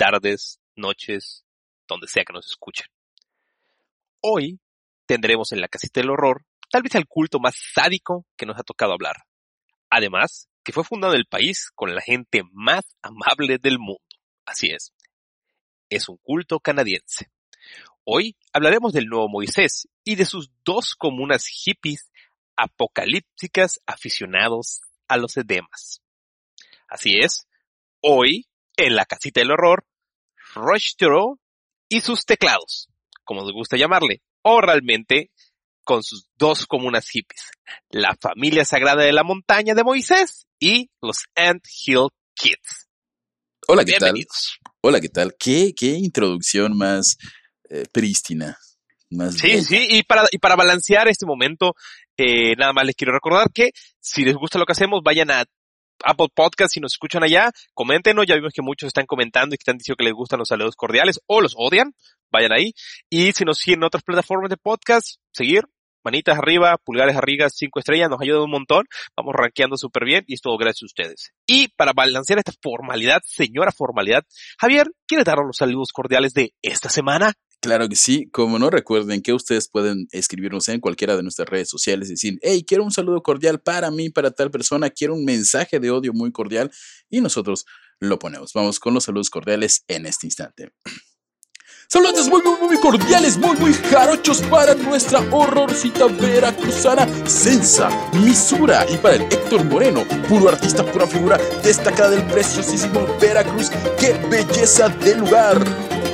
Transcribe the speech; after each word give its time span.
tardes, 0.00 0.58
noches, 0.76 1.44
donde 1.86 2.08
sea 2.08 2.24
que 2.24 2.32
nos 2.32 2.46
escuchen. 2.46 2.86
Hoy 4.22 4.58
tendremos 5.04 5.52
en 5.52 5.60
la 5.60 5.68
casita 5.68 6.00
del 6.00 6.08
horror 6.08 6.46
tal 6.70 6.80
vez 6.80 6.94
el 6.94 7.06
culto 7.06 7.38
más 7.38 7.54
sádico 7.74 8.24
que 8.34 8.46
nos 8.46 8.58
ha 8.58 8.62
tocado 8.62 8.94
hablar. 8.94 9.16
Además, 9.90 10.48
que 10.64 10.72
fue 10.72 10.84
fundado 10.84 11.12
el 11.12 11.26
país 11.26 11.70
con 11.74 11.94
la 11.94 12.00
gente 12.00 12.44
más 12.50 12.96
amable 13.02 13.58
del 13.58 13.78
mundo. 13.78 14.00
Así 14.46 14.68
es. 14.70 14.94
Es 15.90 16.08
un 16.08 16.16
culto 16.16 16.60
canadiense. 16.60 17.30
Hoy 18.04 18.38
hablaremos 18.54 18.94
del 18.94 19.04
nuevo 19.04 19.28
Moisés 19.28 19.86
y 20.02 20.14
de 20.14 20.24
sus 20.24 20.50
dos 20.64 20.94
comunas 20.94 21.46
hippies 21.46 22.10
apocalípticas 22.56 23.82
aficionados 23.84 24.80
a 25.08 25.18
los 25.18 25.36
edemas. 25.36 26.00
Así 26.88 27.18
es, 27.20 27.46
hoy, 28.00 28.46
en 28.78 28.96
la 28.96 29.04
casita 29.04 29.40
del 29.40 29.50
horror, 29.50 29.84
Rochero 30.54 31.38
y 31.88 32.00
sus 32.00 32.24
teclados, 32.24 32.88
como 33.24 33.44
les 33.44 33.52
gusta 33.52 33.76
llamarle, 33.76 34.22
o 34.42 34.60
realmente 34.60 35.30
con 35.84 36.02
sus 36.02 36.28
dos 36.36 36.66
comunas 36.66 37.08
hippies, 37.08 37.50
la 37.90 38.16
familia 38.20 38.64
sagrada 38.64 39.02
de 39.02 39.12
la 39.12 39.24
montaña 39.24 39.74
de 39.74 39.82
Moisés 39.84 40.46
y 40.60 40.90
los 41.00 41.24
Ant 41.34 41.64
Hill 41.86 42.08
Kids. 42.34 42.88
Hola, 43.66 43.84
¿qué 43.84 43.92
Bienvenidos. 43.92 44.58
tal? 44.62 44.72
Hola, 44.82 45.00
¿qué 45.00 45.08
tal? 45.08 45.34
¿Qué, 45.38 45.72
qué 45.76 45.86
introducción 45.90 46.76
más 46.76 47.16
eh, 47.68 47.84
prístina? 47.92 48.56
Más 49.10 49.34
Sí, 49.34 49.48
bella. 49.48 49.62
sí, 49.62 49.86
y 49.90 50.02
para, 50.04 50.24
y 50.30 50.38
para 50.38 50.54
balancear 50.56 51.08
este 51.08 51.26
momento, 51.26 51.74
eh, 52.16 52.54
nada 52.56 52.72
más 52.72 52.84
les 52.86 52.94
quiero 52.94 53.12
recordar 53.12 53.50
que 53.52 53.70
si 54.00 54.24
les 54.24 54.34
gusta 54.34 54.58
lo 54.58 54.66
que 54.66 54.72
hacemos, 54.72 55.00
vayan 55.02 55.30
a 55.30 55.44
Apple 56.04 56.28
Podcast, 56.34 56.74
si 56.74 56.80
nos 56.80 56.92
escuchan 56.92 57.22
allá, 57.22 57.50
coméntenos, 57.74 58.26
ya 58.26 58.34
vimos 58.34 58.52
que 58.52 58.62
muchos 58.62 58.88
están 58.88 59.06
comentando 59.06 59.54
y 59.54 59.58
que 59.58 59.62
están 59.62 59.78
diciendo 59.78 59.96
que 59.96 60.04
les 60.04 60.14
gustan 60.14 60.38
los 60.38 60.48
saludos 60.48 60.76
cordiales 60.76 61.20
o 61.26 61.40
los 61.40 61.54
odian, 61.56 61.94
vayan 62.30 62.52
ahí. 62.52 62.72
Y 63.08 63.32
si 63.32 63.44
nos 63.44 63.58
siguen 63.58 63.80
en 63.80 63.84
otras 63.84 64.02
plataformas 64.02 64.50
de 64.50 64.56
podcast, 64.56 65.16
seguir, 65.32 65.64
manitas 66.04 66.38
arriba, 66.38 66.76
pulgares 66.78 67.16
arriba, 67.16 67.48
cinco 67.50 67.78
estrellas, 67.78 68.08
nos 68.08 68.20
ayuda 68.20 68.44
un 68.44 68.50
montón, 68.50 68.86
vamos 69.16 69.34
rankeando 69.34 69.76
súper 69.76 70.04
bien 70.04 70.24
y 70.26 70.34
es 70.34 70.40
todo 70.40 70.56
gracias 70.56 70.82
a 70.82 70.86
ustedes. 70.86 71.32
Y 71.46 71.68
para 71.68 71.92
balancear 71.92 72.38
esta 72.38 72.52
formalidad, 72.62 73.20
señora 73.24 73.72
formalidad, 73.72 74.24
Javier, 74.58 74.86
¿quiere 75.06 75.24
darnos 75.24 75.46
los 75.46 75.56
saludos 75.56 75.92
cordiales 75.92 76.34
de 76.34 76.54
esta 76.62 76.88
semana? 76.88 77.32
Claro 77.60 77.90
que 77.90 77.96
sí, 77.96 78.26
como 78.30 78.58
no 78.58 78.70
recuerden 78.70 79.20
que 79.20 79.34
ustedes 79.34 79.68
pueden 79.68 80.08
escribirnos 80.12 80.68
en 80.70 80.80
cualquiera 80.80 81.14
de 81.14 81.22
nuestras 81.22 81.46
redes 81.46 81.68
sociales 81.68 82.08
y 82.08 82.12
decir, 82.12 82.38
hey, 82.40 82.64
quiero 82.66 82.84
un 82.84 82.90
saludo 82.90 83.22
cordial 83.22 83.60
para 83.60 83.90
mí, 83.90 84.08
para 84.08 84.30
tal 84.30 84.50
persona, 84.50 84.88
quiero 84.88 85.12
un 85.12 85.26
mensaje 85.26 85.78
de 85.78 85.90
odio 85.90 86.14
muy 86.14 86.32
cordial 86.32 86.70
y 87.10 87.20
nosotros 87.20 87.66
lo 87.98 88.18
ponemos. 88.18 88.54
Vamos 88.54 88.80
con 88.80 88.94
los 88.94 89.04
saludos 89.04 89.28
cordiales 89.28 89.84
en 89.88 90.06
este 90.06 90.26
instante. 90.26 90.72
Saludos 91.86 92.28
muy, 92.28 92.40
muy, 92.42 92.68
muy 92.68 92.78
cordiales, 92.78 93.36
muy, 93.36 93.56
muy 93.56 93.74
jarochos 93.74 94.40
para 94.42 94.74
nuestra 94.74 95.18
horrorcita 95.30 96.06
veracruzana 96.06 97.06
Sensa, 97.28 97.90
Misura 98.12 98.86
y 98.88 98.96
para 98.96 99.16
el 99.16 99.22
Héctor 99.22 99.64
Moreno, 99.64 100.06
puro 100.28 100.48
artista, 100.48 100.84
pura 100.84 101.06
figura 101.06 101.36
destacada 101.62 102.10
del 102.10 102.22
preciosísimo 102.24 103.06
Veracruz. 103.20 103.70
¡Qué 103.98 104.12
belleza 104.30 104.88
de 104.88 105.16
lugar! 105.16 106.09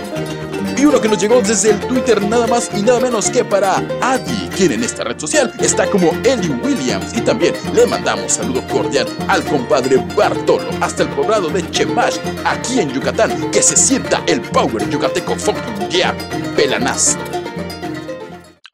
Y 0.79 0.85
uno 0.85 1.01
que 1.01 1.09
nos 1.09 1.19
llegó 1.21 1.41
desde 1.41 1.71
el 1.71 1.81
Twitter 1.81 2.21
nada 2.23 2.47
más 2.47 2.71
y 2.77 2.83
nada 2.83 3.01
menos 3.01 3.31
que 3.31 3.45
para 3.45 3.77
Adi, 4.03 4.49
quien 4.57 4.73
en 4.73 4.85
esta 4.85 5.05
red 5.05 5.19
social 5.19 5.53
está 5.61 5.87
como 5.91 6.11
Ellie 6.25 6.51
Williams. 6.63 7.17
Y 7.17 7.23
también 7.23 7.55
le 7.75 7.87
mandamos 7.87 8.33
saludo 8.35 8.67
cordial 8.69 9.07
al 9.29 9.43
compadre 9.45 9.97
Bartolo 10.15 10.69
hasta 10.83 11.03
el 11.05 11.09
poblado 11.11 11.49
de 11.49 11.69
Chemash, 11.71 12.17
aquí 12.45 12.81
en 12.81 12.93
Yucatán, 12.93 13.51
que 13.51 13.63
se 13.63 13.77
sienta 13.77 14.23
el 14.27 14.41
power 14.43 14.89
yucateco 14.91 15.35
fucking 15.37 15.89
yeah, 15.89 16.15
pelanaz. 16.55 17.17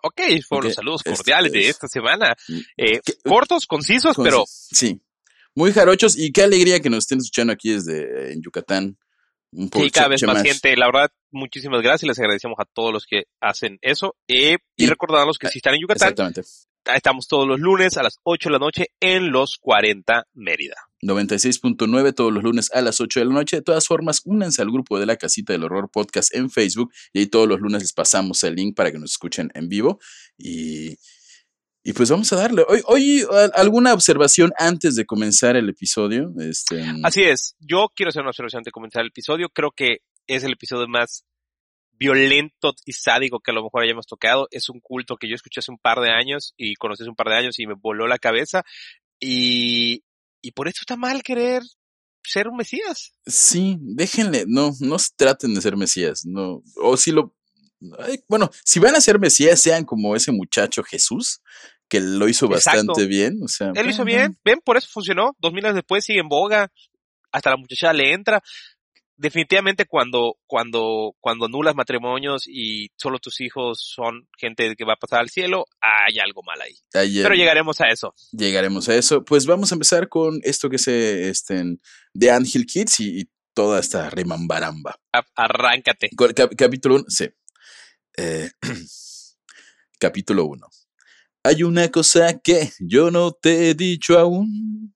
Ok, 0.05 0.21
fueron 0.49 0.65
Ok, 0.65 0.65
los 0.65 0.75
saludos 0.75 1.03
este 1.05 1.17
cordiales 1.17 1.53
de 1.53 1.61
es- 1.61 1.69
esta 1.71 1.87
semana. 1.87 2.35
Eh, 2.77 3.01
¿Qué- 3.05 3.15
cortos, 3.25 3.67
concisos, 3.67 4.17
Con- 4.17 4.25
pero 4.25 4.45
Sí, 4.49 5.01
muy 5.55 5.73
jarochos 5.73 6.19
y 6.19 6.33
qué 6.33 6.43
alegría 6.43 6.81
que 6.81 6.91
nos 6.91 7.05
estén 7.05 7.19
escuchando 7.19 7.53
aquí 7.53 7.71
desde 7.71 8.01
eh, 8.03 8.33
en 8.33 8.43
Yucatán. 8.43 8.99
Sí, 9.53 9.91
cada 9.91 10.09
vez 10.09 10.23
más 10.25 10.43
gente. 10.43 10.77
La 10.77 10.87
verdad, 10.87 11.11
muchísimas 11.31 11.83
gracias. 11.83 12.09
Les 12.09 12.19
agradecemos 12.19 12.57
a 12.59 12.65
todos 12.65 12.93
los 12.93 13.05
que 13.07 13.25
hacen 13.41 13.79
eso. 13.83 14.17
Eh, 14.29 14.57
y 14.77 14.85
Y- 14.85 14.87
recordarlos 14.87 15.39
que 15.39 15.49
si 15.49 15.59
están 15.59 15.75
en 15.75 15.81
Yucatán, 15.83 16.09
Exactamente. 16.13 16.43
estamos 16.95 17.27
todos 17.29 17.47
los 17.47 17.61
lunes 17.61 17.97
a 17.99 18.03
las 18.03 18.19
8 18.25 18.49
de 18.49 18.53
la 18.55 18.59
noche 18.59 18.87
en 19.01 19.31
los 19.31 19.59
40 19.61 20.27
Mérida. 20.33 20.77
96.9 21.03 22.12
todos 22.15 22.33
los 22.33 22.43
lunes 22.43 22.71
a 22.73 22.81
las 22.81 23.01
8 23.01 23.21
de 23.21 23.27
la 23.27 23.35
noche. 23.35 23.57
De 23.57 23.62
todas 23.62 23.87
formas, 23.87 24.23
únanse 24.25 24.62
al 24.62 24.71
grupo 24.71 24.99
de 24.99 25.07
la 25.07 25.17
Casita 25.17 25.53
del 25.53 25.65
Horror 25.65 25.91
Podcast 25.91 26.35
en 26.35 26.49
Facebook 26.51 26.93
y 27.12 27.21
ahí 27.21 27.27
todos 27.27 27.49
los 27.49 27.61
lunes 27.61 27.83
les 27.83 27.93
pasamos 27.93 28.43
el 28.45 28.55
link 28.55 28.75
para 28.77 28.91
que 28.93 28.99
nos 28.99 29.11
escuchen 29.12 29.51
en 29.55 29.69
vivo. 29.69 29.99
Y, 30.39 30.97
y 31.84 31.93
pues 31.93 32.10
vamos 32.10 32.32
a 32.32 32.37
darle. 32.37 32.65
Hoy, 32.69 32.82
hoy 32.87 33.25
alguna 33.54 33.93
observación 33.93 34.53
antes 34.56 34.94
de 34.94 35.04
comenzar 35.04 35.56
el 35.56 35.69
episodio. 35.69 36.32
Este, 36.38 36.84
Así 37.03 37.22
es. 37.22 37.56
Yo 37.59 37.88
quiero 37.94 38.10
hacer 38.10 38.22
una 38.22 38.31
observación 38.31 38.60
antes 38.60 38.66
de 38.66 38.72
comenzar 38.72 39.03
el 39.03 39.09
episodio. 39.09 39.48
Creo 39.48 39.72
que 39.72 39.98
es 40.26 40.44
el 40.44 40.53
episodio 40.53 40.87
más 40.87 41.25
violento 41.91 42.72
y 42.84 42.93
sádico 42.93 43.41
que 43.41 43.50
a 43.50 43.54
lo 43.54 43.65
mejor 43.65 43.82
hayamos 43.82 44.06
tocado. 44.06 44.47
Es 44.53 44.69
un 44.69 44.81
culto 44.81 45.16
que 45.16 45.28
yo 45.28 45.34
escuché 45.34 45.60
hace 45.60 45.72
un 45.72 45.78
par 45.78 46.00
de 46.00 46.10
años 46.10 46.54
y 46.56 46.75
conocí 46.75 47.03
hace 47.03 47.10
un 47.10 47.16
par 47.16 47.28
de 47.28 47.37
años 47.37 47.59
y 47.59 47.66
me 47.66 47.75
voló 47.75 48.06
la 48.06 48.19
cabeza. 48.19 48.62
Y, 49.19 50.04
y 50.41 50.53
por 50.53 50.69
eso 50.69 50.78
está 50.82 50.97
mal 50.97 51.22
querer 51.22 51.62
ser 52.25 52.49
un 52.49 52.56
mesías. 52.56 53.12
Sí, 53.26 53.76
déjenle, 53.81 54.44
no, 54.47 54.72
no 54.81 54.99
se 54.99 55.10
traten 55.16 55.54
de 55.54 55.60
ser 55.60 55.76
mesías, 55.76 56.25
no, 56.25 56.62
o 56.76 56.97
si 56.97 57.10
lo, 57.10 57.34
ay, 57.98 58.20
bueno, 58.28 58.50
si 58.65 58.78
van 58.81 58.94
a 58.94 59.00
ser 59.00 59.19
mesías, 59.19 59.60
sean 59.60 59.84
como 59.84 60.15
ese 60.16 60.32
muchacho 60.32 60.82
Jesús, 60.82 61.41
que 61.88 62.00
lo 62.00 62.28
hizo 62.28 62.47
Exacto. 62.47 62.78
bastante 62.88 63.06
bien, 63.06 63.38
o 63.43 63.48
sea. 63.48 63.72
Él 63.75 63.84
lo 63.87 63.91
hizo 63.91 64.04
bien, 64.04 64.38
ven, 64.44 64.60
por 64.65 64.76
eso 64.76 64.88
funcionó. 64.91 65.37
Dos 65.38 65.53
mil 65.53 65.65
años 65.65 65.76
después 65.76 66.04
sigue 66.04 66.20
en 66.20 66.28
boga. 66.28 66.70
Hasta 67.32 67.50
la 67.50 67.56
muchacha 67.56 67.93
le 67.93 68.12
entra. 68.12 68.43
Definitivamente 69.16 69.84
cuando, 69.84 70.37
cuando, 70.47 71.15
cuando 71.20 71.44
anulas 71.44 71.75
matrimonios 71.76 72.44
y 72.48 72.88
solo 72.97 73.19
tus 73.19 73.41
hijos 73.41 73.78
son 73.94 74.26
gente 74.37 74.75
que 74.75 74.84
va 74.84 74.94
a 74.94 74.97
pasar 74.97 75.20
al 75.20 75.28
cielo, 75.28 75.66
hay 75.81 76.19
algo 76.19 76.43
mal 76.43 76.60
ahí. 76.60 76.75
ayer 76.94 77.22
Pero 77.22 77.34
llegaremos 77.34 77.81
a 77.82 77.88
eso. 77.88 78.14
llegaremos 78.32 78.88
a 78.88 78.97
eso. 78.97 79.22
Pues 79.25 79.47
vamos 79.47 79.70
a 79.70 79.75
empezar 79.76 80.09
con 80.09 80.41
esto 80.43 80.69
que 80.70 80.78
se, 80.78 81.28
este, 81.28 81.62
de 82.14 82.31
Angel 82.31 82.66
Kids 82.66 83.00
y, 83.00 83.20
y 83.20 83.31
toda 83.54 83.78
esta 83.81 84.09
rimambaramba. 84.10 84.97
A- 85.12 85.25
Arráncate. 85.37 86.09
Cap- 86.34 86.54
capítulo 86.56 86.97
1, 86.97 87.04
sí. 87.09 87.28
Eh, 88.17 88.50
capítulo 89.99 90.45
1. 90.47 90.67
Hay 91.45 91.62
una 91.62 91.89
cosa 91.91 92.39
que 92.39 92.71
yo 92.81 93.11
no 93.11 93.33
te 93.33 93.71
he 93.71 93.75
dicho 93.75 94.19
aún, 94.19 94.95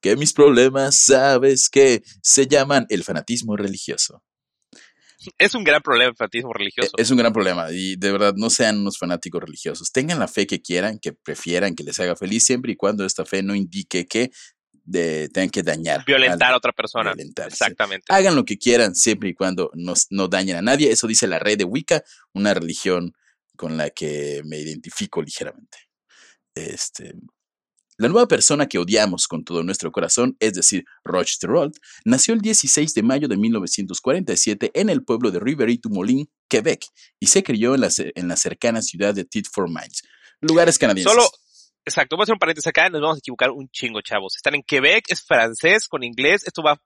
que 0.00 0.16
mis 0.16 0.32
problemas 0.32 0.96
sabes 0.96 1.68
que 1.68 2.02
se 2.22 2.46
llaman 2.46 2.86
el 2.90 3.04
fanatismo 3.04 3.56
religioso. 3.56 4.22
Es 5.38 5.54
un 5.54 5.64
gran 5.64 5.82
problema 5.82 6.10
el 6.10 6.16
fanatismo 6.16 6.52
religioso. 6.52 6.90
E- 6.96 7.02
Es 7.02 7.10
un 7.10 7.18
gran 7.18 7.32
problema 7.32 7.70
y 7.70 7.96
de 7.96 8.12
verdad 8.12 8.34
no 8.36 8.48
sean 8.48 8.78
unos 8.78 8.98
fanáticos 8.98 9.42
religiosos. 9.42 9.92
Tengan 9.92 10.18
la 10.18 10.28
fe 10.28 10.46
que 10.46 10.62
quieran, 10.62 10.98
que 10.98 11.12
prefieran, 11.12 11.74
que 11.74 11.84
les 11.84 11.98
haga 12.00 12.16
feliz 12.16 12.44
siempre 12.44 12.72
y 12.72 12.76
cuando 12.76 13.04
esta 13.04 13.26
fe 13.26 13.42
no 13.42 13.54
indique 13.54 14.06
que 14.06 14.30
de- 14.84 15.28
tengan 15.28 15.50
que 15.50 15.62
dañar. 15.62 16.04
Violentar 16.04 16.52
a 16.52 16.56
otra 16.56 16.72
persona. 16.72 17.12
violentar, 17.14 17.50
sí. 17.50 17.54
Exactamente. 17.54 18.04
hagan 18.08 18.34
lo 18.36 18.44
que 18.44 18.58
quieran 18.58 18.94
siempre 18.94 19.30
y 19.30 19.34
cuando 19.34 19.70
no, 19.74 19.94
no 20.10 20.28
dañen 20.28 20.56
a 20.56 20.62
nadie. 20.62 20.90
Eso 20.90 21.06
dice 21.06 21.26
la 21.26 21.38
red 21.38 21.58
de 21.58 21.64
Wicca, 21.64 22.02
una 22.32 22.54
religión 22.54 23.12
con 23.56 23.76
la 23.76 23.90
que 23.90 24.42
me 24.44 24.58
identifico 24.58 25.20
ligeramente. 25.22 25.78
Este, 26.54 27.14
la 27.98 28.08
nueva 28.08 28.26
persona 28.26 28.66
que 28.66 28.78
odiamos 28.78 29.28
con 29.28 29.44
todo 29.44 29.62
nuestro 29.62 29.92
corazón, 29.92 30.34
es 30.40 30.54
decir, 30.54 30.84
Rochester 31.04 31.50
Rold, 31.50 31.74
nació 32.04 32.32
el 32.32 32.40
16 32.40 32.94
de 32.94 33.02
mayo 33.02 33.28
de 33.28 33.36
1947 33.36 34.70
en 34.74 34.88
el 34.88 35.04
pueblo 35.04 35.30
de 35.30 35.38
Rivery-du-Moulin, 35.40 36.26
Quebec, 36.48 36.86
y 37.18 37.26
se 37.26 37.42
crió 37.42 37.74
en 37.74 37.82
la, 37.82 37.90
en 37.96 38.28
la 38.28 38.36
cercana 38.36 38.80
ciudad 38.80 39.14
de 39.14 39.24
Tit-for 39.26 39.68
Mines, 39.68 40.02
lugares 40.40 40.78
canadienses. 40.78 41.12
Solo, 41.12 41.28
exacto, 41.84 42.16
voy 42.16 42.22
a 42.22 42.24
hacer 42.24 42.34
un 42.34 42.38
paréntesis 42.38 42.68
acá, 42.68 42.88
nos 42.88 43.00
vamos 43.00 43.16
a 43.16 43.18
equivocar 43.18 43.50
un 43.50 43.68
chingo, 43.70 44.00
chavos. 44.02 44.36
Están 44.36 44.54
en 44.54 44.62
Quebec, 44.62 45.04
es 45.08 45.22
francés 45.22 45.88
con 45.88 46.02
inglés, 46.04 46.44
esto 46.46 46.62
va 46.62 46.80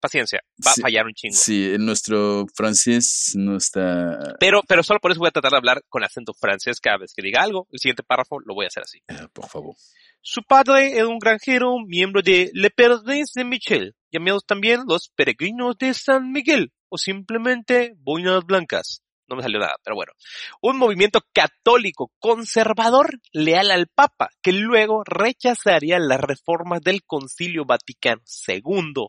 paciencia, 0.00 0.40
va 0.66 0.72
Sí, 0.72 0.80
a 0.80 0.82
fallar 0.82 1.06
un 1.06 1.14
chingo. 1.14 1.34
Sí, 1.34 1.72
nuestro 1.78 2.46
francés 2.54 3.32
no 3.36 3.56
está. 3.56 4.36
Pero, 4.38 4.60
pero 4.68 4.82
solo 4.82 5.00
por 5.00 5.10
eso 5.10 5.20
voy 5.20 5.28
a 5.28 5.32
tratar 5.32 5.52
de 5.52 5.56
hablar 5.56 5.82
con 5.88 6.04
acento 6.04 6.34
francés 6.34 6.78
cada 6.80 6.98
vez 6.98 7.14
que 7.14 7.22
diga 7.22 7.42
algo. 7.42 7.66
El 7.70 7.78
siguiente 7.78 8.02
párrafo 8.02 8.38
lo 8.40 8.54
voy 8.54 8.66
a 8.66 8.68
hacer 8.68 8.82
así. 8.82 8.98
eh, 9.08 9.26
por 9.32 9.48
favor. 9.48 9.74
Su 10.20 10.42
padre 10.42 10.96
era 10.96 11.06
un 11.06 11.18
granjero, 11.18 11.76
miembro 11.86 12.22
de 12.22 12.50
Le 12.54 12.70
Perdés 12.70 13.32
de 13.34 13.44
Michel, 13.44 13.94
llamados 14.10 14.44
también 14.46 14.82
los 14.86 15.10
Peregrinos 15.14 15.76
de 15.78 15.92
San 15.94 16.32
Miguel, 16.32 16.72
o 16.88 16.96
simplemente 16.98 17.94
Boinas 17.98 18.44
Blancas. 18.44 19.02
No 19.28 19.36
me 19.36 19.42
salió 19.42 19.58
nada, 19.58 19.76
pero 19.82 19.96
bueno. 19.96 20.12
Un 20.60 20.76
movimiento 20.76 21.20
católico 21.32 22.12
conservador 22.18 23.20
leal 23.32 23.70
al 23.70 23.86
Papa, 23.88 24.30
que 24.42 24.52
luego 24.52 25.02
rechazaría 25.04 25.98
las 25.98 26.20
reformas 26.20 26.82
del 26.82 27.04
Concilio 27.04 27.64
Vaticano 27.64 28.22
II 28.46 29.06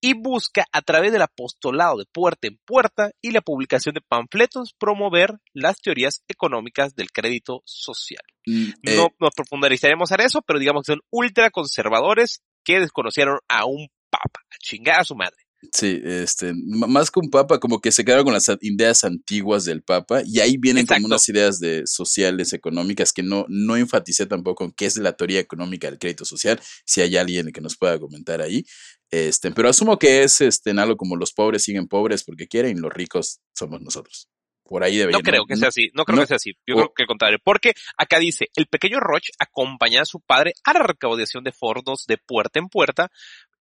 y 0.00 0.14
busca 0.14 0.64
a 0.72 0.82
través 0.82 1.12
del 1.12 1.22
apostolado 1.22 1.98
de 1.98 2.06
puerta 2.06 2.48
en 2.48 2.58
puerta 2.64 3.10
y 3.20 3.32
la 3.32 3.42
publicación 3.42 3.94
de 3.94 4.00
panfletos 4.00 4.74
promover 4.78 5.34
las 5.52 5.80
teorías 5.80 6.22
económicas 6.28 6.94
del 6.94 7.10
crédito 7.10 7.62
social. 7.64 8.22
Mm, 8.46 8.70
eh, 8.82 8.96
No 8.96 9.08
nos 9.18 9.30
profundizaremos 9.34 10.10
en 10.12 10.20
eso, 10.20 10.42
pero 10.42 10.58
digamos 10.58 10.84
que 10.84 10.92
son 10.92 11.02
ultra 11.10 11.50
conservadores 11.50 12.42
que 12.64 12.80
desconocieron 12.80 13.38
a 13.48 13.66
un 13.66 13.88
papa. 14.10 14.40
A 14.50 14.56
chingar 14.58 15.00
a 15.00 15.04
su 15.04 15.14
madre. 15.14 15.36
Sí, 15.72 16.00
este, 16.04 16.52
más 16.64 17.10
que 17.10 17.20
un 17.20 17.28
papa, 17.30 17.60
como 17.60 17.80
que 17.80 17.92
se 17.92 18.04
quedaron 18.04 18.24
con 18.24 18.32
las 18.32 18.50
ideas 18.62 19.04
antiguas 19.04 19.66
del 19.66 19.82
papa 19.82 20.22
y 20.24 20.40
ahí 20.40 20.56
vienen 20.56 20.82
Exacto. 20.84 21.02
como 21.02 21.06
unas 21.12 21.28
ideas 21.28 21.60
de 21.60 21.86
sociales, 21.86 22.52
económicas, 22.54 23.12
que 23.12 23.22
no, 23.22 23.44
no 23.48 23.76
enfaticé 23.76 24.24
tampoco 24.26 24.64
en 24.64 24.72
qué 24.72 24.86
es 24.86 24.96
la 24.96 25.12
teoría 25.12 25.38
económica 25.38 25.88
del 25.90 25.98
crédito 25.98 26.24
social, 26.24 26.58
si 26.86 27.02
hay 27.02 27.16
alguien 27.18 27.52
que 27.52 27.60
nos 27.60 27.76
pueda 27.76 27.98
comentar 27.98 28.40
ahí. 28.40 28.64
Este, 29.10 29.50
pero 29.50 29.68
asumo 29.68 29.98
que 29.98 30.22
es 30.22 30.40
este, 30.40 30.70
en 30.70 30.78
algo 30.78 30.96
como 30.96 31.16
los 31.16 31.32
pobres 31.32 31.62
siguen 31.64 31.88
pobres 31.88 32.24
porque 32.24 32.46
quieren 32.48 32.78
y 32.78 32.80
los 32.80 32.92
ricos 32.92 33.40
somos 33.54 33.82
nosotros. 33.82 34.28
Por 34.64 34.84
ahí 34.84 34.96
debería 34.96 35.18
No 35.18 35.22
creo 35.24 35.46
que 35.46 35.56
sea 35.56 35.66
así, 35.68 35.90
no 35.94 36.04
creo 36.04 36.14
no. 36.16 36.22
que 36.22 36.28
sea 36.28 36.36
así. 36.36 36.52
Yo 36.64 36.76
O- 36.76 36.78
creo 36.78 36.92
que 36.94 37.02
al 37.02 37.06
contrario. 37.08 37.38
Porque 37.42 37.72
acá 37.98 38.20
dice, 38.20 38.50
el 38.54 38.66
pequeño 38.68 39.00
Roche 39.00 39.32
acompaña 39.40 40.02
a 40.02 40.04
su 40.04 40.20
padre 40.20 40.52
a 40.62 40.72
la 40.72 40.84
recaudación 40.84 41.42
de 41.42 41.50
fondos 41.50 42.04
de 42.06 42.18
puerta 42.18 42.60
en 42.60 42.68
puerta 42.68 43.10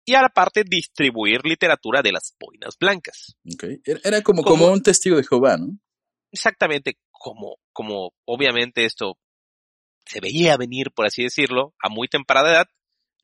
y 0.10 0.16
a 0.16 0.22
la 0.24 0.30
parte 0.30 0.64
distribuir 0.64 1.42
literatura 1.46 2.02
de 2.02 2.12
las 2.12 2.36
boinas 2.40 2.76
blancas. 2.80 3.36
Era, 3.84 4.00
era 4.04 4.22
como, 4.24 4.42
Como- 4.44 4.58
como 4.58 4.74
un 4.74 4.82
testigo 4.82 5.18
de 5.18 5.24
Jehová, 5.24 5.58
¿no? 5.58 5.78
Exactamente 6.32 6.98
como, 7.12 7.58
como 7.74 8.14
obviamente 8.26 8.86
esto 8.86 9.18
se 10.06 10.20
veía 10.20 10.58
venir, 10.58 10.92
por 10.96 11.06
así 11.06 11.22
decirlo, 11.24 11.74
a 11.84 11.90
muy 11.90 12.08
temprana 12.08 12.50
edad, 12.50 12.68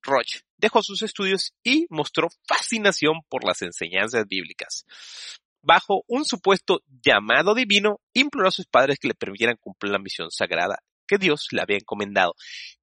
Roche 0.04 0.42
dejó 0.58 0.84
sus 0.84 1.02
estudios 1.02 1.54
y 1.64 1.88
mostró 1.90 2.28
fascinación 2.48 3.22
por 3.30 3.44
las 3.44 3.62
enseñanzas 3.64 4.26
bíblicas. 4.28 4.86
Bajo 5.64 6.04
un 6.08 6.26
supuesto 6.26 6.81
llamado 7.04 7.56
divino, 7.56 8.00
imploró 8.14 8.50
a 8.50 8.52
sus 8.52 8.68
padres 8.68 9.00
que 9.00 9.08
le 9.08 9.16
permitieran 9.16 9.58
cumplir 9.60 9.92
la 9.92 10.00
misión 10.00 10.30
sagrada 10.30 10.78
que 11.08 11.18
Dios 11.18 11.48
le 11.52 11.62
había 11.62 11.78
encomendado. 11.78 12.36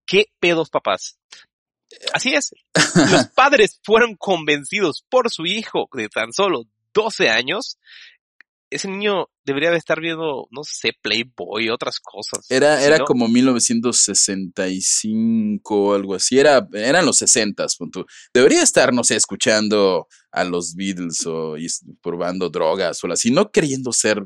¿Qué 0.06 0.26
pedos, 0.40 0.70
papás? 0.70 1.19
Así 2.12 2.34
es. 2.34 2.50
Los 3.10 3.26
padres 3.28 3.80
fueron 3.84 4.16
convencidos 4.16 5.04
por 5.08 5.30
su 5.30 5.46
hijo 5.46 5.88
de 5.92 6.08
tan 6.08 6.32
solo 6.32 6.64
12 6.94 7.28
años. 7.30 7.78
Ese 8.70 8.88
niño 8.88 9.26
debería 9.44 9.70
de 9.70 9.76
estar 9.76 10.00
viendo, 10.00 10.48
no 10.50 10.62
sé, 10.64 10.92
Playboy, 11.02 11.68
otras 11.68 12.00
cosas. 12.00 12.46
Era, 12.50 12.78
Si 12.78 12.84
era 12.86 12.96
no, 12.98 13.04
como 13.04 13.28
1965 14.32 15.74
o 15.76 15.94
algo 15.94 16.14
así. 16.14 16.38
Era, 16.38 16.66
eran 16.72 17.04
los 17.04 17.18
60, 17.18 17.66
punto. 17.78 18.06
Debería 18.32 18.62
estar, 18.62 18.92
no 18.94 19.04
sé, 19.04 19.16
escuchando 19.16 20.06
a 20.30 20.44
los 20.44 20.74
Beatles 20.74 21.26
o 21.26 21.56
y 21.58 21.66
probando 22.00 22.48
drogas 22.48 23.02
o 23.04 23.12
así, 23.12 23.30
no 23.30 23.50
queriendo 23.50 23.92
ser. 23.92 24.24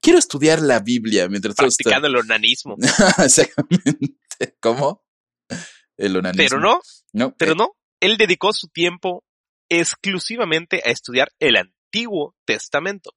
Quiero 0.00 0.18
estudiar 0.20 0.60
la 0.60 0.78
Biblia 0.80 1.28
mientras 1.28 1.56
todo 1.56 1.66
está- 1.66 1.82
practicando 1.82 2.06
el 2.08 2.16
onanismo. 2.16 2.76
Exactamente. 3.18 4.56
¿Cómo? 4.60 5.04
El 5.96 6.16
onanismo. 6.16 6.44
Pero 6.44 6.60
no, 6.60 6.80
No, 7.18 7.34
pero 7.36 7.52
eh, 7.52 7.56
no. 7.56 7.70
Él 8.00 8.16
dedicó 8.16 8.52
su 8.52 8.68
tiempo 8.68 9.24
exclusivamente 9.68 10.82
a 10.84 10.90
estudiar 10.90 11.30
el 11.38 11.56
Antiguo 11.56 12.34
Testamento. 12.44 13.10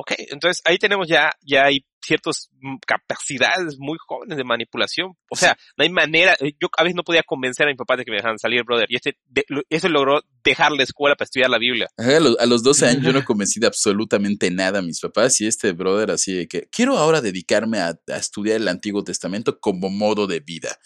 Ok, 0.00 0.12
entonces 0.30 0.62
ahí 0.64 0.78
tenemos 0.78 1.08
ya, 1.08 1.32
ya 1.42 1.64
hay 1.64 1.84
ciertas 2.00 2.50
mm, 2.60 2.76
capacidades 2.86 3.76
muy 3.78 3.98
jóvenes 4.06 4.38
de 4.38 4.44
manipulación. 4.44 5.14
O 5.28 5.34
sea, 5.34 5.58
no 5.76 5.82
hay 5.82 5.90
manera, 5.90 6.34
eh, 6.38 6.52
yo 6.60 6.68
a 6.78 6.84
veces 6.84 6.94
no 6.94 7.02
podía 7.02 7.24
convencer 7.24 7.66
a 7.66 7.70
mi 7.70 7.74
papá 7.76 7.96
de 7.96 8.04
que 8.04 8.12
me 8.12 8.18
dejaran 8.18 8.38
salir, 8.38 8.62
brother, 8.62 8.86
y 8.88 8.94
este, 8.94 9.18
de- 9.26 9.44
este 9.68 9.88
logró 9.88 10.22
dejar 10.44 10.70
la 10.70 10.84
escuela 10.84 11.16
para 11.16 11.24
estudiar 11.24 11.50
la 11.50 11.58
Biblia. 11.58 11.88
Ajá, 11.96 12.16
A 12.16 12.20
los, 12.20 12.38
a 12.38 12.46
los 12.46 12.62
12 12.62 12.86
años 12.86 13.02
yo 13.02 13.12
no 13.12 13.24
convencí 13.24 13.58
de 13.58 13.66
absolutamente 13.66 14.52
nada 14.52 14.78
a 14.78 14.82
mis 14.82 15.00
papás 15.00 15.40
y 15.40 15.48
este 15.48 15.72
brother 15.72 16.12
así 16.12 16.32
de 16.32 16.46
que 16.46 16.68
quiero 16.70 16.96
ahora 16.96 17.20
dedicarme 17.20 17.78
a, 17.80 17.98
a 18.06 18.16
estudiar 18.16 18.58
el 18.58 18.68
Antiguo 18.68 19.02
Testamento 19.02 19.58
como 19.58 19.90
modo 19.90 20.28
de 20.28 20.38
vida. 20.38 20.78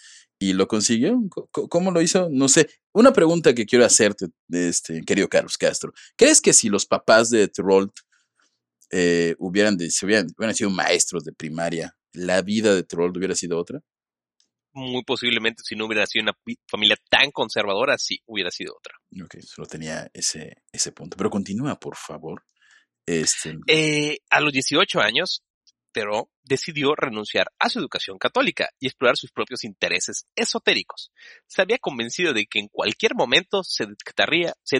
Y 0.43 0.53
lo 0.53 0.67
consiguió. 0.67 1.21
Co- 1.29 1.47
co- 1.51 1.69
¿Cómo 1.69 1.91
lo 1.91 2.01
hizo? 2.01 2.27
No 2.29 2.47
sé. 2.49 2.67
Una 2.93 3.13
pregunta 3.13 3.53
que 3.53 3.65
quiero 3.65 3.85
hacerte, 3.85 4.27
este, 4.49 5.01
querido 5.05 5.29
Carlos 5.29 5.57
Castro. 5.57 5.93
¿Crees 6.17 6.41
que 6.41 6.51
si 6.53 6.67
los 6.69 6.85
papás 6.85 7.29
de 7.29 7.47
Trolt 7.47 7.93
eh, 8.91 9.35
hubieran, 9.39 9.77
de- 9.77 9.89
se 9.89 10.05
hubieran, 10.05 10.27
hubieran 10.37 10.55
sido 10.55 10.69
maestros 10.69 11.23
de 11.23 11.31
primaria, 11.33 11.95
la 12.11 12.41
vida 12.41 12.75
de 12.75 12.83
Trolt 12.83 13.15
hubiera 13.17 13.35
sido 13.35 13.57
otra? 13.57 13.79
Muy 14.73 15.03
posiblemente 15.03 15.61
si 15.63 15.75
no 15.75 15.85
hubiera 15.85 16.05
sido 16.07 16.23
una 16.23 16.37
familia 16.67 16.97
tan 17.09 17.31
conservadora, 17.31 17.97
sí 17.97 18.19
hubiera 18.25 18.49
sido 18.51 18.75
otra. 18.75 18.95
Ok, 19.23 19.35
solo 19.41 19.67
tenía 19.67 20.09
ese, 20.13 20.57
ese 20.71 20.91
punto. 20.91 21.15
Pero 21.15 21.29
continúa, 21.29 21.79
por 21.79 21.95
favor. 21.95 22.43
Este, 23.05 23.55
Eh, 23.67 24.17
a 24.29 24.39
los 24.41 24.51
18 24.51 24.99
años, 24.99 25.43
pero 25.93 26.29
decidió 26.43 26.95
renunciar 26.95 27.51
a 27.59 27.69
su 27.69 27.79
educación 27.79 28.17
católica 28.17 28.69
y 28.79 28.87
explorar 28.87 29.15
sus 29.15 29.31
propios 29.31 29.63
intereses 29.63 30.25
esotéricos. 30.35 31.11
Se 31.47 31.61
había 31.61 31.77
convencido 31.77 32.33
de 32.33 32.45
que 32.47 32.59
en 32.59 32.67
cualquier 32.67 33.15
momento 33.15 33.63
se 33.63 33.85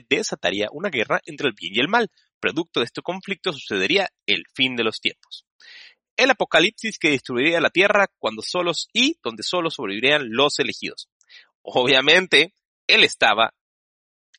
desataría, 0.09 0.67
una 0.71 0.89
guerra 0.89 1.21
entre 1.25 1.47
el 1.47 1.53
bien 1.53 1.75
y 1.75 1.79
el 1.79 1.87
mal. 1.87 2.09
Producto 2.39 2.81
de 2.81 2.87
este 2.87 3.01
conflicto 3.01 3.53
sucedería 3.53 4.09
el 4.25 4.43
fin 4.53 4.75
de 4.75 4.83
los 4.83 4.99
tiempos. 4.99 5.45
El 6.17 6.31
apocalipsis 6.31 6.99
que 6.99 7.11
destruiría 7.11 7.61
la 7.61 7.69
tierra 7.69 8.07
cuando 8.17 8.41
solos 8.41 8.89
y 8.91 9.17
donde 9.23 9.43
solo 9.43 9.69
sobrevivirían 9.69 10.29
los 10.29 10.59
elegidos. 10.59 11.09
Obviamente, 11.61 12.53
él 12.87 13.03
estaba 13.03 13.53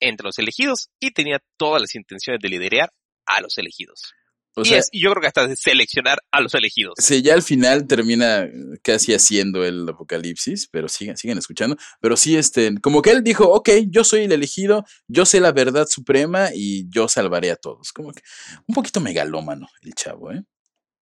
entre 0.01 0.27
los 0.27 0.39
elegidos 0.39 0.91
y 1.01 1.13
tenía 1.13 1.43
todas 1.57 1.81
las 1.81 1.95
intenciones 1.95 2.41
de 2.43 2.49
liderar 2.49 2.93
a 3.27 3.41
los 3.41 3.57
elegidos. 3.59 4.13
O 4.57 4.63
y, 4.63 4.67
sea, 4.67 4.79
es- 4.79 4.89
y 4.93 5.03
yo 5.03 5.11
creo 5.11 5.21
que 5.21 5.27
hasta 5.27 5.47
de 5.47 5.57
seleccionar 5.57 6.19
a 6.31 6.41
los 6.41 6.55
elegidos. 6.55 6.95
Sí, 6.99 7.23
ya 7.23 7.35
al 7.35 7.43
final 7.43 7.87
termina 7.87 8.49
casi 8.83 9.13
haciendo 9.15 9.65
el 9.65 9.89
apocalipsis, 9.89 10.69
pero 10.71 10.89
siguen, 10.89 11.17
siguen 11.17 11.39
escuchando. 11.39 11.77
Pero 12.01 12.17
sí, 12.17 12.37
este, 12.37 12.75
como 12.81 13.03
que 13.03 13.11
él 13.11 13.23
dijo, 13.25 13.45
ok, 13.51 13.71
yo 13.89 14.05
soy 14.05 14.23
el 14.23 14.33
elegido, 14.33 14.85
yo 15.09 15.25
sé 15.27 15.41
la 15.41 15.53
verdad 15.53 15.87
suprema 15.89 16.51
y 16.55 16.89
yo 16.89 17.09
salvaré 17.09 17.51
a 17.51 17.57
todos. 17.57 17.93
Como 17.93 18.13
que 18.13 18.23
un 18.67 18.75
poquito 18.75 19.01
megalómano 19.01 19.67
el 19.83 19.95
chavo, 19.95 20.33
¿eh? 20.33 20.43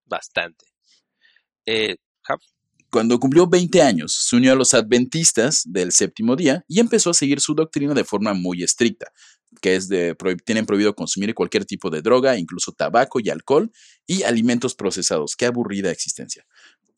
Bastante. 0.06 0.64
Eh, 1.66 1.96
Cuando 2.90 3.18
cumplió 3.18 3.46
20 3.46 3.80
años, 3.80 4.12
se 4.28 4.36
unió 4.36 4.52
a 4.52 4.54
los 4.54 4.74
adventistas 4.74 5.62
del 5.64 5.92
séptimo 5.92 6.36
día 6.36 6.62
y 6.68 6.78
empezó 6.80 7.08
a 7.10 7.14
seguir 7.14 7.40
su 7.40 7.54
doctrina 7.54 7.94
de 7.94 8.04
forma 8.04 8.34
muy 8.34 8.62
estricta, 8.62 9.10
que 9.60 9.76
es 9.76 9.88
de, 9.88 10.16
tienen 10.44 10.66
prohibido 10.66 10.94
consumir 10.94 11.34
cualquier 11.34 11.64
tipo 11.64 11.90
de 11.90 12.02
droga, 12.02 12.38
incluso 12.38 12.72
tabaco 12.72 13.20
y 13.20 13.30
alcohol, 13.30 13.70
y 14.06 14.22
alimentos 14.22 14.74
procesados. 14.74 15.36
Qué 15.36 15.46
aburrida 15.46 15.90
existencia. 15.90 16.44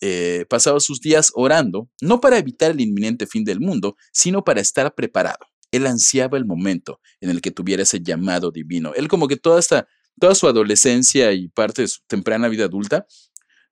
Eh, 0.01 0.45
pasaba 0.49 0.81
sus 0.81 1.01
días 1.01 1.31
orando, 1.35 1.89
no 2.01 2.21
para 2.21 2.39
evitar 2.39 2.71
el 2.71 2.81
inminente 2.81 3.27
fin 3.27 3.45
del 3.45 3.61
mundo, 3.61 3.97
sino 4.13 4.45
para 4.45 4.61
estar 4.61 4.95
preparado. 4.95 5.47
Él 5.71 5.87
ansiaba 5.87 6.39
el 6.39 6.45
momento 6.45 7.01
en 7.21 7.31
el 7.31 7.41
que 7.41 7.51
tuviera 7.51 7.83
ese 7.83 8.01
llamado 8.01 8.51
divino. 8.51 8.93
Él 8.95 9.09
como 9.09 9.29
que 9.29 9.37
toda 9.37 9.59
esta, 9.59 9.89
toda 10.21 10.35
su 10.35 10.47
adolescencia 10.47 11.33
y 11.33 11.49
parte 11.49 11.83
de 11.83 11.89
su 11.89 12.01
temprana 12.07 12.49
vida 12.49 12.65
adulta, 12.65 13.07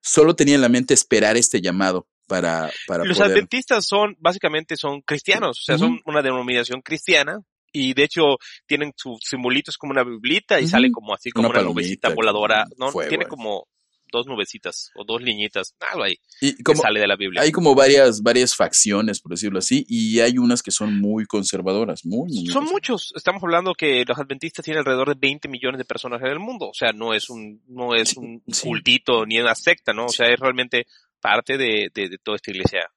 solo 0.01 0.35
tenía 0.35 0.55
en 0.55 0.61
la 0.61 0.69
mente 0.69 0.93
esperar 0.93 1.37
este 1.37 1.61
llamado 1.61 2.07
para, 2.27 2.69
para 2.87 3.05
los 3.05 3.17
poder. 3.17 3.31
adventistas 3.31 3.85
son, 3.85 4.17
básicamente 4.19 4.75
son 4.75 5.01
cristianos, 5.01 5.59
o 5.61 5.63
sea, 5.63 5.77
son 5.77 6.01
una 6.05 6.21
denominación 6.21 6.81
cristiana 6.81 7.41
y 7.73 7.93
de 7.93 8.03
hecho 8.03 8.37
tienen 8.65 8.93
sus 8.95 9.19
simbolitos 9.21 9.77
como 9.77 9.91
una 9.91 10.03
biblita 10.03 10.59
y 10.59 10.63
Ujú. 10.63 10.71
sale 10.71 10.91
como 10.91 11.13
así 11.13 11.31
como 11.31 11.49
Una 11.49 11.59
una, 11.59 11.67
nubecita 11.69 12.09
voladora, 12.09 12.65
no, 12.77 12.91
fuego, 12.91 13.09
tiene 13.09 13.25
como 13.25 13.67
dos 14.11 14.27
nubecitas 14.27 14.91
o 14.95 15.03
dos 15.03 15.23
liñitas, 15.23 15.75
algo 15.91 16.03
ahí 16.03 16.15
Y 16.39 16.63
que 16.63 16.75
sale 16.75 16.99
de 16.99 17.07
la 17.07 17.15
Biblia. 17.15 17.41
hay 17.41 17.51
como 17.51 17.73
varias, 17.73 18.21
varias 18.21 18.55
facciones, 18.55 19.19
por 19.19 19.31
decirlo 19.31 19.57
así, 19.57 19.85
y 19.89 20.19
hay 20.19 20.37
unas 20.37 20.61
que 20.61 20.69
son 20.69 21.01
muy 21.01 21.25
conservadoras, 21.25 22.05
muy, 22.05 22.29
muy 22.31 22.47
Son 22.47 22.63
muchos. 22.65 23.11
Estamos 23.15 23.41
hablando 23.41 23.73
que 23.73 24.05
los 24.07 24.19
adventistas 24.19 24.63
tienen 24.63 24.79
alrededor 24.79 25.09
de 25.09 25.15
20 25.19 25.47
millones 25.47 25.79
de 25.79 25.85
personas 25.85 26.21
en 26.21 26.27
el 26.27 26.39
mundo. 26.39 26.69
O 26.69 26.73
sea, 26.75 26.93
no 26.93 27.15
es 27.15 27.27
un, 27.31 27.63
no 27.67 27.95
es 27.95 28.09
Sí, 28.09 28.19
un 28.19 28.43
sí. 28.51 28.67
cultito 28.67 29.25
ni 29.25 29.39
una 29.39 29.55
secta, 29.55 29.93
¿no? 29.93 30.05
O 30.05 30.09
sea, 30.09 30.29
es 30.31 30.39
realmente 30.39 30.85
parte 31.19 31.57
de, 31.57 31.89
de, 31.91 32.09
de 32.09 32.17
toda 32.19 32.35
esta 32.35 32.51
iglesia 32.51 32.87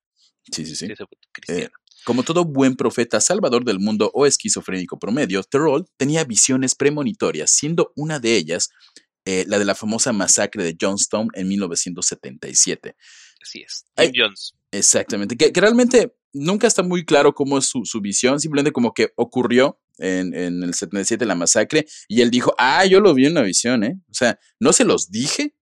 Sí, 0.52 0.64
sí, 0.64 0.76
sí. 0.76 0.87
Como 2.06 2.22
todo 2.22 2.44
buen 2.44 2.76
profeta 2.76 3.20
salvador 3.20 3.64
del 3.64 3.80
mundo 3.80 4.12
o 4.14 4.26
esquizofrénico 4.26 4.96
promedio, 4.96 5.42
Terrell 5.42 5.86
tenía 5.96 6.22
visiones 6.22 6.76
premonitorias, 6.76 7.50
siendo 7.50 7.92
una 7.96 8.20
de 8.20 8.36
ellas 8.36 8.70
eh, 9.25 9.44
la 9.48 9.58
de 9.58 9.64
la 9.64 9.75
famosa 9.75 10.12
masacre 10.12 10.62
de 10.62 10.76
Johnstown 10.80 11.30
en 11.34 11.48
1977. 11.48 12.94
Así 13.42 13.62
es. 13.62 13.86
Jim 13.98 14.12
Jones. 14.14 14.54
Exactamente. 14.70 15.36
Que, 15.36 15.50
realmente 15.52 16.14
nunca 16.32 16.68
está 16.68 16.84
muy 16.84 17.04
claro 17.04 17.34
cómo 17.34 17.58
es 17.58 17.66
su, 17.66 17.84
su 17.84 18.00
visión, 18.00 18.38
simplemente 18.38 18.70
como 18.70 18.94
que 18.94 19.12
ocurrió 19.16 19.80
en, 19.98 20.32
en, 20.32 20.62
el 20.62 20.75
77 20.75 21.26
la 21.26 21.34
masacre 21.34 21.86
y 22.06 22.20
él 22.20 22.30
dijo, 22.30 22.54
ah, 22.56 22.86
yo 22.86 23.00
lo 23.00 23.14
vi 23.14 23.26
en 23.26 23.32
una 23.32 23.42
visión, 23.42 23.82
¿eh? 23.82 23.98
O 24.08 24.14
sea, 24.14 24.38
no 24.60 24.72
se 24.72 24.84
los 24.84 25.10
dije 25.10 25.56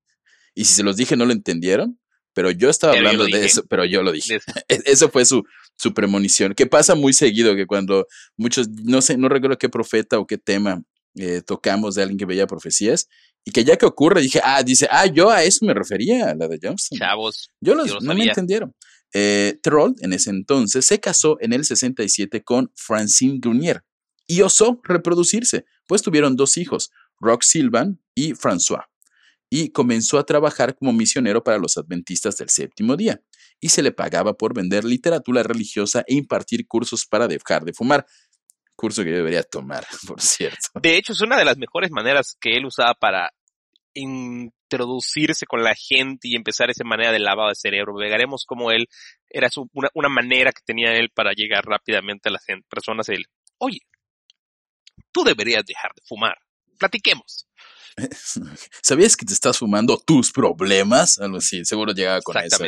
y 0.54 0.66
si 0.66 0.74
se 0.74 0.82
los 0.82 0.96
dije 0.96 1.16
no 1.16 1.24
lo 1.24 1.32
entendieron, 1.32 1.98
pero 2.34 2.50
yo 2.50 2.68
estaba 2.68 2.92
hablando 2.92 3.24
de 3.24 3.46
eso, 3.46 3.64
pero 3.68 3.84
yo 3.84 4.02
lo 4.02 4.12
dije. 4.12 4.40
E, 4.68 4.82
eso 4.86 5.08
fue 5.08 5.24
su, 5.24 5.44
su 5.76 5.94
premonición, 5.94 6.54
que 6.54 6.66
pasa 6.66 6.94
muy 6.94 7.12
seguido, 7.12 7.54
que 7.56 7.66
cuando 7.66 8.06
muchos, 8.36 8.68
no 8.68 9.00
sé, 9.00 9.16
no 9.16 9.28
recuerdo 9.28 9.56
qué 9.56 9.68
profeta 9.68 10.18
o 10.18 10.26
qué 10.26 10.38
tema 10.38 10.82
eh, 11.16 11.42
tocamos 11.46 11.94
de 11.94 12.02
alguien 12.02 12.18
que 12.18 12.26
veía 12.26 12.46
profecías, 12.46 13.08
y 13.44 13.52
que 13.52 13.64
ya 13.64 13.76
que 13.76 13.86
ocurre, 13.86 14.20
dije, 14.22 14.40
ah, 14.42 14.62
dice, 14.62 14.88
ah, 14.90 15.06
yo 15.06 15.30
a 15.30 15.44
eso 15.44 15.64
me 15.66 15.74
refería, 15.74 16.30
a 16.30 16.34
la 16.34 16.48
de 16.48 16.58
Johnston. 16.62 16.98
Chavos. 16.98 17.50
Yo, 17.60 17.74
los, 17.74 18.02
no 18.02 18.14
me 18.14 18.24
entendieron. 18.24 18.74
Eh, 19.12 19.58
Troll, 19.62 19.94
en 20.00 20.12
ese 20.12 20.30
entonces, 20.30 20.86
se 20.86 20.98
casó 20.98 21.36
en 21.40 21.52
el 21.52 21.64
67 21.64 22.42
con 22.42 22.72
Francine 22.74 23.38
Grunier 23.40 23.84
y 24.26 24.40
osó 24.40 24.80
reproducirse, 24.82 25.66
pues 25.86 26.02
tuvieron 26.02 26.36
dos 26.36 26.56
hijos, 26.56 26.90
Rock 27.20 27.42
Silvan 27.42 28.00
y 28.14 28.32
François 28.32 28.86
y 29.56 29.70
comenzó 29.70 30.18
a 30.18 30.26
trabajar 30.26 30.74
como 30.74 30.92
misionero 30.92 31.44
para 31.44 31.58
los 31.58 31.76
adventistas 31.76 32.36
del 32.36 32.48
séptimo 32.48 32.96
día, 32.96 33.20
y 33.60 33.68
se 33.68 33.84
le 33.84 33.92
pagaba 33.92 34.32
por 34.32 34.52
vender 34.52 34.82
literatura 34.84 35.44
religiosa 35.44 36.02
e 36.08 36.14
impartir 36.14 36.66
cursos 36.66 37.06
para 37.06 37.28
dejar 37.28 37.64
de 37.64 37.72
fumar. 37.72 38.04
Curso 38.74 39.04
que 39.04 39.10
yo 39.10 39.16
debería 39.18 39.44
tomar, 39.44 39.86
por 40.08 40.20
cierto. 40.20 40.70
De 40.82 40.96
hecho, 40.96 41.12
es 41.12 41.20
una 41.20 41.38
de 41.38 41.44
las 41.44 41.56
mejores 41.56 41.92
maneras 41.92 42.36
que 42.40 42.56
él 42.56 42.66
usaba 42.66 42.94
para 42.94 43.32
introducirse 43.94 45.46
con 45.46 45.62
la 45.62 45.76
gente 45.76 46.26
y 46.26 46.34
empezar 46.34 46.68
esa 46.68 46.82
manera 46.82 47.12
de 47.12 47.20
lavado 47.20 47.50
de 47.50 47.54
cerebro. 47.54 47.94
Veremos 47.94 48.46
cómo 48.48 48.72
él 48.72 48.88
era 49.30 49.48
una, 49.72 49.88
una, 49.94 50.08
manera 50.08 50.50
que 50.50 50.62
tenía 50.66 50.94
él 50.94 51.10
para 51.14 51.30
llegar 51.32 51.64
rápidamente 51.64 52.28
a 52.28 52.32
las 52.32 52.44
personas. 52.68 53.08
Él, 53.08 53.26
oye, 53.58 53.78
tú 55.12 55.22
deberías 55.22 55.64
dejar 55.64 55.92
de 55.94 56.02
fumar. 56.04 56.38
Platiquemos. 56.76 57.46
¿Sabías 58.82 59.16
que 59.16 59.26
te 59.26 59.32
estás 59.32 59.58
fumando 59.58 59.98
tus 59.98 60.32
problemas? 60.32 61.18
Algo 61.18 61.38
así, 61.38 61.64
seguro 61.64 61.92
llegaba 61.92 62.20
con 62.22 62.36
eso. 62.38 62.64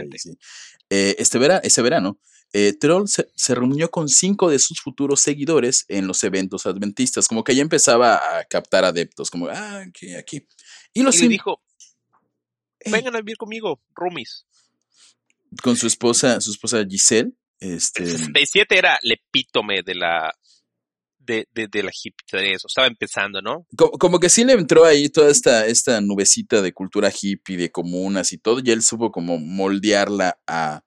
Eh, 0.91 1.17
este 1.19 1.39
vera, 1.39 1.59
ese 1.59 1.83
verano, 1.83 2.19
eh, 2.53 2.73
Troll 2.73 3.07
se, 3.09 3.55
reunió 3.55 3.91
con 3.91 4.09
cinco 4.09 4.51
de 4.51 4.59
sus 4.59 4.81
futuros 4.81 5.21
seguidores 5.21 5.85
en 5.89 6.07
los 6.07 6.23
eventos 6.25 6.67
adventistas, 6.67 7.29
como 7.29 7.45
que 7.45 7.55
ya 7.55 7.63
empezaba 7.63 8.39
a 8.39 8.45
captar 8.45 8.85
adeptos, 8.85 9.31
como, 9.31 9.49
ah, 9.49 9.81
aquí, 9.81 10.15
aquí. 10.15 10.47
Y, 10.95 11.03
los 11.03 11.21
y 11.21 11.29
dijo, 11.29 11.61
vengan 12.85 13.17
a 13.17 13.19
vivir 13.19 13.37
conmigo, 13.37 13.83
roomies. 13.95 14.47
Con 15.63 15.77
su 15.77 15.87
esposa, 15.87 16.41
su 16.41 16.53
esposa 16.53 16.85
Giselle. 16.89 17.33
Este... 17.59 18.05
El 18.05 18.11
67 18.11 18.79
era 18.79 18.99
el 19.03 19.13
epítome 19.13 19.83
de 19.83 19.95
la 19.95 20.33
de, 21.27 21.49
de, 21.53 21.69
de 21.69 21.83
la 21.83 21.91
hippie, 21.91 22.53
eso, 22.53 22.67
estaba 22.69 22.87
empezando, 22.87 23.43
¿no? 23.43 23.67
Como, 23.77 24.19
que 24.19 24.29
sí 24.29 24.45
le 24.45 24.53
entró 24.53 24.85
ahí 24.85 25.09
toda 25.09 25.31
esta, 25.31 25.67
esta 25.67 26.01
nubecita 26.01 26.63
de 26.63 26.73
cultura 26.73 27.11
hippie, 27.11 27.57
de 27.57 27.71
comunas 27.71 28.33
y 28.33 28.39
todo, 28.39 28.61
y 28.65 28.71
él 28.71 28.83
supo 28.83 29.11
como 29.11 29.39
moldearla 29.39 30.39
a, 30.47 30.83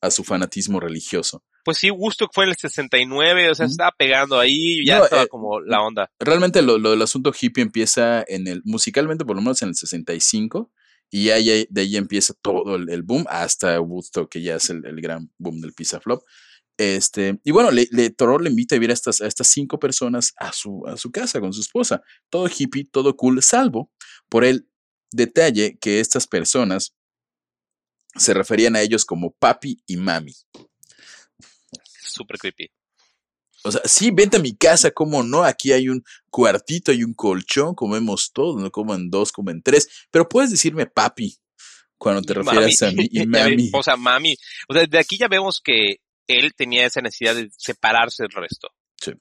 a 0.00 0.10
su 0.10 0.24
fanatismo 0.24 0.80
religioso. 0.80 1.42
Pues 1.64 1.78
sí, 1.78 1.90
Gusto 1.90 2.28
fue 2.32 2.44
en 2.44 2.50
el 2.50 2.56
69, 2.56 3.50
o 3.50 3.54
sea, 3.54 3.66
estaba 3.66 3.92
pegando 3.96 4.38
ahí, 4.38 4.86
ya 4.86 5.00
estaba 5.00 5.24
eh, 5.24 5.28
como 5.28 5.60
la 5.60 5.82
onda. 5.82 6.10
Realmente 6.18 6.62
lo, 6.62 6.78
lo, 6.78 6.92
del 6.92 7.02
asunto 7.02 7.32
hippie 7.38 7.62
empieza 7.62 8.24
en 8.26 8.46
el, 8.46 8.62
musicalmente 8.64 9.24
por 9.24 9.36
lo 9.36 9.42
menos 9.42 9.60
en 9.62 9.68
el 9.68 9.74
65, 9.74 10.70
y 11.10 11.30
ahí, 11.30 11.66
de 11.70 11.80
ahí 11.80 11.96
empieza 11.96 12.34
todo 12.40 12.76
el, 12.76 13.02
boom 13.02 13.24
hasta 13.28 13.80
Woodstock, 13.80 14.30
que 14.30 14.42
ya 14.42 14.56
es 14.56 14.70
el, 14.70 14.84
el 14.84 15.00
gran 15.00 15.30
boom 15.38 15.60
del 15.60 15.72
pizza 15.72 16.00
flop. 16.00 16.22
Este, 16.78 17.40
y 17.42 17.50
bueno, 17.50 17.72
le, 17.72 17.88
le, 17.90 18.08
Toro 18.10 18.38
le 18.38 18.50
invita 18.50 18.76
a 18.76 18.78
ir 18.78 18.90
a 18.90 18.92
estas, 18.92 19.20
a 19.20 19.26
estas 19.26 19.48
cinco 19.48 19.80
personas 19.80 20.32
a 20.38 20.52
su, 20.52 20.86
a 20.86 20.96
su 20.96 21.10
casa 21.10 21.40
con 21.40 21.52
su 21.52 21.60
esposa. 21.60 22.02
Todo 22.30 22.48
hippie, 22.48 22.84
todo 22.84 23.16
cool, 23.16 23.42
salvo 23.42 23.90
por 24.28 24.44
el 24.44 24.68
detalle 25.10 25.76
que 25.80 25.98
estas 25.98 26.28
personas 26.28 26.94
se 28.14 28.32
referían 28.32 28.76
a 28.76 28.80
ellos 28.80 29.04
como 29.04 29.32
papi 29.32 29.82
y 29.86 29.96
mami. 29.96 30.34
Súper 31.82 32.38
creepy. 32.38 32.70
O 33.64 33.72
sea, 33.72 33.80
sí, 33.84 34.12
vente 34.12 34.36
a 34.36 34.40
mi 34.40 34.56
casa, 34.56 34.92
¿cómo 34.92 35.24
no? 35.24 35.42
Aquí 35.42 35.72
hay 35.72 35.88
un 35.88 36.04
cuartito, 36.30 36.92
hay 36.92 37.02
un 37.02 37.12
colchón, 37.12 37.74
comemos 37.74 38.30
todos, 38.32 38.62
no 38.62 38.70
como 38.70 38.94
en 38.94 39.10
dos, 39.10 39.32
como 39.32 39.50
en 39.50 39.62
tres, 39.62 39.88
pero 40.12 40.28
puedes 40.28 40.52
decirme 40.52 40.86
papi 40.86 41.36
cuando 41.98 42.22
te 42.22 42.34
refieres 42.34 42.80
a 42.82 42.92
mí 42.92 43.08
y 43.10 43.26
mami. 43.26 43.70
O 43.74 43.82
sea, 43.82 43.96
mami. 43.96 44.36
O 44.68 44.74
sea, 44.74 44.86
de 44.86 44.98
aquí 44.98 45.18
ya 45.18 45.26
vemos 45.26 45.60
que 45.60 46.00
él 46.28 46.52
tenía 46.54 46.86
esa 46.86 47.00
necesidad 47.00 47.34
de 47.34 47.50
separarse 47.56 48.22
del 48.22 48.32
resto. 48.32 48.68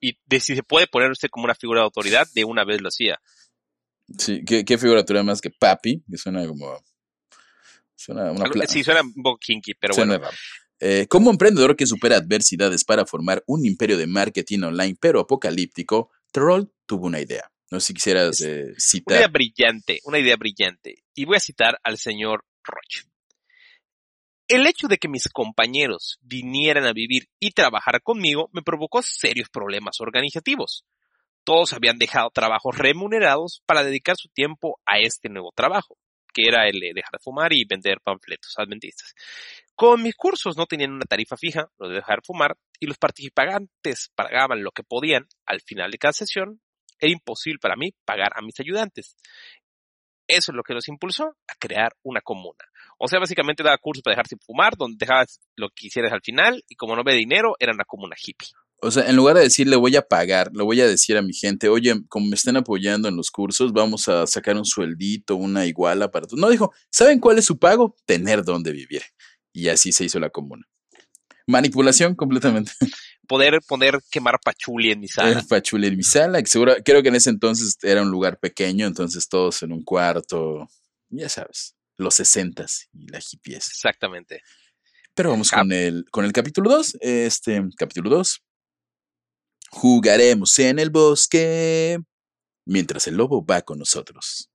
Y 0.02 0.18
de 0.26 0.40
si 0.40 0.56
se 0.56 0.64
puede 0.64 0.88
ponerse 0.88 1.30
como 1.30 1.46
una 1.46 1.56
figura 1.56 1.82
de 1.82 1.86
autoridad, 1.86 2.28
de 2.34 2.44
una 2.44 2.66
vez 2.66 2.82
lo 2.82 2.90
hacía. 2.90 3.20
Sí, 4.18 4.44
¿qué, 4.46 4.64
figura 4.78 4.96
de 4.96 5.00
autoridad 5.00 5.24
más 5.24 5.42
que 5.42 5.50
papi? 5.50 6.04
Que 6.10 6.18
suena 6.18 6.46
como... 6.48 6.84
Suena 7.96 8.32
una 8.32 8.68
sí, 8.68 8.84
suena 8.84 9.02
un 9.02 9.24
poco 9.24 9.40
kinky, 9.40 9.74
pero 9.74 9.96
bueno. 9.96 10.20
Eh, 10.80 11.08
como 11.10 11.32
emprendedor 11.32 11.76
que 11.76 11.88
supera 11.88 12.18
adversidades 12.18 12.84
para 12.84 13.06
formar 13.06 13.44
un 13.48 13.66
imperio 13.66 13.98
de 13.98 14.06
marketing 14.06 14.62
online 14.62 14.96
pero 15.00 15.20
apocalíptico, 15.20 16.12
Troll 16.32 16.68
tuvo 16.86 17.08
una 17.08 17.20
idea. 17.20 17.52
No 17.72 17.80
sé 17.80 17.88
si 17.88 17.94
quisieras 17.96 18.40
eh, 18.42 18.74
citar. 18.78 19.18
Una 19.18 19.18
idea 19.18 19.28
brillante, 19.28 20.00
una 20.04 20.20
idea 20.20 20.36
brillante. 20.38 21.04
Y 21.16 21.26
voy 21.26 21.38
a 21.38 21.40
citar 21.40 21.80
al 21.84 21.98
señor 21.98 22.46
Roche. 22.64 23.10
El 24.48 24.66
hecho 24.66 24.88
de 24.88 24.98
que 24.98 25.10
mis 25.10 25.28
compañeros 25.28 26.20
vinieran 26.22 26.86
a 26.86 26.94
vivir 26.94 27.28
y 27.38 27.52
trabajar 27.52 28.02
conmigo 28.02 28.50
me 28.54 28.62
provocó 28.62 29.02
serios 29.02 29.50
problemas 29.50 30.00
organizativos. 30.00 30.86
Todos 31.44 31.74
habían 31.74 31.98
dejado 31.98 32.30
trabajos 32.30 32.78
remunerados 32.78 33.62
para 33.66 33.84
dedicar 33.84 34.16
su 34.18 34.30
tiempo 34.30 34.80
a 34.86 35.00
este 35.00 35.28
nuevo 35.28 35.52
trabajo, 35.54 35.98
que 36.34 36.44
era 36.48 36.66
el 36.66 36.80
de 36.80 36.94
dejar 36.96 37.12
de 37.12 37.24
fumar 37.24 37.52
y 37.52 37.66
vender 37.66 38.00
panfletos 38.02 38.54
adventistas. 38.58 39.14
Con 39.76 40.02
mis 40.02 40.16
cursos 40.16 40.56
no 40.56 40.66
tenían 40.66 40.94
una 40.94 41.06
tarifa 41.06 41.36
fija, 41.36 41.70
lo 41.78 41.90
de 41.90 41.96
dejar 41.96 42.20
de 42.20 42.26
fumar, 42.26 42.58
y 42.80 42.86
los 42.86 42.98
participantes 42.98 44.12
pagaban 44.16 44.64
lo 44.64 44.72
que 44.72 44.84
podían 44.84 45.28
al 45.46 45.60
final 45.60 45.92
de 45.92 45.98
cada 45.98 46.14
sesión, 46.14 46.62
era 47.00 47.12
imposible 47.12 47.60
para 47.60 47.76
mí 47.76 47.94
pagar 48.06 48.32
a 48.34 48.42
mis 48.42 48.60
ayudantes. 48.62 49.16
Eso 50.28 50.52
es 50.52 50.56
lo 50.56 50.64
que 50.64 50.74
los 50.74 50.88
impulsó 50.88 51.36
a 51.48 51.54
crear 51.60 51.96
una 52.04 52.22
comuna. 52.22 52.66
O 53.00 53.08
sea, 53.08 53.20
básicamente 53.20 53.64
daba 53.64 53.78
cursos 53.78 54.04
para 54.04 54.14
dejar 54.14 54.28
sin 54.28 54.40
fumar, 54.40 54.76
donde 54.76 54.98
dejabas 55.00 55.40
lo 55.56 55.70
que 55.70 55.84
quisieras 55.84 56.12
al 56.12 56.22
final, 56.22 56.64
y 56.68 56.76
como 56.76 56.96
no 56.96 57.04
ve 57.04 57.14
dinero, 57.14 57.56
era 57.60 57.74
una 57.74 57.86
comuna 57.86 58.16
hippie. 58.22 58.50
O 58.80 58.92
sea, 58.92 59.10
en 59.10 59.16
lugar 59.16 59.36
de 59.36 59.44
decirle 59.44 59.76
voy 59.76 59.96
a 59.96 60.04
pagar, 60.04 60.52
le 60.54 60.64
voy 60.64 60.82
a 60.82 60.88
decir 60.88 61.18
a 61.18 61.24
mi 61.24 61.34
gente, 61.34 61.68
oye, 61.68 61.96
como 62.10 62.28
me 62.28 62.36
estén 62.36 62.58
apoyando 62.58 63.08
en 63.08 63.16
los 63.16 63.32
cursos, 63.32 63.74
vamos 63.74 64.08
a 64.08 64.28
sacar 64.28 64.56
un 64.56 64.66
sueldito, 64.66 65.36
una 65.36 65.66
iguala 65.66 66.12
para. 66.12 66.28
No, 66.34 66.50
dijo, 66.50 66.72
¿saben 66.92 67.20
cuál 67.20 67.40
es 67.40 67.46
su 67.46 67.58
pago? 67.58 67.96
Tener 68.06 68.44
dónde 68.44 68.72
vivir. 68.72 69.02
Y 69.52 69.70
así 69.70 69.92
se 69.92 70.06
hizo 70.06 70.20
la 70.20 70.30
comuna. 70.30 70.68
Manipulación 71.48 72.16
completamente. 72.16 72.72
Poder 73.28 73.60
poner 73.68 74.00
quemar 74.10 74.40
pachuli 74.44 74.92
en 74.92 75.02
mi 75.02 75.08
sala. 75.08 75.44
Pachuli 75.50 75.88
en 75.88 75.98
mi 75.98 76.04
sala, 76.04 76.42
que 76.42 76.48
seguro, 76.48 76.76
creo 76.86 77.02
que 77.02 77.10
en 77.10 77.16
ese 77.16 77.30
entonces 77.30 77.78
era 77.82 78.02
un 78.02 78.10
lugar 78.10 78.40
pequeño, 78.40 78.88
entonces 78.88 79.28
todos 79.28 79.64
en 79.64 79.74
un 79.74 79.84
cuarto, 79.84 80.70
ya 81.10 81.28
sabes 81.28 81.78
los 81.98 82.16
sesentas 82.16 82.88
y 82.94 83.08
la 83.08 83.20
hippies. 83.20 83.68
Exactamente. 83.68 84.42
Pero 85.14 85.32
vamos 85.32 85.50
con 85.50 85.72
el, 85.72 86.06
con 86.12 86.26
el 86.26 86.32
capítulo 86.32 86.70
2. 86.70 86.98
Este, 87.02 87.62
capítulo 87.76 88.10
2. 88.12 88.44
Jugaremos 89.72 90.58
en 90.60 90.80
el 90.80 90.92
bosque 90.92 91.98
mientras 92.66 93.08
el 93.08 93.16
lobo 93.16 93.44
va 93.44 93.62
con 93.64 93.80
nosotros. 93.80 94.50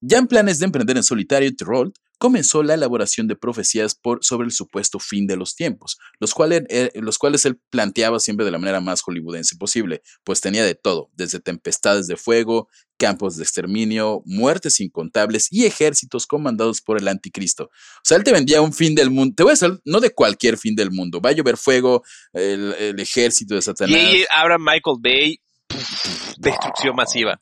Ya 0.00 0.18
en 0.18 0.26
planes 0.26 0.58
de 0.58 0.64
emprender 0.64 0.96
en 0.96 1.02
solitario, 1.02 1.54
Troll 1.54 1.92
comenzó 2.18 2.62
la 2.62 2.74
elaboración 2.74 3.28
de 3.28 3.36
profecías 3.36 3.94
por, 3.94 4.24
sobre 4.24 4.46
el 4.46 4.52
supuesto 4.52 4.98
fin 4.98 5.26
de 5.26 5.36
los 5.36 5.54
tiempos, 5.54 5.98
los 6.18 6.34
cuales, 6.34 6.64
eh, 6.68 6.90
los 6.94 7.16
cuales 7.18 7.44
él 7.46 7.58
planteaba 7.70 8.20
siempre 8.20 8.44
de 8.44 8.52
la 8.52 8.58
manera 8.58 8.80
más 8.80 9.00
hollywoodense 9.02 9.56
posible, 9.56 10.02
pues 10.24 10.40
tenía 10.40 10.64
de 10.64 10.74
todo, 10.74 11.10
desde 11.14 11.40
tempestades 11.40 12.06
de 12.08 12.16
fuego, 12.16 12.68
campos 12.98 13.36
de 13.36 13.44
exterminio, 13.44 14.22
muertes 14.26 14.80
incontables 14.80 15.48
y 15.52 15.64
ejércitos 15.64 16.26
comandados 16.26 16.80
por 16.80 16.98
el 16.98 17.08
anticristo. 17.08 17.64
O 17.64 18.04
sea, 18.04 18.16
él 18.16 18.24
te 18.24 18.32
vendía 18.32 18.60
un 18.60 18.72
fin 18.72 18.94
del 18.94 19.10
mundo, 19.10 19.34
te 19.36 19.44
voy 19.44 19.50
a 19.50 19.54
decir, 19.54 19.80
no 19.84 20.00
de 20.00 20.10
cualquier 20.10 20.58
fin 20.58 20.74
del 20.74 20.90
mundo, 20.90 21.20
va 21.20 21.30
a 21.30 21.32
llover 21.32 21.56
fuego, 21.56 22.02
el, 22.32 22.98
ejército 22.98 23.54
de 23.54 23.62
Satanás. 23.62 23.94
Y 23.94 24.24
ahora 24.30 24.58
Michael 24.58 24.96
Bay, 25.00 25.40
destrucción 26.38 26.96
masiva. 26.96 27.38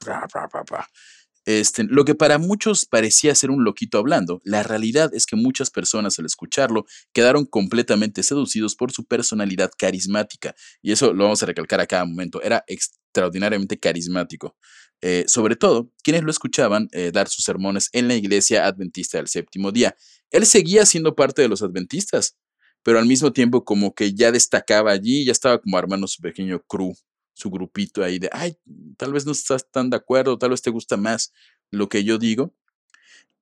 Este, 1.47 1.85
lo 1.85 2.05
que 2.05 2.17
para 2.17 2.39
muchos 2.39 2.87
parecía 2.87 3.33
ser 3.37 3.53
un 3.53 3.63
loquito 3.63 3.99
hablando, 3.99 4.41
la 4.43 4.65
realidad 4.65 5.15
es 5.15 5.27
que 5.27 5.37
muchas 5.37 5.71
personas 5.71 6.19
al 6.19 6.27
escucharlo 6.27 6.87
quedaron 7.13 7.47
completamente 7.47 8.25
seducidos 8.25 8.75
por 8.75 8.91
su 8.91 9.05
personalidad 9.05 9.71
carismática. 9.79 10.57
Y 10.83 10.91
eso 10.91 11.13
lo 11.13 11.23
vamos 11.23 11.45
a 11.45 11.47
recalcar 11.47 11.81
a 11.81 11.87
cada 11.87 12.05
momento. 12.05 12.43
Era 12.43 12.65
extraordinariamente 12.67 13.79
carismático. 13.79 14.57
Eh, 15.03 15.25
sobre 15.29 15.55
todo, 15.55 15.93
quienes 16.03 16.25
lo 16.25 16.33
escuchaban 16.33 16.89
eh, 16.91 17.13
dar 17.13 17.29
sus 17.29 17.45
sermones 17.45 17.91
en 17.93 18.09
la 18.09 18.17
iglesia 18.17 18.67
adventista 18.67 19.19
del 19.19 19.29
séptimo 19.29 19.71
día. 19.71 19.95
Él 20.31 20.47
seguía 20.47 20.85
siendo 20.85 21.15
parte 21.15 21.43
de 21.43 21.49
los 21.49 21.63
adventistas, 21.63 22.37
pero 22.83 22.99
al 22.99 23.07
mismo 23.07 23.33
tiempo 23.33 23.65
como 23.65 23.95
que 23.95 24.15
ya 24.15 24.33
destacaba 24.33 24.91
allí, 24.91 25.25
ya 25.25 25.33
estaba 25.33 25.61
como 25.61 25.79
armando 25.79 26.09
su 26.09 26.21
pequeño 26.21 26.61
crew 26.67 26.93
su 27.37 27.51
grupito 27.51 28.03
ahí 28.03 28.19
de, 28.19 28.31
ay, 28.33 28.57
tal 28.97 29.13
vez 29.13 29.27
no 29.27 29.33
estás 29.33 29.71
tan 29.71 29.91
de 29.91 29.97
acuerdo, 29.97 30.39
tal 30.39 30.51
vez 30.51 30.63
te 30.63 30.71
gusta 30.71 30.97
más 30.97 31.35
lo 31.71 31.89
que 31.91 32.03
yo 32.03 32.17
digo. 32.17 32.55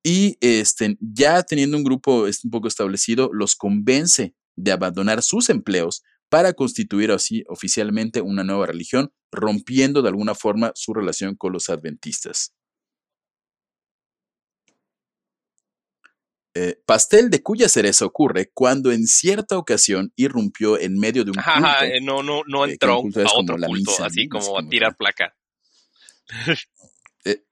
Y 0.02 0.36
este, 0.40 0.98
ya 1.00 1.44
teniendo 1.44 1.76
un 1.76 1.84
grupo 1.84 2.24
un 2.24 2.50
poco 2.50 2.66
establecido, 2.66 3.30
los 3.32 3.54
convence 3.54 4.34
de 4.56 4.72
abandonar 4.72 5.22
sus 5.22 5.48
empleos 5.48 6.02
para 6.28 6.54
constituir 6.54 7.12
así 7.12 7.44
oficialmente 7.48 8.20
una 8.20 8.42
nueva 8.42 8.66
religión, 8.66 9.12
rompiendo 9.30 10.02
de 10.02 10.08
alguna 10.08 10.34
forma 10.34 10.72
su 10.74 10.92
relación 10.92 11.36
con 11.36 11.52
los 11.52 11.70
adventistas. 11.70 12.52
Eh, 16.56 16.80
pastel 16.86 17.30
de 17.30 17.42
cuya 17.42 17.68
cereza 17.68 18.04
ocurre 18.04 18.52
cuando 18.54 18.92
en 18.92 19.08
cierta 19.08 19.58
ocasión 19.58 20.12
irrumpió 20.14 20.78
en 20.78 20.96
medio 20.96 21.24
de 21.24 21.32
un 21.32 21.34
culto. 21.34 21.50
Ajá, 21.50 21.84
eh, 21.84 22.00
no, 22.00 22.22
no, 22.22 22.42
no 22.46 22.64
entró 22.64 22.94
a 22.94 22.98
otro 23.34 23.56
culto, 23.58 24.04
así 24.04 24.28
como 24.28 24.56
a 24.60 24.68
tirar 24.68 24.96
placa. 24.96 25.34
Eh. 27.24 27.42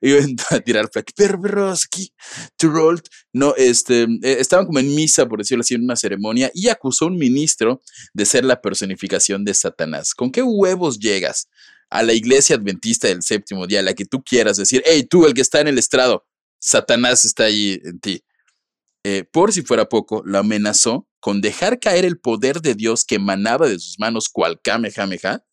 Iba 0.00 0.20
a 0.50 0.60
tirar 0.60 0.90
placa. 0.90 1.12
Perveroski, 1.16 2.12
Turolt. 2.56 3.08
No, 3.32 3.56
este, 3.56 4.06
estaban 4.22 4.66
como 4.66 4.78
en 4.78 4.94
misa, 4.94 5.26
por 5.26 5.40
decirlo 5.40 5.62
así, 5.62 5.74
en 5.74 5.82
una 5.82 5.96
ceremonia, 5.96 6.52
y 6.54 6.68
acusó 6.68 7.06
a 7.06 7.08
un 7.08 7.16
ministro 7.16 7.82
de 8.12 8.26
ser 8.26 8.44
la 8.44 8.60
personificación 8.60 9.44
de 9.44 9.54
Satanás. 9.54 10.14
¿Con 10.14 10.30
qué 10.30 10.42
huevos 10.44 11.00
llegas? 11.00 11.48
a 11.90 12.02
la 12.02 12.12
iglesia 12.12 12.56
adventista 12.56 13.06
del 13.06 13.22
séptimo 13.22 13.68
día, 13.68 13.80
la 13.80 13.94
que 13.94 14.04
tú 14.04 14.20
quieras 14.24 14.56
decir, 14.56 14.82
hey, 14.84 15.06
tú, 15.08 15.26
el 15.26 15.34
que 15.34 15.42
está 15.42 15.60
en 15.60 15.68
el 15.68 15.78
estrado, 15.78 16.24
Satanás 16.64 17.26
está 17.26 17.44
ahí 17.44 17.78
en 17.84 18.00
ti. 18.00 18.24
Eh, 19.04 19.24
por 19.24 19.52
si 19.52 19.62
fuera 19.62 19.86
poco, 19.86 20.22
lo 20.24 20.38
amenazó 20.38 21.06
con 21.20 21.42
dejar 21.42 21.78
caer 21.78 22.06
el 22.06 22.18
poder 22.18 22.62
de 22.62 22.74
Dios 22.74 23.04
que 23.04 23.16
emanaba 23.16 23.68
de 23.68 23.78
sus 23.78 23.98
manos 23.98 24.30
cual 24.30 24.60
Kamehameha. 24.62 25.44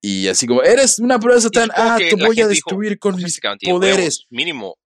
Y 0.00 0.28
así 0.28 0.46
como, 0.46 0.62
eres 0.62 1.00
una 1.00 1.18
prueba 1.18 1.36
de 1.36 1.42
Satán, 1.42 1.70
ah, 1.74 1.98
te 1.98 2.14
voy 2.14 2.40
a 2.40 2.46
destruir 2.46 3.00
con 3.00 3.16
mis 3.16 3.40
poderes. 3.64 4.26
mínimo, 4.30 4.78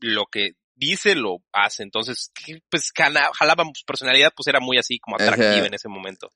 lo 0.00 0.26
que 0.26 0.56
dice 0.74 1.14
lo 1.14 1.38
hace. 1.52 1.84
Entonces, 1.84 2.32
pues 2.68 2.90
jalaba 2.92 3.64
su 3.74 3.84
personalidad, 3.86 4.32
pues 4.34 4.48
era 4.48 4.58
muy 4.58 4.76
así 4.76 4.98
como 4.98 5.16
atractiva 5.16 5.66
en 5.66 5.74
ese 5.74 5.88
momento. 5.88 6.32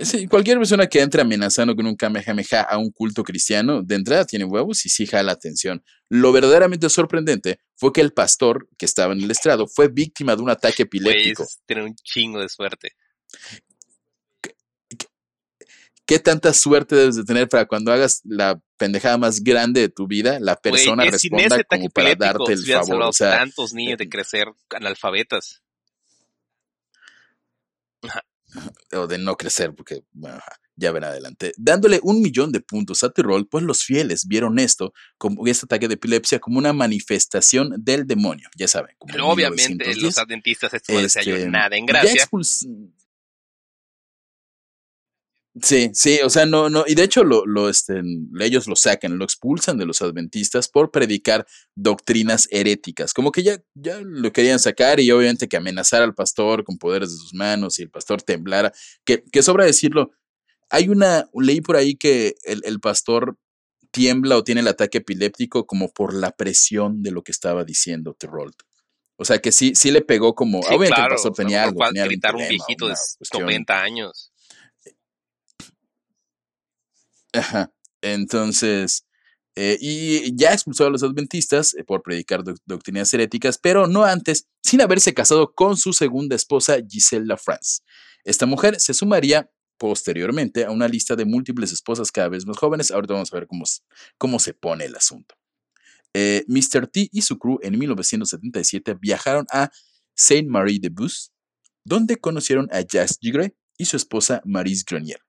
Sí, 0.00 0.26
cualquier 0.28 0.56
persona 0.56 0.86
que 0.86 1.00
entre 1.00 1.20
amenazando 1.20 1.76
con 1.76 1.86
un 1.86 1.94
Kamehameha 1.94 2.62
a 2.62 2.78
un 2.78 2.90
culto 2.90 3.22
cristiano, 3.22 3.82
de 3.82 3.96
entrada 3.96 4.24
tiene 4.24 4.46
huevos 4.46 4.86
y 4.86 4.88
sí 4.88 5.06
jala 5.06 5.32
atención. 5.32 5.84
Lo 6.08 6.32
verdaderamente 6.32 6.88
sorprendente 6.88 7.60
fue 7.76 7.92
que 7.92 8.00
el 8.00 8.12
pastor 8.12 8.66
que 8.78 8.86
estaba 8.86 9.12
en 9.12 9.22
el 9.22 9.30
estrado 9.30 9.66
fue 9.66 9.88
víctima 9.88 10.36
de 10.36 10.42
un 10.42 10.48
ataque 10.48 10.82
epiléptico. 10.84 11.46
tiene 11.66 11.84
un 11.84 11.94
chingo 11.96 12.40
de 12.40 12.48
suerte. 12.48 12.92
¿Qué, 16.06 16.18
tanta 16.18 16.54
suerte 16.54 16.96
debes 16.96 17.16
de 17.16 17.24
tener 17.24 17.48
para 17.48 17.66
cuando 17.66 17.92
hagas 17.92 18.20
la 18.24 18.60
pendejada 18.78 19.18
más 19.18 19.42
grande 19.42 19.82
de 19.82 19.88
tu 19.90 20.06
vida, 20.06 20.38
la 20.40 20.56
persona 20.56 21.04
responda 21.04 21.62
como 21.64 21.90
para 21.90 22.14
darte 22.14 22.54
el 22.54 22.64
favor? 22.64 23.02
O 23.02 23.12
sea, 23.12 23.38
tantos 23.38 23.74
niños 23.74 23.98
de 23.98 24.08
crecer 24.08 24.48
analfabetas 24.70 25.62
o 28.92 29.06
de 29.06 29.18
no 29.18 29.36
crecer, 29.36 29.74
porque 29.74 30.04
ya 30.76 30.92
ven 30.92 31.04
adelante. 31.04 31.52
Dándole 31.56 32.00
un 32.02 32.20
millón 32.20 32.52
de 32.52 32.60
puntos 32.60 33.04
a 33.04 33.10
Tyrol, 33.10 33.46
pues 33.48 33.64
los 33.64 33.84
fieles 33.84 34.26
vieron 34.26 34.58
esto, 34.58 34.92
como 35.18 35.46
este 35.46 35.66
ataque 35.66 35.88
de 35.88 35.94
epilepsia, 35.94 36.38
como 36.38 36.58
una 36.58 36.72
manifestación 36.72 37.74
del 37.78 38.06
demonio, 38.06 38.48
ya 38.56 38.68
saben. 38.68 38.96
obviamente 39.22 39.94
los 39.96 40.18
adventistas 40.18 40.74
esto 40.74 40.98
este, 40.98 41.48
nada 41.48 41.76
en 41.76 41.86
gracia. 41.86 42.26
Sí, 45.62 45.90
sí, 45.94 46.18
o 46.24 46.30
sea, 46.30 46.46
no, 46.46 46.68
no, 46.68 46.82
y 46.84 46.96
de 46.96 47.04
hecho 47.04 47.22
lo, 47.22 47.46
lo, 47.46 47.68
este, 47.68 48.02
ellos 48.40 48.66
lo 48.66 48.74
sacan, 48.74 49.18
lo 49.18 49.24
expulsan 49.24 49.78
de 49.78 49.86
los 49.86 50.02
adventistas 50.02 50.68
por 50.68 50.90
predicar 50.90 51.46
doctrinas 51.76 52.48
heréticas, 52.50 53.14
como 53.14 53.30
que 53.30 53.44
ya, 53.44 53.62
ya 53.74 54.00
lo 54.02 54.32
querían 54.32 54.58
sacar 54.58 54.98
y 54.98 55.12
obviamente 55.12 55.46
que 55.46 55.56
amenazar 55.56 56.02
al 56.02 56.12
pastor 56.12 56.64
con 56.64 56.76
poderes 56.76 57.12
de 57.12 57.18
sus 57.18 57.34
manos 57.34 57.78
y 57.78 57.82
el 57.82 57.90
pastor 57.90 58.20
temblara, 58.20 58.72
que, 59.04 59.22
que 59.30 59.42
sobra 59.44 59.64
decirlo, 59.64 60.10
hay 60.70 60.88
una 60.88 61.28
ley 61.34 61.60
por 61.60 61.76
ahí 61.76 61.94
que 61.94 62.34
el, 62.42 62.60
el 62.64 62.80
pastor 62.80 63.38
tiembla 63.92 64.36
o 64.36 64.42
tiene 64.42 64.60
el 64.60 64.68
ataque 64.68 64.98
epiléptico 64.98 65.66
como 65.66 65.92
por 65.92 66.14
la 66.14 66.32
presión 66.32 67.00
de 67.04 67.12
lo 67.12 67.22
que 67.22 67.30
estaba 67.30 67.62
diciendo 67.62 68.14
Terold. 68.18 68.54
O 69.16 69.24
sea 69.24 69.38
que 69.38 69.52
sí, 69.52 69.76
sí 69.76 69.92
le 69.92 70.00
pegó 70.00 70.34
como, 70.34 70.58
obviamente 70.58 71.00
el 71.00 71.08
pastor 71.10 71.32
tenía 71.32 71.62
algo, 71.62 71.78
tenía 71.86 72.04
gritar 72.04 72.34
un 72.34 72.48
viejito 72.48 72.88
de 72.88 72.94
90 73.32 73.82
años. 73.82 74.32
Entonces, 78.02 79.06
eh, 79.56 79.78
y 79.80 80.36
ya 80.36 80.52
expulsó 80.52 80.86
a 80.86 80.90
los 80.90 81.02
adventistas 81.02 81.74
eh, 81.74 81.84
por 81.84 82.02
predicar 82.02 82.42
doctrinas 82.66 83.12
heréticas, 83.14 83.58
pero 83.58 83.86
no 83.86 84.04
antes, 84.04 84.48
sin 84.62 84.80
haberse 84.80 85.14
casado 85.14 85.54
con 85.54 85.76
su 85.76 85.92
segunda 85.92 86.34
esposa, 86.34 86.76
Giselle 86.88 87.36
France. 87.36 87.82
Esta 88.24 88.46
mujer 88.46 88.80
se 88.80 88.94
sumaría 88.94 89.48
posteriormente 89.78 90.64
a 90.64 90.70
una 90.70 90.88
lista 90.88 91.14
de 91.14 91.24
múltiples 91.24 91.72
esposas 91.72 92.10
cada 92.10 92.28
vez 92.28 92.46
más 92.46 92.56
jóvenes. 92.56 92.90
Ahorita 92.90 93.14
vamos 93.14 93.32
a 93.32 93.36
ver 93.36 93.46
cómo, 93.46 93.64
cómo 94.18 94.38
se 94.38 94.54
pone 94.54 94.86
el 94.86 94.96
asunto. 94.96 95.36
Eh, 96.14 96.44
Mr. 96.46 96.86
T 96.86 97.08
y 97.12 97.22
su 97.22 97.38
crew 97.38 97.58
en 97.62 97.78
1977 97.78 98.96
viajaron 99.00 99.46
a 99.50 99.70
Saint-Marie-de-Bus, 100.14 101.32
donde 101.84 102.16
conocieron 102.16 102.68
a 102.72 102.80
Jacques 102.80 103.18
Gigre 103.20 103.56
y 103.76 103.84
su 103.84 103.96
esposa 103.96 104.40
Marise 104.44 104.84
Grenier. 104.88 105.23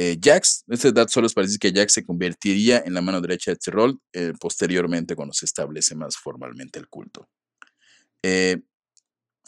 Eh, 0.00 0.16
Jax, 0.22 0.62
este 0.68 0.92
dato 0.92 1.10
solo 1.10 1.26
decir 1.26 1.58
que 1.58 1.72
Jax 1.72 1.94
se 1.94 2.06
convertiría 2.06 2.80
en 2.86 2.94
la 2.94 3.00
mano 3.00 3.20
derecha 3.20 3.50
de 3.50 3.56
Tyrol 3.56 4.00
eh, 4.12 4.32
posteriormente 4.38 5.16
cuando 5.16 5.34
se 5.34 5.44
establece 5.44 5.96
más 5.96 6.16
formalmente 6.16 6.78
el 6.78 6.86
culto. 6.86 7.28
Eh, 8.22 8.58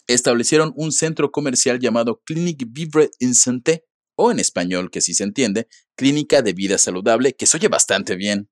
establecieron 0.09 0.73
un 0.75 0.91
centro 0.91 1.31
comercial 1.31 1.79
llamado 1.79 2.21
Clinique 2.27 2.67
Vivre 2.69 3.11
in 3.21 3.37
Santé, 3.37 3.85
o 4.17 4.33
en 4.33 4.41
español, 4.41 4.91
que 4.91 5.01
sí 5.01 5.15
se 5.15 5.23
entiende, 5.23 5.69
Clínica 5.95 6.43
de 6.43 6.53
Vida 6.53 6.79
Saludable, 6.79 7.35
que 7.35 7.47
se 7.47 7.57
oye 7.57 7.69
bastante 7.69 8.17
bien, 8.17 8.51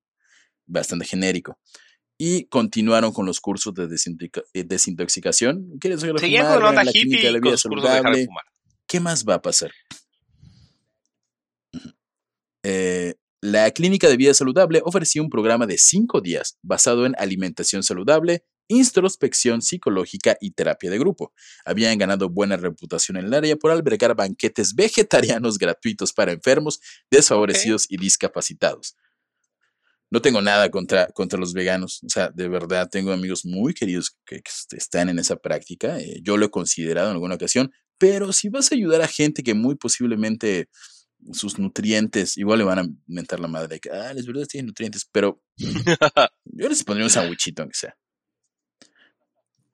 bastante 0.67 1.05
genérico. 1.05 1.59
Y 2.17 2.45
continuaron 2.45 3.13
con 3.13 3.27
los 3.27 3.41
cursos 3.41 3.75
de 3.75 3.89
desintoxicación. 4.65 5.79
¿Quieres 5.81 6.01
Seguían 6.01 6.61
con 6.61 6.77
la 6.77 6.85
clínica 6.85 7.33
de 7.33 7.41
vida 7.41 7.57
saludable. 7.57 8.29
¿Qué 8.87 9.01
más 9.01 9.25
va 9.25 9.35
a 9.35 9.43
pasar? 9.43 9.73
Eh, 12.63 13.15
la 13.41 13.71
Clínica 13.71 14.09
de 14.09 14.17
Vida 14.17 14.35
Saludable 14.35 14.83
ofrecía 14.85 15.23
un 15.23 15.31
programa 15.31 15.67
de 15.67 15.79
cinco 15.79 16.21
días 16.21 16.59
basado 16.63 17.07
en 17.07 17.15
alimentación 17.19 17.85
saludable, 17.85 18.45
introspección 18.67 19.63
psicológica 19.63 20.37
y 20.41 20.51
terapia 20.51 20.91
de 20.91 20.99
grupo. 20.99 21.33
Habían 21.65 21.99
ganado 21.99 22.29
buena 22.29 22.57
reputación 22.57 23.17
en 23.17 23.27
el 23.27 23.35
área 23.35 23.57
por 23.57 23.71
albergar 23.71 24.15
banquetes 24.15 24.75
vegetarianos 24.75 25.59
gratuitos 25.59 26.13
para 26.13 26.33
enfermos, 26.33 26.81
desfavorecidos 27.11 27.87
y 27.89 27.97
discapacitados. 27.97 28.97
No 30.11 30.23
tengo 30.23 30.41
nada 30.41 30.71
contra, 30.71 31.07
contra 31.09 31.39
los 31.39 31.53
veganos, 31.53 32.03
o 32.03 32.09
sea, 32.09 32.31
de 32.31 32.49
verdad 32.49 32.89
tengo 32.91 33.13
amigos 33.13 33.45
muy 33.45 33.75
queridos 33.75 34.17
que, 34.25 34.41
están 34.73 35.11
en 35.11 35.19
esa 35.19 35.37
práctica, 35.37 36.01
eh, 36.01 36.21
yo 36.23 36.39
lo 36.39 36.47
he 36.47 36.51
considerado 36.51 37.09
en 37.09 37.15
alguna 37.15 37.35
ocasión, 37.35 37.71
pero 37.99 38.33
si 38.33 38.49
vas 38.49 38.73
a 38.73 38.75
ayudar 38.75 39.03
a 39.03 39.09
gente 39.09 39.43
que 39.43 39.53
muy 39.53 39.75
posiblemente 39.75 40.69
sus 41.33 41.59
nutrientes, 41.59 42.37
igual 42.37 42.59
le 42.59 42.65
van 42.65 42.79
a 42.79 42.89
mentar 43.07 43.41
la 43.41 43.49
madre 43.49 43.69
de 43.69 43.81
que, 43.81 43.91
ah, 43.91 44.13
les 44.15 44.27
verdad 44.27 44.47
tienen 44.47 44.67
nutrientes, 44.67 45.09
pero 45.11 45.43
yo 46.45 46.69
les 46.69 46.85
pondría 46.85 47.07
un 47.07 47.11
sandwichito 47.11 47.63
aunque 47.63 47.79
sea. 47.79 47.97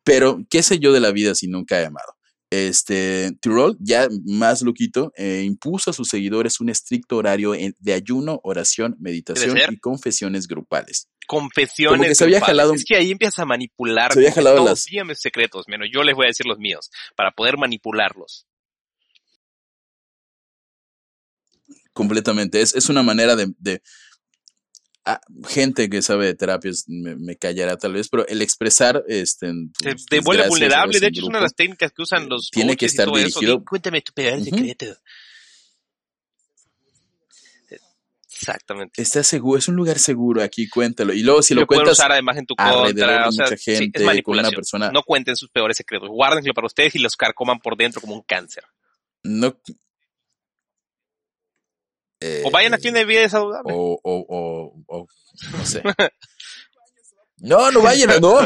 Pero, 0.03 0.45
¿qué 0.51 0.63
sé 0.63 0.79
yo 0.79 0.93
de 0.93 1.01
la 1.01 1.13
vida 1.13 1.35
si 1.35 1.49
nunca 1.49 1.81
he 1.81 1.87
amado? 1.87 2.15
Este, 2.51 3.33
Tyrol, 3.41 3.77
ya 3.81 4.07
más 4.27 4.63
loquito, 4.63 5.13
eh, 5.17 5.43
impuso 5.45 5.91
a 5.91 5.93
sus 5.93 6.09
seguidores 6.09 6.61
un 6.61 6.69
estricto 6.69 7.17
horario 7.17 7.53
de 7.53 7.93
ayuno, 7.93 8.39
oración, 8.45 8.97
meditación 9.01 9.59
y 9.71 9.79
confesiones 9.79 10.47
grupales. 10.47 11.09
Confesiones. 11.27 12.17
se 12.17 12.25
había 12.25 12.41
jalado, 12.41 12.75
es 12.75 12.85
que 12.85 12.97
ahí 12.97 13.11
empiezas 13.11 13.41
a 13.41 13.45
manipular. 13.47 14.13
Se 14.13 14.21
había 14.21 14.33
jalado 14.33 14.65
las... 14.65 14.87
secretos, 15.15 15.65
menos 15.69 15.89
yo 15.93 16.05
les 16.05 16.15
voy 16.15 16.27
a 16.27 16.29
decir 16.29 16.47
los 16.47 16.59
míos, 16.59 16.91
para 17.17 17.33
poder 17.33 17.57
manipularlos. 17.57 18.47
Completamente. 21.95 22.61
Es, 22.61 22.75
es 22.75 22.91
una 22.91 23.03
manera 23.03 23.37
de, 23.37 23.53
de 23.59 23.81
ah, 25.07 25.21
gente 25.49 25.89
que 25.89 26.03
sabe 26.03 26.27
de 26.27 26.35
terapias 26.35 26.85
me, 26.89 27.17
me, 27.17 27.37
callará 27.37 27.79
tal 27.79 27.95
vez, 27.95 28.09
pero 28.09 28.27
el 28.27 28.43
expresar 28.43 29.03
este 29.09 29.53
te, 29.79 29.95
te 30.11 30.21
vuelve 30.21 30.49
vulnerable. 30.49 31.01
De 31.01 31.07
hecho, 31.07 31.21
es 31.23 31.27
una 31.27 31.39
de 31.39 31.45
las 31.45 31.55
técnicas 31.55 31.93
que 31.93 32.03
usan 32.03 32.29
los 32.29 32.51
tiene 32.51 32.77
que 32.77 32.87
estar 32.87 33.09
dirigido. 33.11 33.55
Eso. 33.55 33.65
Cuéntame 33.65 34.03
tu 34.03 34.13
peor 34.13 34.39
uh 34.39 34.43
-huh. 34.43 34.45
secreto. 34.45 34.87
Exactamente. 38.37 39.01
Está 39.01 39.23
seguro, 39.23 39.59
es 39.59 39.69
un 39.69 39.77
lugar 39.77 39.99
seguro 39.99 40.43
aquí, 40.43 40.69
cuéntalo. 40.69 41.15
Y 41.15 41.23
luego 41.23 41.41
si 41.43 41.55
lo, 41.55 41.63
lo 41.63 41.67
cuentas 41.67 41.93
usar 41.93 42.13
además 42.13 42.37
en 42.37 42.47
tu 42.47 42.55
contra, 42.57 43.29
o 43.29 43.33
sea, 43.33 43.45
mucha 43.45 43.57
gente, 43.57 43.65
sí, 43.65 43.91
es 43.95 44.03
manipulación. 44.03 44.49
Una 44.49 44.57
persona... 44.57 44.91
No 44.93 45.03
cuenten 45.03 45.37
sus 45.37 45.49
peores 45.49 45.77
secretos, 45.77 46.09
guárdenselo 46.09 46.53
para 46.53 46.67
ustedes 46.67 46.95
y 46.97 46.99
los 46.99 47.17
carcoman 47.17 47.61
por 47.61 47.77
dentro 47.77 48.01
como 48.01 48.15
un 48.15 48.23
cáncer. 48.23 48.65
No. 49.23 49.59
Eh, 52.21 52.43
o 52.45 52.51
vayan 52.51 52.75
a 52.75 52.79
tienda 52.79 53.01
de 53.01 53.07
vida 53.07 53.29
saludable. 53.29 53.73
O, 53.75 54.01
o, 54.03 54.27
o, 54.29 54.85
o 54.87 55.07
no 55.53 55.67
sé. 55.67 55.83
No, 57.45 57.71
no 57.71 57.83
vayan, 57.83 58.23
no. 58.23 58.39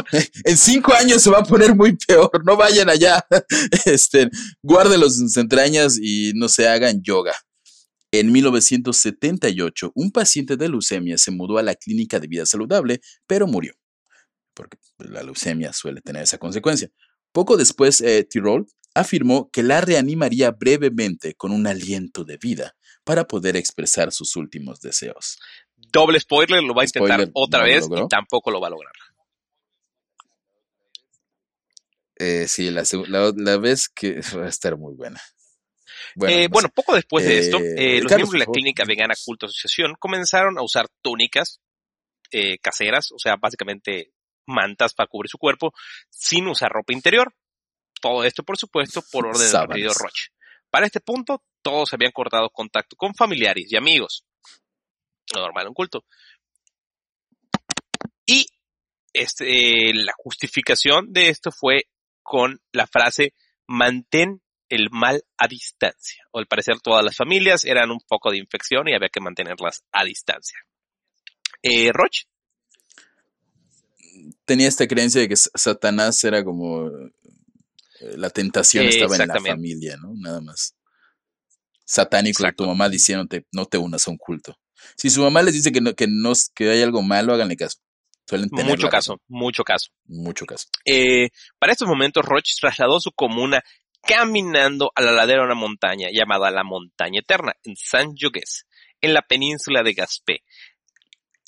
En 0.43 0.57
cinco 0.57 0.93
años 0.93 1.21
se 1.21 1.29
va 1.29 1.39
a 1.39 1.43
poner 1.43 1.73
muy 1.73 1.95
peor. 1.95 2.43
No 2.45 2.57
vayan 2.57 2.89
allá. 2.89 3.25
Este, 3.85 4.29
guárdenlos 4.61 5.19
en 5.19 5.29
sus 5.29 5.37
entrañas 5.37 5.97
y 6.01 6.33
no 6.35 6.49
se 6.49 6.67
hagan 6.67 7.01
yoga. 7.01 7.33
En 8.11 8.31
1978, 8.31 9.91
un 9.95 10.11
paciente 10.11 10.57
de 10.57 10.67
leucemia 10.67 11.17
se 11.17 11.31
mudó 11.31 11.59
a 11.59 11.63
la 11.63 11.75
clínica 11.75 12.19
de 12.19 12.27
vida 12.27 12.45
saludable, 12.45 12.99
pero 13.27 13.45
murió, 13.47 13.73
porque 14.55 14.77
la 14.97 15.21
leucemia 15.21 15.71
suele 15.71 16.01
tener 16.01 16.23
esa 16.23 16.39
consecuencia. 16.39 16.89
Poco 17.31 17.55
después, 17.55 18.01
eh, 18.01 18.23
Tirol 18.27 18.65
afirmó 18.95 19.49
que 19.51 19.61
la 19.61 19.81
reanimaría 19.81 20.49
brevemente 20.51 21.35
con 21.35 21.51
un 21.51 21.67
aliento 21.67 22.25
de 22.25 22.37
vida 22.37 22.75
para 23.09 23.25
poder 23.25 23.55
expresar 23.55 24.11
sus 24.11 24.35
últimos 24.35 24.81
deseos. 24.81 25.39
Doble 25.75 26.19
spoiler, 26.19 26.61
lo 26.61 26.75
va 26.75 26.83
a 26.83 26.85
intentar 26.85 27.21
spoiler, 27.21 27.31
otra 27.33 27.61
no 27.61 27.65
vez 27.65 27.85
y 27.87 28.07
tampoco 28.07 28.51
lo 28.51 28.61
va 28.61 28.67
a 28.67 28.69
lograr. 28.69 28.93
Eh, 32.17 32.47
sí, 32.47 32.69
la, 32.69 32.83
la, 33.07 33.33
la 33.35 33.57
vez 33.57 33.89
que 33.89 34.21
va 34.37 34.45
a 34.45 34.49
estar 34.49 34.77
muy 34.77 34.93
buena. 34.93 35.19
Bueno, 36.13 36.35
eh, 36.35 36.47
bueno, 36.51 36.69
poco 36.69 36.93
después 36.93 37.25
de 37.25 37.39
esto, 37.39 37.57
eh, 37.57 37.99
los 38.03 38.11
miembros 38.11 38.29
de 38.29 38.37
la 38.37 38.45
clínica 38.45 38.83
vegana 38.85 39.15
Culto 39.25 39.47
Asociación 39.47 39.95
comenzaron 39.97 40.59
a 40.59 40.61
usar 40.61 40.87
túnicas 41.01 41.61
caseras, 42.61 43.11
o 43.11 43.17
sea, 43.17 43.37
básicamente 43.37 44.13
mantas 44.45 44.93
para 44.93 45.07
cubrir 45.07 45.31
su 45.31 45.39
cuerpo, 45.39 45.73
sin 46.11 46.47
usar 46.47 46.71
ropa 46.71 46.93
interior. 46.93 47.33
Todo 47.99 48.23
esto, 48.23 48.43
por 48.43 48.55
supuesto, 48.55 49.03
por 49.11 49.25
orden 49.25 49.51
del 49.73 49.95
Roche. 49.95 50.27
Para 50.69 50.85
este 50.85 50.99
punto, 50.99 51.43
todos 51.61 51.93
habían 51.93 52.11
cortado 52.11 52.49
contacto 52.49 52.95
con 52.95 53.13
familiares 53.13 53.71
y 53.71 53.75
amigos. 53.75 54.25
Lo 55.33 55.41
normal 55.41 55.63
en 55.63 55.69
un 55.69 55.73
culto. 55.73 56.05
Y 58.25 58.47
este, 59.13 59.93
la 59.93 60.13
justificación 60.17 61.11
de 61.11 61.29
esto 61.29 61.51
fue 61.51 61.89
con 62.21 62.61
la 62.71 62.87
frase 62.87 63.33
mantén 63.67 64.41
el 64.69 64.89
mal 64.91 65.23
a 65.37 65.47
distancia. 65.47 66.23
O 66.31 66.39
al 66.39 66.47
parecer 66.47 66.79
todas 66.79 67.03
las 67.03 67.15
familias 67.15 67.65
eran 67.65 67.91
un 67.91 67.99
poco 68.07 68.31
de 68.31 68.37
infección 68.37 68.87
y 68.87 68.93
había 68.93 69.09
que 69.09 69.19
mantenerlas 69.19 69.83
a 69.91 70.03
distancia. 70.03 70.59
Eh, 71.63 71.91
Roch. 71.91 72.25
Tenía 74.45 74.67
esta 74.67 74.87
creencia 74.87 75.21
de 75.21 75.27
que 75.27 75.35
Satanás 75.35 76.23
era 76.23 76.43
como 76.43 76.87
eh, 76.87 78.17
la 78.17 78.29
tentación 78.29 78.85
eh, 78.85 78.89
estaba 78.89 79.15
en 79.15 79.27
la 79.27 79.39
familia, 79.39 79.97
¿no? 79.97 80.13
Nada 80.15 80.41
más. 80.41 80.75
Satánico 81.89 82.43
Exacto. 82.43 82.65
tu 82.65 82.69
mamá 82.69 82.87
diciéndote 82.87 83.47
no 83.51 83.65
te 83.65 83.79
unas 83.79 84.07
a 84.07 84.11
un 84.11 84.17
culto. 84.17 84.55
Si 84.95 85.09
su 85.09 85.23
mamá 85.23 85.41
les 85.41 85.55
dice 85.55 85.71
que 85.71 85.81
no, 85.81 85.95
que 85.95 86.05
no 86.07 86.33
que 86.53 86.69
hay 86.69 86.83
algo 86.83 87.01
malo, 87.01 87.33
háganle 87.33 87.55
caso. 87.55 87.79
Suelen 88.27 88.47
tener 88.51 88.67
mucho 88.67 88.89
caso, 88.89 89.13
razón. 89.13 89.25
mucho 89.27 89.63
caso. 89.63 89.89
Mucho 90.05 90.45
caso. 90.45 90.67
Eh, 90.85 91.29
para 91.57 91.71
estos 91.71 91.87
momentos, 91.87 92.23
Roche 92.23 92.53
trasladó 92.61 92.99
su 92.99 93.11
comuna 93.11 93.63
caminando 94.03 94.91
a 94.93 95.01
la 95.01 95.11
ladera 95.11 95.39
de 95.39 95.45
una 95.47 95.55
montaña 95.55 96.09
llamada 96.13 96.51
la 96.51 96.63
Montaña 96.63 97.21
Eterna, 97.21 97.53
en 97.63 97.75
San 97.75 98.13
Jogues, 98.15 98.67
en 99.01 99.15
la 99.15 99.23
península 99.23 99.81
de 99.81 99.93
Gaspé. 99.93 100.43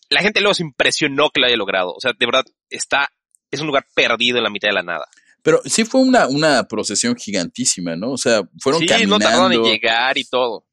La 0.10 0.22
gente 0.22 0.42
luego 0.42 0.56
se 0.56 0.64
impresionó 0.64 1.30
que 1.30 1.40
lo 1.40 1.46
haya 1.46 1.56
logrado. 1.56 1.94
O 1.94 2.00
sea, 2.00 2.14
de 2.18 2.26
verdad, 2.26 2.46
está, 2.68 3.10
es 3.52 3.60
un 3.60 3.68
lugar 3.68 3.86
perdido 3.94 4.40
en 4.40 4.44
la 4.44 4.50
mitad 4.50 4.70
de 4.70 4.74
la 4.74 4.82
nada. 4.82 5.06
Pero 5.42 5.62
sí 5.66 5.86
fue 5.86 6.02
una, 6.02 6.28
una 6.28 6.68
procesión 6.68 7.16
gigantísima, 7.16 7.96
¿no? 7.96 8.12
O 8.12 8.18
sea, 8.18 8.42
fueron 8.60 8.82
sí, 8.82 8.88
caminando. 8.88 9.18
no 9.18 9.26
tardaron 9.26 9.54
en 9.54 9.64
llegar 9.64 10.18
y 10.18 10.26
todo. 10.26 10.66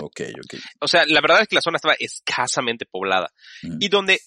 Ok, 0.00 0.20
ok. 0.44 0.54
O 0.80 0.88
sea, 0.88 1.04
la 1.06 1.20
verdad 1.20 1.42
es 1.42 1.48
que 1.48 1.54
la 1.56 1.60
zona 1.62 1.76
estaba 1.76 1.94
escasamente 1.98 2.86
poblada. 2.86 3.32
Mm. 3.62 3.78
Y 3.80 3.88
donde 3.88 4.20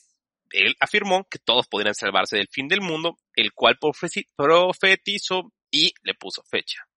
él 0.52 0.76
afirmó 0.80 1.28
que 1.30 1.40
todos 1.40 1.68
podrían 1.68 1.96
salvarse 1.96 2.38
del 2.38 2.48
fin 2.50 2.68
del 2.68 2.82
mundo, 2.82 3.18
el 3.36 3.54
cual 3.54 3.78
profetizó 3.80 5.54
y 5.72 5.94
le 6.04 6.14
puso 6.14 6.44
fecha. 6.44 6.88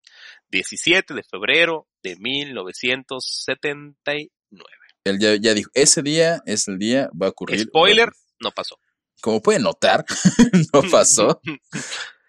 17 0.50 1.14
de 1.14 1.22
febrero 1.22 1.88
de 2.02 2.16
1979. 2.16 3.94
Él 5.04 5.18
ya, 5.18 5.34
ya, 5.36 5.54
dijo, 5.54 5.70
ese 5.74 6.02
día 6.02 6.42
es 6.44 6.68
el 6.68 6.78
día, 6.78 7.08
va 7.20 7.26
a 7.26 7.30
ocurrir. 7.30 7.60
Spoiler, 7.60 8.10
no 8.38 8.50
pasó. 8.50 8.78
Como 9.20 9.40
pueden 9.42 9.62
notar, 9.62 10.04
no 10.72 10.82
pasó. 10.90 11.40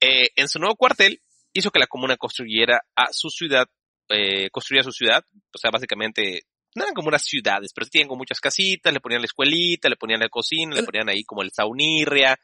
eh, 0.00 0.28
en 0.36 0.48
su 0.48 0.58
nuevo 0.58 0.76
cuartel, 0.76 1.20
hizo 1.52 1.70
que 1.70 1.78
la 1.78 1.86
comuna 1.86 2.16
construyera 2.16 2.82
a 2.94 3.12
su 3.12 3.30
ciudad, 3.30 3.66
eh, 4.08 4.50
construyera 4.50 4.84
su 4.84 4.92
ciudad, 4.92 5.24
o 5.54 5.58
sea, 5.58 5.70
básicamente, 5.70 6.42
no 6.74 6.82
eran 6.84 6.94
como 6.94 7.08
unas 7.08 7.22
ciudades, 7.22 7.72
pero 7.74 7.86
tienen 7.86 8.08
como 8.08 8.18
muchas 8.18 8.40
casitas, 8.40 8.92
le 8.92 9.00
ponían 9.00 9.22
la 9.22 9.26
escuelita, 9.26 9.88
le 9.88 9.96
ponían 9.96 10.20
la 10.20 10.28
cocina, 10.28 10.74
le 10.74 10.82
ponían 10.82 11.08
ahí 11.08 11.24
como 11.24 11.42
el 11.42 11.50
saunirria, 11.52 12.38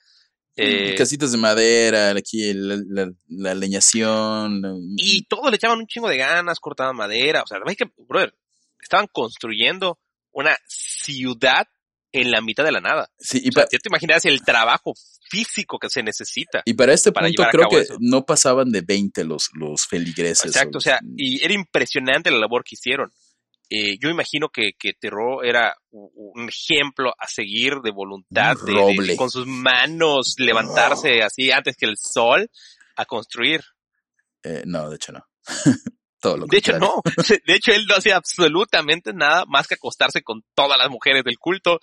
eh, 0.57 0.95
Casitas 0.97 1.33
de 1.33 1.39
madera, 1.39 2.11
aquí 2.11 2.53
la, 2.53 2.77
la, 2.87 3.13
la, 3.29 3.55
leñación. 3.55 4.63
Y 4.99 5.25
todo 5.25 5.49
le 5.49 5.57
echaban 5.57 5.79
un 5.79 5.87
chingo 5.87 6.09
de 6.09 6.19
ganas, 6.19 6.61
cortaban 6.61 6.95
madera. 6.95 7.43
O 7.43 7.47
sea, 7.47 7.59
brother, 8.07 8.35
estaban 8.81 9.07
construyendo 9.11 9.99
una 10.31 10.57
ciudad 10.67 11.67
en 12.13 12.31
la 12.31 12.41
mitad 12.41 12.65
de 12.65 12.73
la 12.73 12.81
nada. 12.81 13.11
Sí, 13.19 13.41
y 13.43 13.49
o 13.49 13.53
sea, 13.53 13.65
ya 13.65 13.79
te 13.79 13.89
imaginas 13.89 14.25
el 14.27 14.43
trabajo 14.43 14.95
físico 15.29 15.79
que 15.79 15.89
se 15.89 16.03
necesita. 16.03 16.63
Y 16.65 16.75
para 16.75 16.93
este 16.93 17.11
para 17.11 17.27
punto 17.29 17.45
creo 17.51 17.69
que 17.69 17.79
eso. 17.81 17.97
no 18.01 18.25
pasaban 18.25 18.71
de 18.71 18.83
20 18.83 19.25
los, 19.25 19.51
los 19.55 19.87
feligreses. 19.87 20.47
Exacto, 20.47 20.79
o, 20.79 20.81
sea, 20.81 21.01
y 21.17 21.43
era 21.43 21.55
impresionante 21.55 22.31
la 22.31 22.39
labor 22.39 22.65
que 22.65 22.75
hicieron. 22.75 23.11
Eh, 23.71 23.97
yo 23.99 24.11
imagino 24.11 24.51
que, 24.51 24.73
que 24.79 24.93
Terror 24.93 25.47
era 25.47 25.75
un 25.91 26.47
ejemplo 26.47 27.15
a 27.19 27.27
seguir 27.27 27.77
de 27.83 27.91
voluntad, 27.91 28.55
de, 28.67 29.07
de, 29.07 29.17
con 29.17 29.31
sus 29.31 29.47
manos 29.47 30.35
levantarse 30.37 31.23
oh. 31.23 31.27
así 31.27 31.51
antes 31.51 31.79
que 31.79 31.87
el 31.87 31.97
sol 31.97 32.51
a 32.97 33.07
construir. 33.07 33.63
Eh, 34.43 34.65
no, 34.67 34.91
de 34.91 34.97
hecho 34.97 35.13
no. 35.13 35.25
Todo 36.23 36.37
lo 36.37 36.47
de 36.47 36.57
hecho 36.57 36.79
no, 36.79 37.03
de 37.47 37.55
hecho 37.55 37.73
él 37.73 37.85
no 37.89 37.97
hacía 37.97 38.15
absolutamente 38.15 39.13
nada 39.13 39.45
más 39.47 39.67
que 39.67 39.75
acostarse 39.75 40.23
con 40.23 40.45
todas 40.55 40.79
las 40.79 40.89
mujeres 40.89 41.25
del 41.25 41.37
culto 41.37 41.81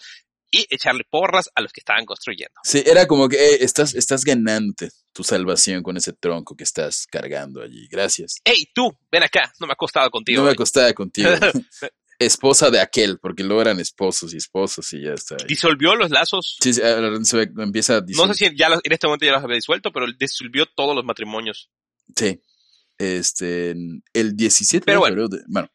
y 0.50 0.66
echarle 0.70 1.04
porras 1.04 1.50
a 1.54 1.62
los 1.62 1.74
que 1.74 1.82
estaban 1.82 2.06
construyendo. 2.06 2.56
Sí, 2.64 2.82
era 2.86 3.06
como 3.06 3.28
que 3.28 3.36
eh, 3.36 3.58
estás, 3.62 3.94
estás 3.94 4.24
ganándote 4.24 4.90
tu 5.14 5.24
salvación 5.24 5.84
con 5.84 5.98
ese 5.98 6.14
tronco 6.14 6.56
que 6.56 6.64
estás 6.64 7.06
cargando 7.06 7.62
allí. 7.62 7.88
Gracias. 7.90 8.38
Hey, 8.46 8.70
tú, 8.74 8.90
ven 9.12 9.24
acá, 9.24 9.54
no 9.60 9.68
me 9.68 9.74
ha 9.74 9.76
costado 9.76 10.10
contigo. 10.10 10.40
No 10.40 10.46
me 10.46 10.54
acostaba 10.54 10.92
contigo. 10.94 11.30
Esposa 12.18 12.70
de 12.70 12.82
aquel, 12.82 13.20
porque 13.20 13.44
luego 13.44 13.62
eran 13.62 13.80
esposos 13.80 14.34
y 14.34 14.38
esposos 14.38 14.92
y 14.94 15.04
ya 15.04 15.14
está. 15.14 15.36
Ahí. 15.36 15.48
¿Disolvió 15.48 15.96
los 15.96 16.10
lazos? 16.12 16.58
Sí, 16.62 16.74
sí 16.74 16.82
se 16.82 17.42
empieza 17.58 17.98
a 17.98 18.02
disolver. 18.02 18.28
No 18.28 18.34
sé 18.34 18.50
si 18.50 18.58
ya 18.58 18.70
los, 18.70 18.80
en 18.84 18.92
este 18.92 19.08
momento 19.08 19.26
ya 19.26 19.34
los 19.34 19.44
había 19.44 19.56
disuelto, 19.56 19.92
pero 19.92 20.06
disolvió 20.18 20.66
todos 20.66 20.96
los 20.96 21.06
matrimonios. 21.06 21.70
Sí. 22.16 22.42
Este, 23.00 23.72
el 23.72 24.36
17 24.36 24.86
pero 24.86 24.98
de 24.98 25.00
bueno, 25.00 25.16
febrero. 25.16 25.30
De, 25.30 25.44
bueno. 25.48 25.70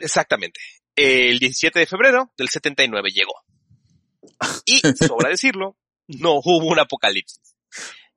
Exactamente. 0.00 0.60
El 0.96 1.38
17 1.38 1.78
de 1.78 1.86
febrero 1.86 2.32
del 2.36 2.48
79 2.48 3.10
llegó. 3.10 3.34
Y, 4.66 4.80
sobra 5.06 5.30
decirlo, 5.30 5.78
no 6.08 6.40
hubo 6.44 6.66
un 6.66 6.78
apocalipsis. 6.78 7.56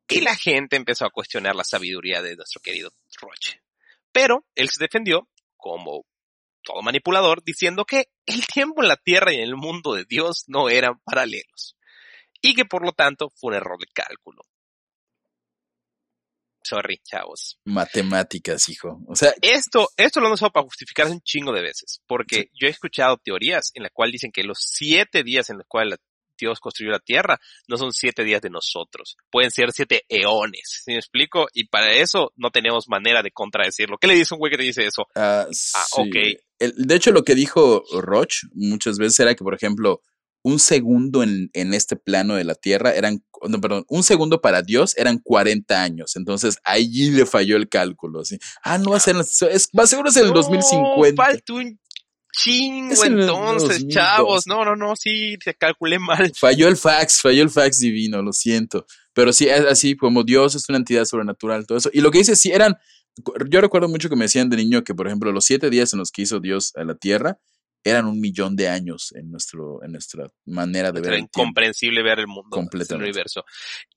Y 0.10 0.22
la 0.22 0.36
gente 0.36 0.76
empezó 0.76 1.06
a 1.06 1.12
cuestionar 1.12 1.56
la 1.56 1.64
sabiduría 1.64 2.22
de 2.22 2.36
nuestro 2.36 2.62
querido 2.62 2.92
Roche. 3.22 3.62
Pero 4.12 4.46
él 4.56 4.70
se 4.70 4.84
defendió 4.84 5.30
como 5.56 6.06
todo 6.64 6.82
manipulador 6.82 7.44
diciendo 7.44 7.86
que 7.86 8.08
el 8.26 8.46
tiempo 8.48 8.82
en 8.82 8.90
la 8.90 8.98
tierra 8.98 9.34
y 9.34 9.38
en 9.38 9.44
el 9.44 9.56
mundo 9.56 9.94
de 9.94 10.06
Dios 10.06 10.46
no 10.48 10.70
eran 10.70 11.00
paralelos. 11.04 11.78
Y 12.42 12.56
que 12.56 12.66
por 12.66 12.86
lo 12.86 12.94
tanto 12.94 13.32
fue 13.36 13.52
un 13.52 13.58
error 13.58 13.80
de 13.80 13.88
cálculo. 13.94 14.44
Sorry, 16.68 17.00
chavos. 17.04 17.60
Matemáticas, 17.66 18.68
hijo. 18.70 19.00
O 19.08 19.16
sea, 19.16 19.34
esto, 19.42 19.88
esto 19.96 20.20
lo 20.20 20.28
han 20.28 20.34
usado 20.34 20.52
para 20.52 20.66
justificarse 20.66 21.14
un 21.14 21.22
chingo 21.22 21.54
de 21.54 21.62
veces, 21.62 22.02
porque 22.08 22.36
sí. 22.36 22.50
yo 22.60 22.68
he 22.68 22.72
escuchado 22.72 23.18
teorías 23.24 23.72
en 23.74 23.84
las 23.84 23.92
cuales 23.94 24.14
dicen 24.14 24.32
que 24.34 24.44
los 24.44 24.58
siete 24.60 25.24
días 25.24 25.50
en 25.50 25.58
los 25.60 25.68
cuales 25.68 26.00
Dios 26.38 26.60
construyó 26.60 26.92
la 26.92 27.00
tierra 27.00 27.40
no 27.68 27.78
son 27.78 27.92
siete 27.92 28.24
días 28.24 28.42
de 28.42 28.50
nosotros, 28.50 29.18
pueden 29.32 29.50
ser 29.50 29.72
siete 29.72 30.04
eones, 30.08 30.82
¿sí 30.86 30.92
me 30.92 30.98
explico? 30.98 31.48
Y 31.54 31.68
para 31.68 31.94
eso 31.94 32.32
no 32.36 32.52
tenemos 32.52 32.88
manera 32.88 33.24
de 33.24 33.32
contradecirlo. 33.32 33.98
¿Qué 33.98 34.08
le 34.08 34.14
dice 34.16 34.34
un 34.36 34.40
güey 34.40 34.52
que 34.52 34.58
te 34.58 34.64
dice 34.64 34.86
eso? 34.86 35.04
Uh, 35.16 35.20
ah, 35.20 35.48
sí. 35.52 35.74
ok. 35.94 36.16
el- 36.60 36.74
de 36.78 36.96
hecho, 36.96 37.12
lo 37.12 37.24
que 37.24 37.34
dijo 37.34 37.84
Roch 37.94 38.44
muchas 38.54 38.98
veces 38.98 39.20
era 39.20 39.36
que, 39.36 39.44
por 39.44 39.56
ejemplo, 39.56 40.02
un 40.48 40.60
segundo 40.60 41.24
en, 41.24 41.50
en 41.54 41.74
este 41.74 41.96
plano 41.98 42.36
de 42.36 42.44
la 42.46 42.56
Tierra 42.56 42.94
eran, 42.94 43.22
no, 43.50 43.60
perdón, 43.60 43.84
un 43.90 44.04
segundo 44.04 44.40
para 44.40 44.62
Dios 44.62 44.96
eran 44.98 45.20
40 45.20 45.82
años. 45.84 46.16
Entonces, 46.16 46.58
allí 46.64 47.12
le 47.12 47.26
falló 47.26 47.58
el 47.58 47.68
cálculo. 47.68 48.22
Ah, 48.64 48.78
no 48.78 48.92
va 48.92 48.98
a 48.98 49.00
ser, 49.02 49.12
en 49.12 49.18
las- 49.20 49.42
es, 49.42 49.70
va 49.78 49.86
seguro 49.88 50.10
es 50.10 50.16
en 50.18 50.24
el 50.24 50.30
No, 50.30 50.36
2050. 50.36 51.22
Falta 51.24 51.54
un 51.54 51.80
chingo 52.32 53.04
en 53.06 53.20
entonces, 53.20 53.70
2002. 53.80 53.94
chavos. 53.94 54.48
No, 54.48 54.64
no, 54.64 54.76
no, 54.76 54.96
sí, 54.96 55.38
te 55.44 55.54
calculé 55.54 56.00
mal. 56.00 56.32
Falló 56.40 56.68
el 56.68 56.78
fax, 56.78 57.22
falló 57.22 57.44
el 57.44 57.50
fax 57.50 57.80
divino, 57.80 58.22
lo 58.22 58.32
siento. 58.32 58.86
Pero 59.14 59.34
sí, 59.34 59.48
es 59.50 59.62
así 59.66 59.96
como 59.98 60.24
Dios 60.24 60.56
es 60.56 60.70
una 60.70 60.78
entidad 60.78 61.06
sobrenatural, 61.06 61.66
todo 61.68 61.78
eso. 61.78 61.90
Y 61.92 62.02
lo 62.02 62.12
que 62.12 62.20
dice, 62.20 62.36
sí, 62.36 62.52
eran, 62.52 62.76
yo 63.50 63.62
recuerdo 63.62 63.88
mucho 63.90 64.10
que 64.10 64.16
me 64.16 64.26
decían 64.26 64.50
de 64.50 64.58
niño 64.58 64.84
que, 64.84 64.94
por 64.94 65.08
ejemplo, 65.08 65.32
los 65.32 65.46
siete 65.46 65.70
días 65.70 65.92
en 65.94 66.00
los 66.00 66.12
que 66.12 66.22
hizo 66.22 66.40
Dios 66.40 66.72
a 66.76 66.84
la 66.84 66.96
tierra 66.96 67.40
eran 67.90 68.06
un 68.06 68.20
millón 68.20 68.56
de 68.56 68.68
años 68.68 69.14
en, 69.16 69.32
nuestro, 69.32 69.84
en 69.84 69.92
nuestra 69.92 70.28
manera 70.46 70.92
de 70.92 71.02
ver 71.02 71.10
Era 71.10 71.16
el 71.16 71.22
tiempo. 71.24 71.42
incomprensible 71.42 72.04
ver 72.04 72.20
el 72.20 72.28
mundo, 72.28 72.58
el 72.72 73.02
universo. 73.02 73.44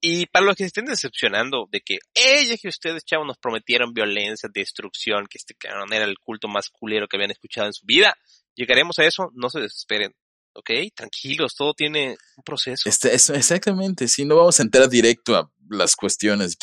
Y 0.00 0.26
para 0.26 0.46
los 0.46 0.57
que 0.57 0.64
se 0.64 0.68
estén 0.68 0.87
decepcionando 0.87 1.68
de 1.70 1.81
que, 1.81 1.98
ella 2.14 2.57
que 2.57 2.68
ustedes, 2.68 3.05
chavos, 3.05 3.26
nos 3.26 3.38
prometieron 3.38 3.92
violencia, 3.92 4.48
destrucción, 4.53 5.26
que 5.26 5.38
este 5.38 5.55
cabrón 5.55 5.92
era 5.92 6.05
el 6.05 6.18
culto 6.18 6.48
más 6.48 6.68
culero 6.68 7.07
que 7.09 7.16
habían 7.16 7.31
escuchado 7.31 7.66
en 7.66 7.72
su 7.72 7.87
vida, 7.87 8.16
llegaremos 8.55 8.98
a 8.98 9.05
eso, 9.05 9.31
no 9.35 9.48
se 9.50 9.61
desesperen. 9.61 10.12
¿Ok? 10.53 10.70
Tranquilos, 10.96 11.55
todo 11.55 11.74
tiene 11.74 12.16
un 12.37 12.42
proceso. 12.44 12.88
Este, 12.88 13.14
eso, 13.14 13.35
exactamente, 13.35 14.09
sí, 14.09 14.24
no 14.24 14.35
vamos 14.35 14.59
a 14.59 14.64
entrar 14.64 14.88
directo 14.88 15.37
a 15.37 15.48
las 15.70 15.96
cuestiones. 15.96 16.59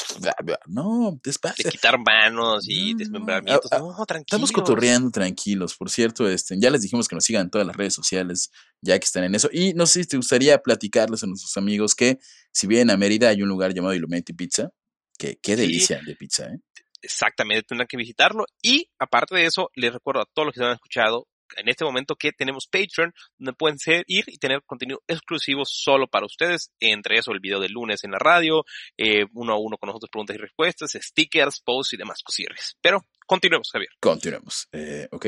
No, 0.67 1.11
de 1.13 1.19
despacio. 1.23 1.69
quitar 1.71 1.97
manos 1.97 2.65
y 2.67 2.91
No, 2.93 2.97
desmembramientos. 2.99 3.71
No, 3.71 4.05
tranquilos. 4.05 4.25
Estamos 4.27 4.51
cotorreando 4.51 5.09
tranquilos. 5.11 5.75
Por 5.75 5.89
cierto, 5.89 6.27
este, 6.29 6.55
ya 6.59 6.69
les 6.69 6.81
dijimos 6.81 7.07
que 7.07 7.15
nos 7.15 7.23
sigan 7.23 7.43
en 7.43 7.49
todas 7.49 7.65
las 7.65 7.75
redes 7.75 7.93
sociales, 7.93 8.51
ya 8.81 8.99
que 8.99 9.05
están 9.05 9.23
en 9.23 9.33
eso. 9.35 9.49
Y 9.51 9.73
no 9.73 9.85
sé 9.87 10.03
si 10.03 10.09
te 10.09 10.17
gustaría 10.17 10.57
platicarles 10.61 11.23
a 11.23 11.27
nuestros 11.27 11.55
amigos 11.57 11.95
que 11.95 12.19
si 12.51 12.67
vienen 12.67 12.91
a 12.91 12.97
Mérida 12.97 13.29
hay 13.29 13.41
un 13.41 13.49
lugar 13.49 13.73
llamado 13.73 13.95
Illuminati 13.95 14.33
Pizza, 14.33 14.69
que 15.17 15.39
qué 15.41 15.55
Sí. 15.55 15.61
delicia 15.61 16.01
de 16.05 16.15
pizza, 16.15 16.45
¿eh? 16.45 16.59
Exactamente, 17.01 17.63
tendrán 17.63 17.87
que 17.87 17.95
visitarlo. 17.97 18.45
Y 18.61 18.89
aparte 18.99 19.35
de 19.35 19.45
eso, 19.45 19.69
les 19.75 19.93
recuerdo 19.93 20.21
a 20.21 20.25
todos 20.33 20.47
los 20.47 20.53
que 20.53 20.59
se 20.59 20.65
han 20.65 20.73
escuchado 20.73 21.27
en 21.55 21.69
este 21.69 21.85
momento 21.85 22.15
que 22.15 22.31
tenemos 22.31 22.67
Patreon, 22.67 23.13
donde 23.37 23.53
pueden 23.53 23.77
ser, 23.79 24.03
ir 24.07 24.25
y 24.27 24.37
tener 24.37 24.61
contenido 24.65 25.01
exclusivo 25.07 25.63
solo 25.65 26.07
para 26.07 26.25
ustedes. 26.25 26.71
Entre 26.79 27.17
eso, 27.17 27.31
el 27.31 27.39
video 27.39 27.59
del 27.59 27.71
lunes 27.71 28.03
en 28.03 28.11
la 28.11 28.19
radio, 28.19 28.63
eh, 28.97 29.25
uno 29.33 29.53
a 29.53 29.59
uno 29.59 29.77
con 29.77 29.87
nosotros 29.87 30.09
preguntas 30.09 30.35
y 30.35 30.39
respuestas, 30.39 30.97
stickers, 30.99 31.61
posts 31.61 31.93
y 31.93 31.97
demás 31.97 32.21
cosillas. 32.23 32.77
Pero 32.81 33.01
continuemos, 33.25 33.69
Javier. 33.71 33.89
Continuemos. 33.99 34.67
Eh, 34.71 35.07
ok. 35.11 35.27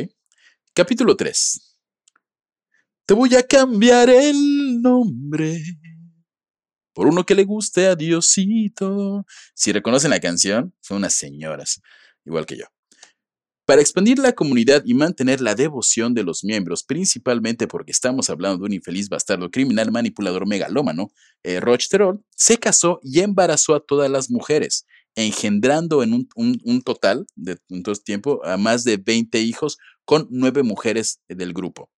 Capítulo 0.73 1.15
3. 1.15 1.77
Te 3.05 3.13
voy 3.13 3.36
a 3.36 3.43
cambiar 3.43 4.10
el 4.10 4.82
nombre 4.82 5.60
por 6.93 7.08
uno 7.08 7.25
que 7.25 7.34
le 7.34 7.43
guste 7.43 7.88
a 7.88 7.95
Diosito. 7.95 9.25
Si 9.53 9.71
reconocen 9.71 10.12
la 10.12 10.19
canción, 10.19 10.75
son 10.82 10.97
unas 10.97 11.13
señoras, 11.13 11.82
igual 12.25 12.45
que 12.45 12.58
yo. 12.58 12.65
Para 13.69 13.82
expandir 13.82 14.17
la 14.17 14.34
comunidad 14.34 14.82
y 14.84 14.95
mantener 14.95 15.41
la 15.41 15.53
devoción 15.53 16.15
de 16.15 16.23
los 16.23 16.43
miembros, 16.43 16.82
principalmente 16.82 17.67
porque 17.67 17.91
estamos 17.91 18.32
hablando 18.32 18.58
de 18.58 18.65
un 18.65 18.73
infeliz 18.73 19.10
bastardo 19.10 19.51
criminal 19.51 19.91
manipulador 19.91 20.47
megalómano, 20.47 21.12
eh, 21.43 21.60
Rochterol 21.60 22.25
se 22.36 22.58
casó 22.58 22.99
y 23.03 23.19
embarazó 23.19 23.75
a 23.75 23.79
todas 23.79 24.10
las 24.10 24.32
mujeres, 24.32 24.88
engendrando 25.13 26.01
en 26.01 26.15
un, 26.15 26.27
un- 26.34 26.82
total 26.82 27.27
de 27.36 27.60
en 27.69 27.84
todo 27.84 27.93
este 27.93 28.05
tiempo 28.05 28.43
a 28.43 28.58
más 28.58 28.84
de 28.86 28.97
20 28.97 29.39
hijos 29.39 29.77
con 30.03 30.27
nueve 30.32 30.63
mujeres 30.63 31.19
del 31.29 31.53
grupo. 31.53 31.91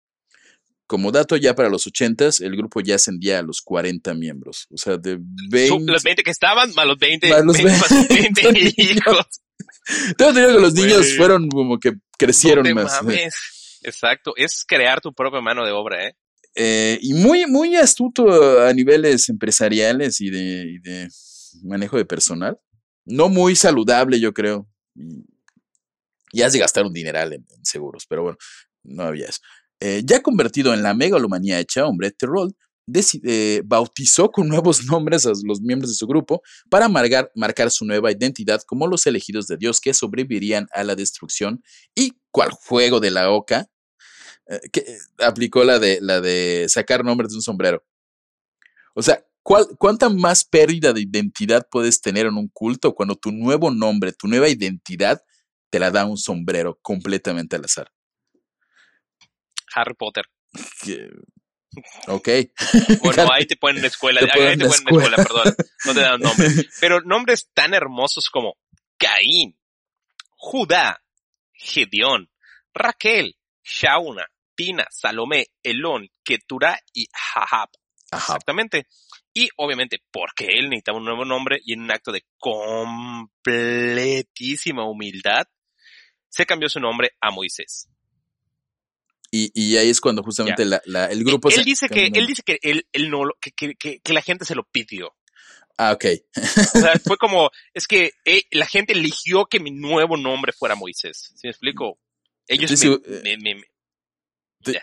Como 0.90 1.12
dato, 1.12 1.38
ya 1.38 1.54
para 1.54 1.70
los 1.70 1.86
80s, 1.86 2.44
el 2.44 2.58
grupo 2.58 2.82
ya 2.82 2.96
ascendía 2.96 3.38
a 3.38 3.44
los 3.44 3.62
40 3.62 4.16
miembros. 4.16 4.66
O 4.72 4.78
sea, 4.78 4.98
de 4.98 5.18
Su- 5.18 5.22
20. 5.52 5.92
los 5.92 6.02
20 6.02 6.24
que 6.24 6.32
estaban, 6.32 6.74
más 6.74 6.88
los 6.88 6.98
20, 6.98 7.30
Más 7.30 7.46
los 7.46 7.58
20 7.58 7.78
más 7.80 7.92
los 7.92 8.08
20 8.08 8.42
20 8.42 8.52
niños. 8.54 8.74
hijos. 8.98 9.26
Tengo 10.18 10.30
entendido 10.32 10.56
que 10.56 10.62
los 10.64 10.74
niños 10.74 10.98
Güey. 10.98 11.16
fueron 11.18 11.48
como 11.50 11.78
que 11.80 11.94
crecieron 12.18 12.68
No 12.68 12.74
más. 12.74 13.04
mames. 13.04 13.80
Exacto, 13.84 14.34
es 14.36 14.66
crear 14.68 15.00
tu 15.00 15.14
propia 15.14 15.42
mano 15.42 15.64
de 15.64 15.72
obra, 15.74 16.08
¿eh? 16.08 16.16
Eh, 16.56 16.98
y 17.04 17.14
muy, 17.14 17.46
muy 17.46 17.76
astuto 17.76 18.60
a 18.66 18.74
niveles 18.74 19.30
empresariales 19.30 20.20
y 20.22 20.32
de, 20.32 20.64
y 20.72 20.80
de 20.80 21.08
manejo 21.62 21.98
de 21.98 22.06
personal. 22.06 22.58
No 23.06 23.30
muy 23.30 23.56
saludable, 23.56 24.20
yo 24.20 24.34
creo. 24.34 24.68
Y, 24.96 25.24
y 26.32 26.42
has 26.42 26.52
de 26.54 26.60
gastar 26.60 26.84
un 26.86 26.94
dineral 26.94 27.32
en, 27.34 27.46
en 27.56 27.64
seguros, 27.64 28.06
pero 28.10 28.24
bueno, 28.24 28.38
no 28.84 29.04
había 29.04 29.28
eso. 29.28 29.40
Eh, 29.82 30.02
ya 30.06 30.22
convertido 30.22 30.74
en 30.74 30.84
la 30.84 30.94
megalomanía 30.94 31.60
hecha 31.60 31.86
hombre, 31.86 32.12
Terrell 32.12 32.54
eh, 33.24 33.62
bautizó 33.66 34.32
con 34.32 34.48
nuevos 34.48 34.84
nombres 34.86 35.26
a 35.26 35.32
los 35.44 35.62
miembros 35.62 35.92
de 35.92 35.96
su 35.96 36.08
grupo 36.08 36.42
para 36.70 36.90
marcar, 36.90 37.32
su 37.72 37.86
nueva 37.86 38.12
identidad 38.12 38.62
como 38.64 38.88
los 38.88 39.06
elegidos 39.06 39.48
de 39.48 39.58
Dios 39.58 39.80
que 39.80 39.94
sobrevivirían 39.94 40.68
a 40.74 40.84
la 40.84 40.96
destrucción 40.96 41.64
y 41.96 42.14
cual 42.32 42.52
juego 42.52 43.00
de 43.00 43.12
la 43.12 43.32
oca 43.32 43.68
eh, 44.48 44.60
que 44.72 44.98
aplicó 45.20 45.64
la 45.64 45.80
de, 45.80 46.00
la 46.02 46.20
de 46.22 46.66
sacar 46.68 47.06
nombres 47.06 47.32
de 47.32 47.38
un 47.38 47.42
sombrero. 47.42 47.84
O 48.96 49.02
sea, 49.02 49.24
¿cuál, 49.44 49.68
¿cuánta 49.78 50.10
más 50.10 50.44
pérdida 50.44 50.92
de 50.94 51.02
identidad 51.02 51.68
puedes 51.70 52.02
tener 52.02 52.26
en 52.26 52.36
un 52.36 52.50
culto 52.50 52.96
cuando 52.96 53.16
tu 53.16 53.32
nuevo 53.32 53.72
nombre, 53.72 54.12
tu 54.12 54.28
nueva 54.28 54.50
identidad, 54.50 55.22
te 55.70 55.80
la 55.80 55.92
da 55.92 56.06
un 56.06 56.18
sombrero 56.18 56.80
completamente 56.82 57.56
al 57.56 57.66
azar? 57.66 57.92
Harry 59.76 59.94
Potter. 59.96 60.26
Que- 60.84 61.10
Ok. 62.08 62.28
Bueno, 63.04 63.32
ahí 63.32 63.46
te 63.46 63.56
ponen 63.56 63.76
en 63.78 63.82
la 63.84 63.88
escuela, 63.90 64.22
Te 64.22 64.32
ahí 64.32 64.34
te 64.34 64.40
ponen 64.40 64.54
en 64.54 64.68
la 64.68 64.76
escuela, 64.76 65.18
perdón. 65.18 65.56
No 65.86 65.94
te 65.94 66.00
dan 66.02 66.20
nombre. 66.20 66.48
Pero 66.82 67.02
nombres 67.02 67.50
tan 67.54 67.74
hermosos 67.76 68.30
como 68.32 68.58
Caín, 68.98 69.56
Judá, 70.32 71.04
Gedeón, 71.54 72.32
Raquel, 72.74 73.38
Shauna, 73.64 74.26
Tina, 74.56 74.88
Salomé, 74.90 75.48
Elón, 75.64 76.10
Keturah 76.24 76.80
y 76.94 77.08
Jahab. 77.14 77.70
Ajá. 78.12 78.34
Exactamente. 78.34 78.88
Y 79.32 79.50
obviamente 79.58 80.02
porque 80.12 80.46
él 80.48 80.70
necesitaba 80.70 80.98
un 80.98 81.06
nuevo 81.06 81.24
nombre 81.24 81.60
y 81.64 81.74
en 81.74 81.82
un 81.82 81.92
acto 81.92 82.12
de 82.12 82.26
completísima 82.40 84.90
humildad, 84.90 85.46
se 86.30 86.46
cambió 86.48 86.68
su 86.70 86.80
nombre 86.80 87.12
a 87.22 87.30
Moisés. 87.32 87.88
Y, 89.32 89.52
y 89.54 89.78
ahí 89.78 89.90
es 89.90 90.02
cuando 90.02 90.24
justamente 90.24 90.66
la, 90.66 90.82
la- 90.86 91.06
el 91.06 91.24
grupo 91.24 91.50
él 91.50 91.56
se 91.56 91.64
dice 91.64 91.88
que 91.90 92.08
él 92.14 92.26
dice 92.26 92.42
que 92.44 92.58
él, 92.64 92.88
él 92.92 93.10
no 93.12 93.22
que, 93.40 93.52
que, 93.52 93.76
que, 93.76 94.00
que 94.00 94.14
la 94.14 94.22
gente 94.22 94.46
se 94.46 94.56
lo 94.56 94.64
pidió. 94.72 95.16
Ah, 95.78 95.94
ok. 95.94 96.06
O 96.76 96.80
sea, 96.80 97.00
fue 97.04 97.18
como, 97.18 97.52
es 97.74 97.88
que 97.88 98.12
eh, 98.26 98.44
la 98.52 98.66
gente 98.66 98.94
eligió 98.94 99.46
que 99.46 99.60
mi 99.60 99.72
nuevo 99.72 100.18
nombre 100.18 100.52
fuera 100.52 100.76
Moisés. 100.76 101.32
¿Sí 101.36 101.48
me 101.48 101.52
explico? 101.52 102.00
Ellos 102.48 102.72
Estoy 102.72 103.00
me, 103.24 103.38
me- 103.38 103.56
me- 103.56 103.64
Te-. 104.64 104.82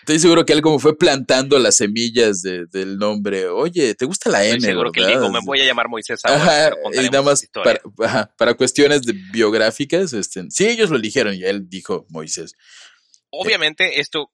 Estoy 0.00 0.18
seguro 0.20 0.44
que 0.44 0.52
él 0.52 0.62
como 0.62 0.78
fue 0.78 0.96
plantando 0.96 1.58
las 1.58 1.76
semillas 1.78 2.42
de- 2.42 2.66
del 2.66 2.96
nombre. 2.98 3.48
Oye, 3.48 3.94
¿te 3.96 4.04
gusta 4.04 4.30
la 4.30 4.44
estoy 4.44 4.58
N, 4.58 4.66
seguro 4.68 4.92
que 4.92 5.00
él 5.00 5.06
verdad? 5.06 5.20
dijo, 5.22 5.32
me 5.32 5.40
voy 5.44 5.60
a 5.62 5.64
llamar 5.64 5.88
Moisés 5.88 6.20
ahora. 6.24 6.42
Ajá, 6.68 6.76
y 6.92 6.96
nada 7.10 7.22
más 7.22 7.42
esta 7.42 7.46
historia". 7.46 7.80
para, 7.96 8.08
ajá, 8.08 8.34
para 8.38 8.54
cuestiones 8.54 9.02
de 9.02 9.14
biográficas, 9.32 10.12
este, 10.12 10.44
sí, 10.50 10.68
ellos 10.68 10.90
lo 10.90 10.96
eligieron 10.96 11.34
y 11.34 11.42
él 11.42 11.68
dijo 11.68 12.06
Moisés. 12.10 12.52
Obviamente 13.38 14.00
esto 14.00 14.32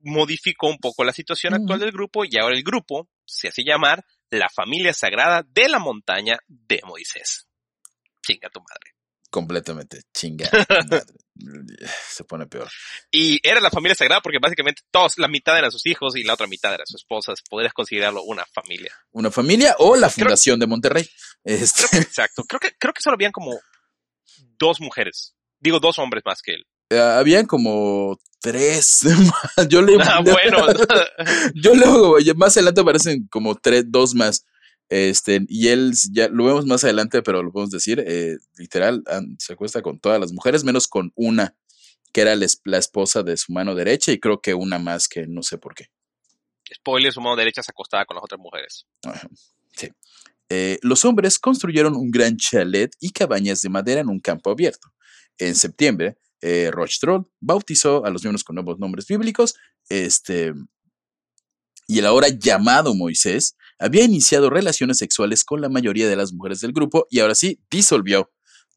modificó 0.00 0.68
un 0.68 0.78
poco 0.78 1.04
la 1.04 1.12
situación 1.12 1.54
actual 1.54 1.80
del 1.80 1.92
grupo 1.92 2.24
y 2.24 2.36
ahora 2.38 2.54
el 2.56 2.62
grupo 2.62 3.08
se 3.24 3.48
hace 3.48 3.64
llamar 3.64 4.04
la 4.30 4.48
familia 4.54 4.92
sagrada 4.92 5.42
de 5.48 5.68
la 5.68 5.78
montaña 5.78 6.38
de 6.46 6.80
Moisés. 6.84 7.46
Chinga 8.22 8.50
tu 8.50 8.60
madre. 8.60 8.94
Completamente, 9.30 10.02
chinga. 10.12 10.48
Se 12.08 12.22
pone 12.22 12.46
peor. 12.46 12.70
Y 13.10 13.40
era 13.42 13.60
la 13.60 13.70
familia 13.70 13.96
sagrada 13.96 14.20
porque 14.20 14.38
básicamente 14.40 14.82
todos, 14.92 15.18
la 15.18 15.26
mitad 15.26 15.58
eran 15.58 15.72
sus 15.72 15.84
hijos 15.86 16.16
y 16.16 16.22
la 16.22 16.34
otra 16.34 16.46
mitad 16.46 16.72
eran 16.72 16.86
sus 16.86 17.00
esposas. 17.00 17.40
Podrías 17.48 17.72
considerarlo 17.72 18.22
una 18.22 18.44
familia. 18.46 18.94
Una 19.10 19.30
familia 19.32 19.74
o 19.78 19.96
la 19.96 20.08
Creo- 20.08 20.26
Fundación 20.26 20.60
de 20.60 20.66
Monterrey. 20.68 21.04
Creo 21.42 21.56
Este, 21.58 21.82
que, 21.90 21.96
exacto. 21.98 22.44
Creo 22.44 22.60
que, 22.60 22.72
creo 22.78 22.92
que 22.92 23.00
solo 23.02 23.14
habían 23.14 23.32
como 23.32 23.58
dos 24.58 24.80
mujeres. 24.80 25.34
Digo, 25.58 25.80
dos 25.80 25.98
hombres 25.98 26.22
más 26.24 26.40
que 26.40 26.52
él. 26.52 26.64
Eh, 26.94 27.00
habían 27.00 27.46
como 27.46 28.18
tres. 28.40 29.00
yo 29.68 29.82
le 29.82 29.96
Ah, 30.02 30.20
bueno. 30.22 30.66
Yo 31.54 31.74
luego, 31.74 32.16
más 32.36 32.56
adelante 32.56 32.80
aparecen 32.80 33.26
como 33.28 33.54
tres, 33.54 33.84
dos 33.88 34.14
más. 34.14 34.44
Este, 34.90 35.40
y 35.48 35.68
él 35.68 35.92
ya 36.12 36.28
lo 36.28 36.44
vemos 36.44 36.66
más 36.66 36.84
adelante, 36.84 37.22
pero 37.22 37.42
lo 37.42 37.50
podemos 37.50 37.70
decir, 37.70 38.04
eh, 38.06 38.36
literal, 38.58 39.02
se 39.38 39.54
acuesta 39.54 39.80
con 39.80 39.98
todas 39.98 40.20
las 40.20 40.30
mujeres, 40.32 40.62
menos 40.62 40.86
con 40.86 41.10
una, 41.16 41.56
que 42.12 42.20
era 42.20 42.36
la, 42.36 42.44
es- 42.44 42.60
la 42.64 42.76
esposa 42.78 43.22
de 43.22 43.36
su 43.38 43.52
mano 43.52 43.74
derecha, 43.74 44.12
y 44.12 44.20
creo 44.20 44.40
que 44.42 44.52
una 44.54 44.78
más 44.78 45.08
que 45.08 45.26
no 45.26 45.42
sé 45.42 45.56
por 45.56 45.74
qué. 45.74 45.86
Spoiler, 46.74 47.12
su 47.12 47.20
mano 47.22 47.34
derecha 47.36 47.62
se 47.62 47.70
acostaba 47.70 48.04
con 48.04 48.16
las 48.16 48.24
otras 48.24 48.38
mujeres. 48.38 48.86
Ajá, 49.04 49.26
sí. 49.74 49.88
Eh, 50.50 50.78
los 50.82 51.04
hombres 51.06 51.38
construyeron 51.38 51.96
un 51.96 52.10
gran 52.10 52.36
chalet 52.36 52.94
y 53.00 53.10
cabañas 53.10 53.62
de 53.62 53.70
madera 53.70 54.02
en 54.02 54.10
un 54.10 54.20
campo 54.20 54.50
abierto. 54.50 54.92
En 55.38 55.54
septiembre, 55.54 56.18
eh, 56.44 56.70
Troll 57.00 57.26
bautizó 57.40 58.04
a 58.04 58.10
los 58.10 58.22
miembros 58.22 58.44
con 58.44 58.56
nuevos 58.56 58.78
nombres 58.78 59.06
bíblicos, 59.06 59.54
este, 59.88 60.52
y 61.86 61.98
el 61.98 62.06
ahora 62.06 62.28
llamado 62.28 62.94
Moisés 62.94 63.56
había 63.78 64.04
iniciado 64.04 64.50
relaciones 64.50 64.98
sexuales 64.98 65.42
con 65.42 65.62
la 65.62 65.70
mayoría 65.70 66.06
de 66.06 66.16
las 66.16 66.32
mujeres 66.32 66.60
del 66.60 66.72
grupo 66.72 67.06
y 67.10 67.20
ahora 67.20 67.34
sí 67.34 67.60
disolvió 67.70 68.30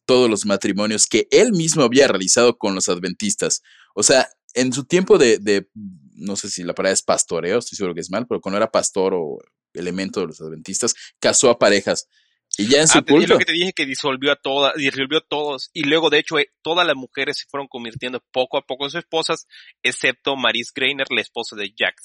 todos 0.06 0.30
los 0.30 0.46
matrimonios 0.46 1.08
que 1.08 1.28
él 1.30 1.52
mismo 1.52 1.84
había 1.84 2.08
realizado 2.08 2.58
con 2.58 2.74
los 2.74 2.88
adventistas. 2.88 3.62
O 3.94 4.02
sea, 4.02 4.30
en 4.54 4.72
su 4.72 4.86
tiempo 4.86 5.18
de, 5.18 5.68
no 6.14 6.38
sé 6.38 6.50
si 6.50 6.64
la 6.64 6.74
palabra 6.74 6.94
es 6.94 7.04
pastoreo, 7.04 7.60
estoy 7.60 7.76
seguro 7.76 7.94
que 7.94 8.02
es 8.02 8.10
mal, 8.10 8.26
pero 8.28 8.40
cuando 8.40 8.58
era 8.58 8.72
pastor 8.72 9.14
o 9.14 9.40
elemento 9.74 10.22
de 10.22 10.28
los 10.28 10.40
adventistas, 10.40 10.96
casó 11.20 11.50
a 11.50 11.60
parejas. 11.60 12.08
Y 12.58 12.68
ya 12.68 12.82
en 12.82 12.88
su 12.88 12.98
ah, 12.98 13.04
culto. 13.04 13.34
lo 13.34 13.40
que 13.40 13.46
te 13.46 13.52
dije 13.52 13.74
que 13.74 13.86
disolvió 13.86 14.32
a 14.32 14.36
todas, 14.36 14.74
disolvió 14.76 15.20
a 15.20 15.26
todos. 15.28 15.70
Y 15.74 15.84
luego, 15.84 16.10
de 16.10 16.20
hecho, 16.20 16.40
eh, 16.40 16.52
todas 16.64 16.88
las 16.88 16.96
mujeres 16.96 17.38
se 17.38 17.46
fueron 17.48 17.68
convirtiendo 17.68 18.24
poco 18.32 18.58
a 18.58 18.66
poco 18.66 18.86
en 18.86 18.92
sus 18.92 19.00
esposas, 19.00 19.48
excepto 19.84 20.36
Maris 20.36 20.72
Greiner, 20.74 21.08
la 21.10 21.22
esposa 21.22 21.56
de 21.56 21.72
Jack 21.76 21.96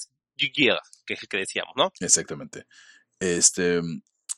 que 1.05 1.13
es 1.13 1.21
el 1.21 1.29
que 1.29 1.37
decíamos, 1.37 1.73
¿no? 1.75 1.91
Exactamente. 1.99 2.65
Este, 3.19 3.81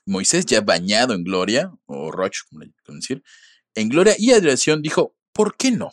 Moisés, 0.05 0.45
ya 0.45 0.61
bañado 0.61 1.13
en 1.13 1.23
gloria, 1.23 1.71
o 1.85 2.11
Roch, 2.11 2.43
como 2.49 2.63
le 2.63 2.71
decir, 2.87 3.23
en 3.73 3.89
gloria 3.89 4.15
y 4.17 4.31
adoración, 4.31 4.81
dijo, 4.81 5.15
¿por 5.31 5.55
qué 5.57 5.71
no? 5.71 5.91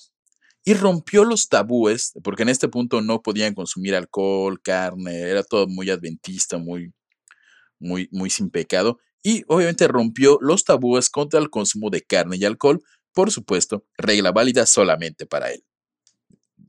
Y 0.64 0.74
rompió 0.74 1.24
los 1.24 1.48
tabúes, 1.48 2.12
porque 2.22 2.42
en 2.42 2.48
este 2.48 2.68
punto 2.68 3.00
no 3.00 3.22
podían 3.22 3.54
consumir 3.54 3.94
alcohol, 3.94 4.60
carne, 4.62 5.20
era 5.22 5.42
todo 5.42 5.66
muy 5.66 5.90
adventista, 5.90 6.58
muy, 6.58 6.92
muy, 7.78 8.08
muy 8.12 8.30
sin 8.30 8.50
pecado. 8.50 9.00
Y 9.22 9.44
obviamente 9.46 9.88
rompió 9.88 10.38
los 10.40 10.64
tabúes 10.64 11.08
contra 11.10 11.40
el 11.40 11.50
consumo 11.50 11.90
de 11.90 12.02
carne 12.02 12.36
y 12.36 12.44
alcohol, 12.44 12.82
por 13.12 13.30
supuesto, 13.30 13.84
regla 13.96 14.32
válida 14.32 14.66
solamente 14.66 15.26
para 15.26 15.50
él. 15.50 15.64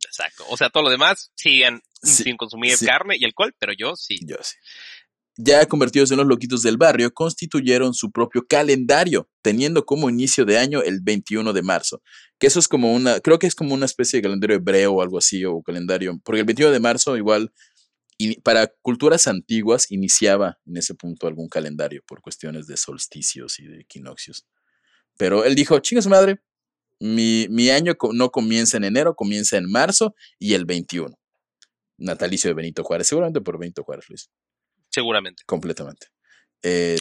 Exacto. 0.05 0.45
O 0.49 0.57
sea, 0.57 0.69
todo 0.69 0.83
lo 0.83 0.89
demás 0.89 1.31
siguen 1.35 1.81
sin 2.01 2.37
consumir 2.37 2.77
carne 2.85 3.15
y 3.17 3.25
alcohol, 3.25 3.55
pero 3.57 3.73
yo 3.77 3.95
sí. 3.95 4.19
Yo 4.25 4.37
sí. 4.41 4.55
Ya 5.35 5.65
convertidos 5.65 6.11
en 6.11 6.17
los 6.17 6.27
loquitos 6.27 6.61
del 6.61 6.77
barrio, 6.77 7.11
constituyeron 7.11 7.95
su 7.95 8.11
propio 8.11 8.45
calendario, 8.47 9.27
teniendo 9.41 9.83
como 9.83 10.07
inicio 10.07 10.45
de 10.45 10.59
año 10.59 10.83
el 10.83 10.99
21 11.01 11.53
de 11.53 11.63
marzo. 11.63 12.03
Que 12.37 12.45
eso 12.45 12.59
es 12.59 12.67
como 12.67 12.93
una, 12.93 13.19
creo 13.19 13.39
que 13.39 13.47
es 13.47 13.55
como 13.55 13.73
una 13.73 13.87
especie 13.87 14.17
de 14.17 14.23
calendario 14.23 14.57
hebreo 14.57 14.93
o 14.93 15.01
algo 15.01 15.17
así, 15.17 15.43
o 15.43 15.63
calendario, 15.63 16.19
porque 16.23 16.41
el 16.41 16.45
21 16.45 16.71
de 16.71 16.79
marzo 16.79 17.17
igual, 17.17 17.51
y 18.17 18.39
para 18.41 18.67
culturas 18.82 19.28
antiguas, 19.28 19.91
iniciaba 19.91 20.60
en 20.65 20.78
ese 20.78 20.95
punto 20.95 21.28
algún 21.28 21.49
calendario 21.49 22.04
por 22.08 22.21
cuestiones 22.21 22.67
de 22.67 22.78
solsticios 22.78 23.60
y 23.60 23.67
de 23.67 23.82
equinoccios. 23.82 24.45
Pero 25.17 25.45
él 25.45 25.56
dijo, 25.56 25.80
chinga 25.80 26.02
su 26.02 26.10
madre, 26.10 26.41
mi, 26.99 27.47
mi 27.49 27.69
año 27.69 27.93
no 28.13 28.30
comienza 28.30 28.78
en 28.78 28.86
enero, 28.86 29.15
comienza 29.15 29.58
en 29.58 29.69
marzo 29.69 30.15
y 30.39 30.54
el 30.54 30.65
21 30.65 31.17
natalicio 31.97 32.49
de 32.49 32.54
Benito 32.54 32.84
Juárez, 32.84 33.08
seguramente 33.08 33.41
por 33.41 33.58
Benito 33.58 33.84
Juárez, 33.84 34.06
Luis. 34.10 34.30
Seguramente. 34.89 35.43
Completamente. 35.45 36.08
Eh, 36.62 36.97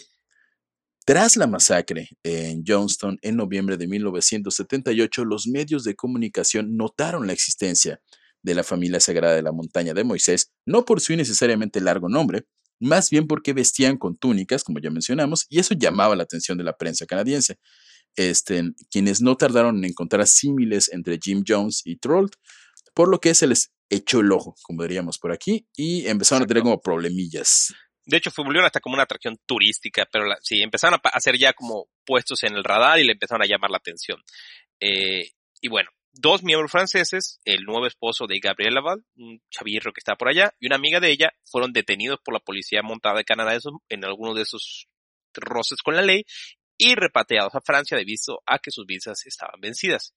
tras 1.05 1.37
la 1.37 1.47
masacre 1.47 2.09
en 2.23 2.63
Johnston 2.67 3.19
en 3.23 3.37
noviembre 3.37 3.77
de 3.77 3.87
1978, 3.89 5.25
los 5.25 5.47
medios 5.47 5.85
de 5.85 5.95
comunicación 5.95 6.77
notaron 6.77 7.27
la 7.27 7.33
existencia 7.33 8.01
de 8.43 8.55
la 8.55 8.65
familia 8.65 9.01
sagrada 9.01 9.35
de 9.35 9.43
la 9.43 9.53
montaña 9.53 9.95
de 9.95 10.05
Moisés, 10.05 10.53
no 10.67 10.85
por 10.85 11.01
su 11.01 11.13
innecesariamente 11.13 11.81
largo 11.81 12.09
nombre, 12.09 12.47
más 12.81 13.11
bien 13.11 13.27
porque 13.27 13.53
vestían 13.53 13.97
con 13.97 14.17
túnicas, 14.17 14.65
como 14.65 14.81
ya 14.81 14.91
mencionamos, 14.91 15.47
y 15.49 15.61
eso 15.61 15.75
llamaba 15.75 16.17
la 16.17 16.25
atención 16.25 16.59
de 16.59 16.65
la 16.65 16.77
prensa 16.77 17.07
canadiense. 17.07 17.59
Este, 18.17 18.63
quienes 18.91 19.23
no 19.23 19.37
tardaron 19.37 19.79
en 19.79 19.85
encontrar 19.85 20.27
símiles 20.27 20.93
entre 20.93 21.19
Jim 21.23 21.45
Jones 21.47 21.83
y 21.85 21.97
Troll, 21.97 22.29
por 22.93 23.09
lo 23.09 23.21
que 23.21 23.35
se 23.35 23.47
les 23.47 23.73
echó 23.89 24.21
el 24.21 24.33
ojo, 24.33 24.57
como 24.63 24.83
diríamos 24.83 25.19
por 25.19 25.33
aquí, 25.33 25.67
y 25.77 26.07
empezaron 26.09 26.43
a 26.43 26.47
tener 26.47 26.63
como 26.63 26.81
problemillas. 26.81 27.73
De 28.05 28.17
hecho, 28.17 28.31
fue 28.31 28.45
hasta 28.65 28.81
como 28.81 28.95
una 28.95 29.05
atracción 29.05 29.39
turística, 29.47 30.09
pero 30.11 30.25
sí, 30.43 30.61
empezaron 30.61 30.99
a 31.03 31.09
hacer 31.11 31.39
ya 31.39 31.53
como 31.53 31.89
puestos 32.05 32.43
en 32.43 32.55
el 32.55 32.65
radar 32.65 32.99
y 32.99 33.05
le 33.05 33.13
empezaron 33.13 33.43
a 33.43 33.47
llamar 33.47 33.71
la 33.71 33.77
atención. 33.77 34.21
Eh, 34.81 35.31
y 35.61 35.69
bueno, 35.69 35.89
dos 36.13 36.43
miembros 36.43 36.71
franceses, 36.71 37.41
el 37.45 37.65
nuevo 37.65 37.87
esposo 37.87 38.27
de 38.27 38.39
Gabriel 38.39 38.75
Laval, 38.75 39.05
un 39.17 39.41
chavirro 39.51 39.93
que 39.93 40.01
está 40.01 40.15
por 40.17 40.29
allá, 40.29 40.53
y 40.61 40.67
una 40.67 40.77
amiga 40.77 41.01
de 41.01 41.11
ella, 41.11 41.33
fueron 41.45 41.73
detenidos 41.73 42.19
por 42.25 42.35
la 42.35 42.41
policía 42.41 42.83
montada 42.83 43.19
de 43.19 43.25
Canadá 43.25 43.59
en 43.89 44.05
algunos 44.05 44.37
de 44.37 44.43
esos 44.43 44.89
roces 45.35 45.79
con 45.83 45.97
la 45.97 46.03
ley 46.03 46.25
y 46.77 46.95
repatriados 46.95 47.55
a 47.55 47.61
Francia 47.61 47.97
debido 47.97 48.43
a 48.47 48.59
que 48.59 48.71
sus 48.71 48.87
visas 48.87 49.25
estaban 49.27 49.61
vencidas. 49.61 50.15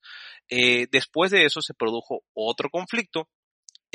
Eh, 0.50 0.88
después 0.92 1.32
de 1.32 1.46
eso 1.46 1.62
se 1.62 1.74
produjo 1.74 2.24
otro 2.34 2.70
conflicto 2.70 3.30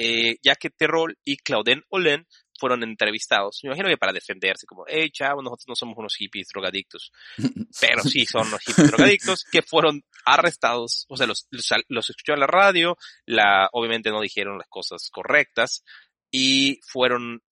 eh, 0.03 0.39
ya 0.43 0.55
que 0.55 0.71
Terrol 0.71 1.19
y 1.25 1.37
Claudine 1.37 1.83
Olen 1.91 2.27
fueron 2.59 2.83
entrevistados. 2.83 3.61
Me 3.63 3.69
imagino 3.69 3.89
que 3.89 3.99
para 3.99 4.13
defenderse, 4.13 4.67
como, 4.67 4.85
hey, 4.87 5.11
chavo, 5.11 5.43
nosotros 5.43 5.67
no 5.69 5.75
somos 5.75 5.99
unos 5.99 6.17
hippies 6.17 6.49
drogadictos. 6.53 7.13
Pero 7.81 8.03
sí 8.03 8.25
son 8.25 8.49
unos 8.49 8.61
hippies 8.63 8.91
drogadictos 8.91 9.45
que 9.45 9.63
fueron 9.63 10.03
arrestados. 10.25 11.05
O 11.09 11.17
sea, 11.17 11.27
los, 11.27 11.49
los, 11.51 12.11
escuchó 12.11 12.33
en 12.33 12.41
la 12.41 12.47
radio, 12.47 12.97
la, 13.27 13.69
obviamente 13.73 14.11
no 14.11 14.21
dijeron 14.21 14.59
las 14.59 14.69
cosas 14.69 15.11
correctas 15.11 15.85
y 16.31 16.81
fueron 16.87 17.43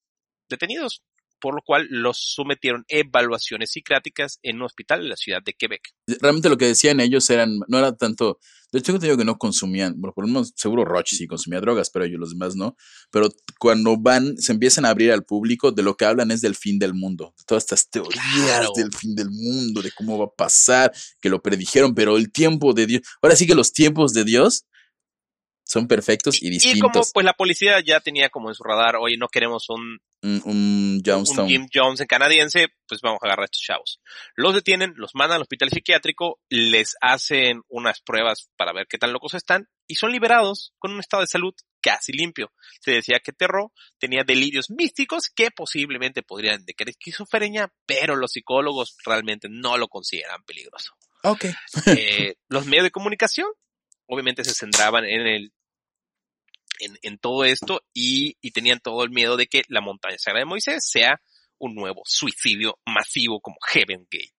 detenidos 0.49 1.03
por 1.41 1.55
lo 1.55 1.63
cual 1.63 1.87
los 1.91 2.19
sometieron 2.35 2.83
a 2.83 2.85
evaluaciones 2.97 3.73
psiquiátricas 3.73 4.39
en 4.43 4.57
un 4.57 4.63
hospital 4.63 5.03
en 5.03 5.09
la 5.09 5.17
ciudad 5.17 5.43
de 5.45 5.55
Quebec. 5.55 5.95
Realmente 6.21 6.49
lo 6.49 6.59
que 6.59 6.67
decían 6.67 7.01
ellos 7.01 7.29
eran, 7.31 7.59
no 7.69 7.79
era 7.79 7.97
tanto, 7.97 8.39
de 8.73 8.79
hecho 8.79 8.99
te 8.99 9.07
digo 9.07 9.17
que 9.17 9.25
no 9.25 9.39
consumían, 9.39 9.95
bueno, 9.99 10.13
por 10.15 10.25
lo 10.25 10.29
menos 10.29 10.53
seguro 10.57 10.85
Roche 10.85 11.17
sí 11.17 11.27
consumía 11.27 11.61
drogas, 11.61 11.91
pero 11.91 12.05
ellos 12.05 12.21
los 12.21 12.31
demás 12.31 12.57
no, 12.57 12.77
pero 13.11 13.29
cuando 13.59 13.97
van, 13.97 14.37
se 14.39 14.53
empiezan 14.53 14.85
a 14.85 14.91
abrir 14.91 15.13
al 15.13 15.25
público, 15.25 15.73
de 15.73 15.83
lo 15.83 15.97
que 15.97 16.05
hablan 16.05 16.31
es 16.31 16.41
del 16.41 16.55
fin 16.55 16.79
del 16.79 16.95
mundo, 16.95 17.35
de 17.39 17.45
todas 17.47 17.65
estas 17.65 17.89
teorías 17.89 18.69
del 18.77 18.93
fin 18.93 19.15
del 19.15 19.31
mundo, 19.31 19.83
de 19.83 19.91
cómo 19.93 20.19
va 20.19 20.27
a 20.27 20.35
pasar, 20.37 20.93
que 21.21 21.29
lo 21.29 21.43
predijeron, 21.43 21.95
pero 21.95 22.17
el 22.17 22.31
tiempo 22.31 22.73
de 22.73 22.87
Dios, 22.87 23.03
ahora 23.23 23.37
sí 23.37 23.47
que 23.47 23.55
los 23.55 23.73
tiempos 23.73 24.13
de 24.13 24.25
Dios 24.25 24.65
son 25.69 25.87
perfectos 25.87 26.43
y, 26.43 26.49
distintos. 26.49 26.79
Y 26.79 26.81
como 26.81 27.05
pues 27.13 27.27
la 27.27 27.35
policía 27.35 27.81
ya 27.85 28.01
tenía 28.01 28.31
como 28.31 28.49
en 28.49 28.55
su 28.55 28.63
radar, 28.65 28.97
oye, 28.97 29.19
no 29.19 29.29
queremos 29.29 29.69
un, 29.69 30.01
un, 30.23 30.43
un 30.47 31.03
Jim 31.47 31.69
Jones 31.73 32.03
canadiense, 32.09 32.69
pues 32.87 33.03
vamos 33.03 33.19
a 33.23 33.27
agarrar 33.27 33.43
a 33.43 33.45
estos 33.45 33.61
chavos. 33.61 34.01
Los 34.35 34.55
detienen, 34.55 34.95
los 34.97 35.15
mandan 35.15 35.37
al 35.37 35.43
hospital 35.43 35.69
psiquiátrico, 35.69 36.41
les 36.49 36.97
hacen 37.03 37.61
unas 37.69 38.01
pruebas 38.01 38.49
para 38.57 38.73
ver 38.73 38.87
qué 38.89 38.97
tan 38.97 39.13
locos 39.13 39.35
están 39.35 39.69
y 39.87 39.97
son 39.97 40.11
liberados 40.11 40.73
con 40.79 40.93
un 40.93 41.01
estado 41.01 41.21
de 41.21 41.27
salud 41.27 41.53
casi 41.83 42.13
limpio. 42.13 42.51
Se 42.81 42.93
decía 42.93 43.21
que 43.21 43.33
Terro 43.33 43.73
tenía 43.99 44.25
delirios 44.25 44.71
místicos 44.71 45.29
que 45.29 45.51
posiblemente 45.51 46.23
podrían 46.23 46.61
indicar 46.61 46.89
esquizofrenia, 46.89 47.71
pero 47.85 48.17
los 48.17 48.33
psicólogos 48.33 48.97
realmente 49.05 49.49
no 49.51 49.77
lo 49.77 49.89
consideran 49.89 50.43
peligroso. 50.45 50.95
Ok. 51.25 51.45
eh, 51.89 52.37
los 52.49 52.65
medios 52.65 52.85
de 52.85 52.91
comunicación 52.91 53.49
obviamente 54.09 54.43
se 54.45 54.55
centraban 54.55 55.05
en 55.05 55.27
el 55.27 55.53
en, 56.81 57.19
todo 57.19 57.45
esto 57.45 57.81
y, 57.93 58.35
tenían 58.51 58.81
todo 58.81 59.05
el 59.05 59.11
miedo 59.11 59.37
de 59.37 59.47
que 59.47 59.63
la 59.69 59.81
montaña 59.81 60.17
sagrada 60.19 60.45
de 60.45 60.49
Moisés 60.49 60.89
sea 60.89 61.21
un 61.59 61.75
nuevo 61.75 62.03
suicidio 62.05 62.79
masivo 62.87 63.41
como 63.41 63.57
Heaven 63.69 64.07
Gate. 64.11 64.33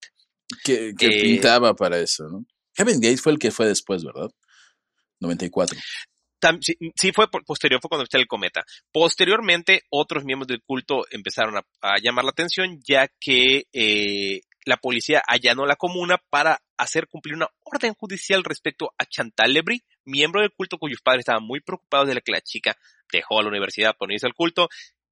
Que, 0.63 0.89
eh, 0.89 1.21
pintaba 1.21 1.75
para 1.75 1.99
eso, 1.99 2.27
¿no? 2.27 2.45
Heaven 2.75 2.99
Gate 2.99 3.17
fue 3.17 3.33
el 3.33 3.39
que 3.39 3.51
fue 3.51 3.67
después, 3.67 4.03
¿verdad? 4.03 4.29
94. 5.19 5.77
sí, 6.95 7.11
fue 7.11 7.29
posterior, 7.29 7.81
fue 7.81 7.89
cuando 7.89 8.03
está 8.03 8.17
el 8.17 8.27
cometa. 8.27 8.63
Posteriormente, 8.91 9.83
otros 9.89 10.23
miembros 10.23 10.47
del 10.47 10.63
culto 10.63 11.05
empezaron 11.11 11.57
a, 11.57 11.95
llamar 12.01 12.25
la 12.25 12.31
atención, 12.31 12.79
ya 12.87 13.09
que 13.19 13.67
eh, 13.73 14.41
la 14.65 14.77
policía 14.77 15.21
allanó 15.27 15.65
la 15.65 15.75
comuna 15.75 16.17
para 16.29 16.61
hacer 16.77 17.07
cumplir 17.07 17.35
una 17.35 17.49
orden 17.63 17.93
judicial 17.93 18.43
respecto 18.43 18.93
a 18.97 19.05
Chantal 19.05 19.53
Lebris, 19.53 19.81
miembro 20.09 20.41
del 20.41 20.51
culto 20.51 20.77
cuyos 20.77 21.01
padres 21.01 21.21
estaban 21.21 21.43
muy 21.43 21.61
preocupados 21.61 22.07
de 22.07 22.21
que 22.21 22.31
la 22.31 22.41
chica 22.41 22.77
dejó 23.11 23.39
a 23.39 23.43
la 23.43 23.49
universidad 23.49 23.95
por 23.97 24.11
irse 24.11 24.25
al 24.25 24.33
culto. 24.33 24.69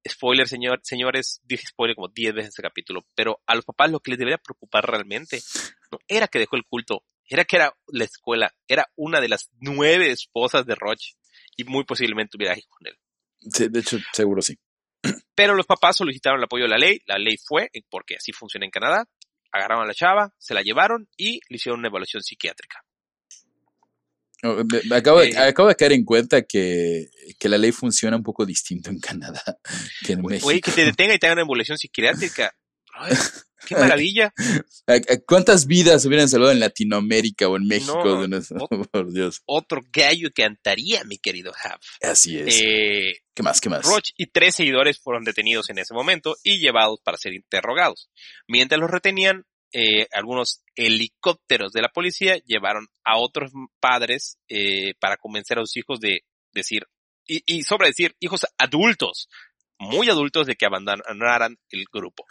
Spoiler, 0.08 0.48
señor, 0.48 0.80
señores, 0.82 1.40
dije 1.44 1.66
spoiler 1.66 1.96
como 1.96 2.08
10 2.08 2.34
veces 2.34 2.46
en 2.46 2.48
este 2.50 2.62
capítulo, 2.62 3.06
pero 3.14 3.40
a 3.46 3.54
los 3.54 3.64
papás 3.64 3.90
lo 3.90 4.00
que 4.00 4.12
les 4.12 4.18
debería 4.18 4.38
preocupar 4.38 4.88
realmente 4.88 5.40
no 5.90 5.98
era 6.06 6.28
que 6.28 6.38
dejó 6.38 6.56
el 6.56 6.64
culto, 6.64 7.04
era 7.28 7.44
que 7.44 7.56
era 7.56 7.74
la 7.88 8.04
escuela, 8.04 8.54
era 8.66 8.86
una 8.96 9.20
de 9.20 9.28
las 9.28 9.50
nueve 9.60 10.10
esposas 10.10 10.64
de 10.66 10.74
Roche 10.74 11.14
y 11.56 11.64
muy 11.64 11.84
posiblemente 11.84 12.32
tuviera 12.32 12.56
hijos 12.56 12.70
con 12.70 12.86
él. 12.86 12.98
Sí, 13.52 13.68
de 13.68 13.80
hecho, 13.80 13.98
seguro 14.12 14.40
sí. 14.40 14.58
Pero 15.34 15.54
los 15.54 15.66
papás 15.66 15.96
solicitaron 15.96 16.40
el 16.40 16.44
apoyo 16.44 16.64
de 16.64 16.70
la 16.70 16.78
ley, 16.78 17.00
la 17.06 17.18
ley 17.18 17.36
fue, 17.36 17.70
porque 17.90 18.16
así 18.16 18.32
funciona 18.32 18.64
en 18.64 18.70
Canadá, 18.70 19.04
agarraron 19.52 19.84
a 19.84 19.88
la 19.88 19.94
chava, 19.94 20.32
se 20.38 20.54
la 20.54 20.62
llevaron 20.62 21.08
y 21.16 21.40
le 21.48 21.56
hicieron 21.56 21.80
una 21.80 21.88
evaluación 21.88 22.22
psiquiátrica. 22.22 22.84
Oh, 24.44 24.62
acabo, 24.94 25.20
de, 25.20 25.30
eh, 25.30 25.38
acabo, 25.38 25.68
de, 25.68 25.74
caer 25.74 25.92
en 25.92 26.04
cuenta 26.04 26.42
que, 26.42 27.10
que, 27.38 27.48
la 27.48 27.58
ley 27.58 27.72
funciona 27.72 28.16
un 28.16 28.22
poco 28.22 28.46
distinto 28.46 28.88
en 28.88 29.00
Canadá 29.00 29.42
que 30.06 30.12
en 30.12 30.22
México. 30.22 30.48
Oye, 30.48 30.60
que 30.60 30.70
te 30.70 30.84
detenga 30.84 31.14
y 31.14 31.18
te 31.18 31.30
una 31.32 31.42
evaluación 31.42 31.76
psiquiátrica. 31.76 32.54
Ay, 32.94 33.16
¡Qué 33.66 33.74
maravilla! 33.76 34.32
¿Cuántas 35.26 35.66
vidas 35.66 36.04
hubieran 36.06 36.28
salvado 36.28 36.52
en 36.52 36.60
Latinoamérica 36.60 37.48
o 37.48 37.56
en 37.56 37.66
México? 37.66 38.02
No, 38.04 38.22
de 38.22 38.28
nuestro- 38.28 38.58
ot- 38.58 38.88
por 38.90 39.12
Dios. 39.12 39.42
Otro 39.46 39.82
gallo 39.92 40.30
cantaría, 40.34 41.04
mi 41.04 41.18
querido 41.18 41.52
Hap. 41.64 41.80
Así 42.02 42.38
es. 42.38 42.60
Eh, 42.62 43.16
¿Qué 43.34 43.42
más? 43.42 43.60
¿Qué 43.60 43.68
más? 43.68 43.84
Roach 43.84 44.10
y 44.16 44.26
tres 44.26 44.54
seguidores 44.54 44.98
fueron 44.98 45.24
detenidos 45.24 45.70
en 45.70 45.78
ese 45.78 45.94
momento 45.94 46.36
y 46.42 46.58
llevados 46.58 47.00
para 47.04 47.18
ser 47.18 47.34
interrogados. 47.34 48.10
Mientras 48.46 48.80
los 48.80 48.90
retenían, 48.90 49.44
eh, 49.72 50.06
algunos 50.12 50.62
helicópteros 50.74 51.72
de 51.72 51.82
la 51.82 51.88
policía 51.88 52.36
llevaron 52.46 52.86
a 53.04 53.18
otros 53.18 53.52
padres 53.80 54.38
eh, 54.48 54.94
para 55.00 55.16
convencer 55.16 55.58
a 55.58 55.62
sus 55.62 55.76
hijos 55.76 56.00
de 56.00 56.20
decir, 56.52 56.84
y, 57.26 57.42
y 57.46 57.62
sobre 57.62 57.88
decir, 57.88 58.14
hijos 58.20 58.46
adultos, 58.56 59.28
muy 59.78 60.08
adultos, 60.08 60.46
de 60.46 60.56
que 60.56 60.66
abandonaran 60.66 61.56
el 61.70 61.84
grupo. 61.92 62.24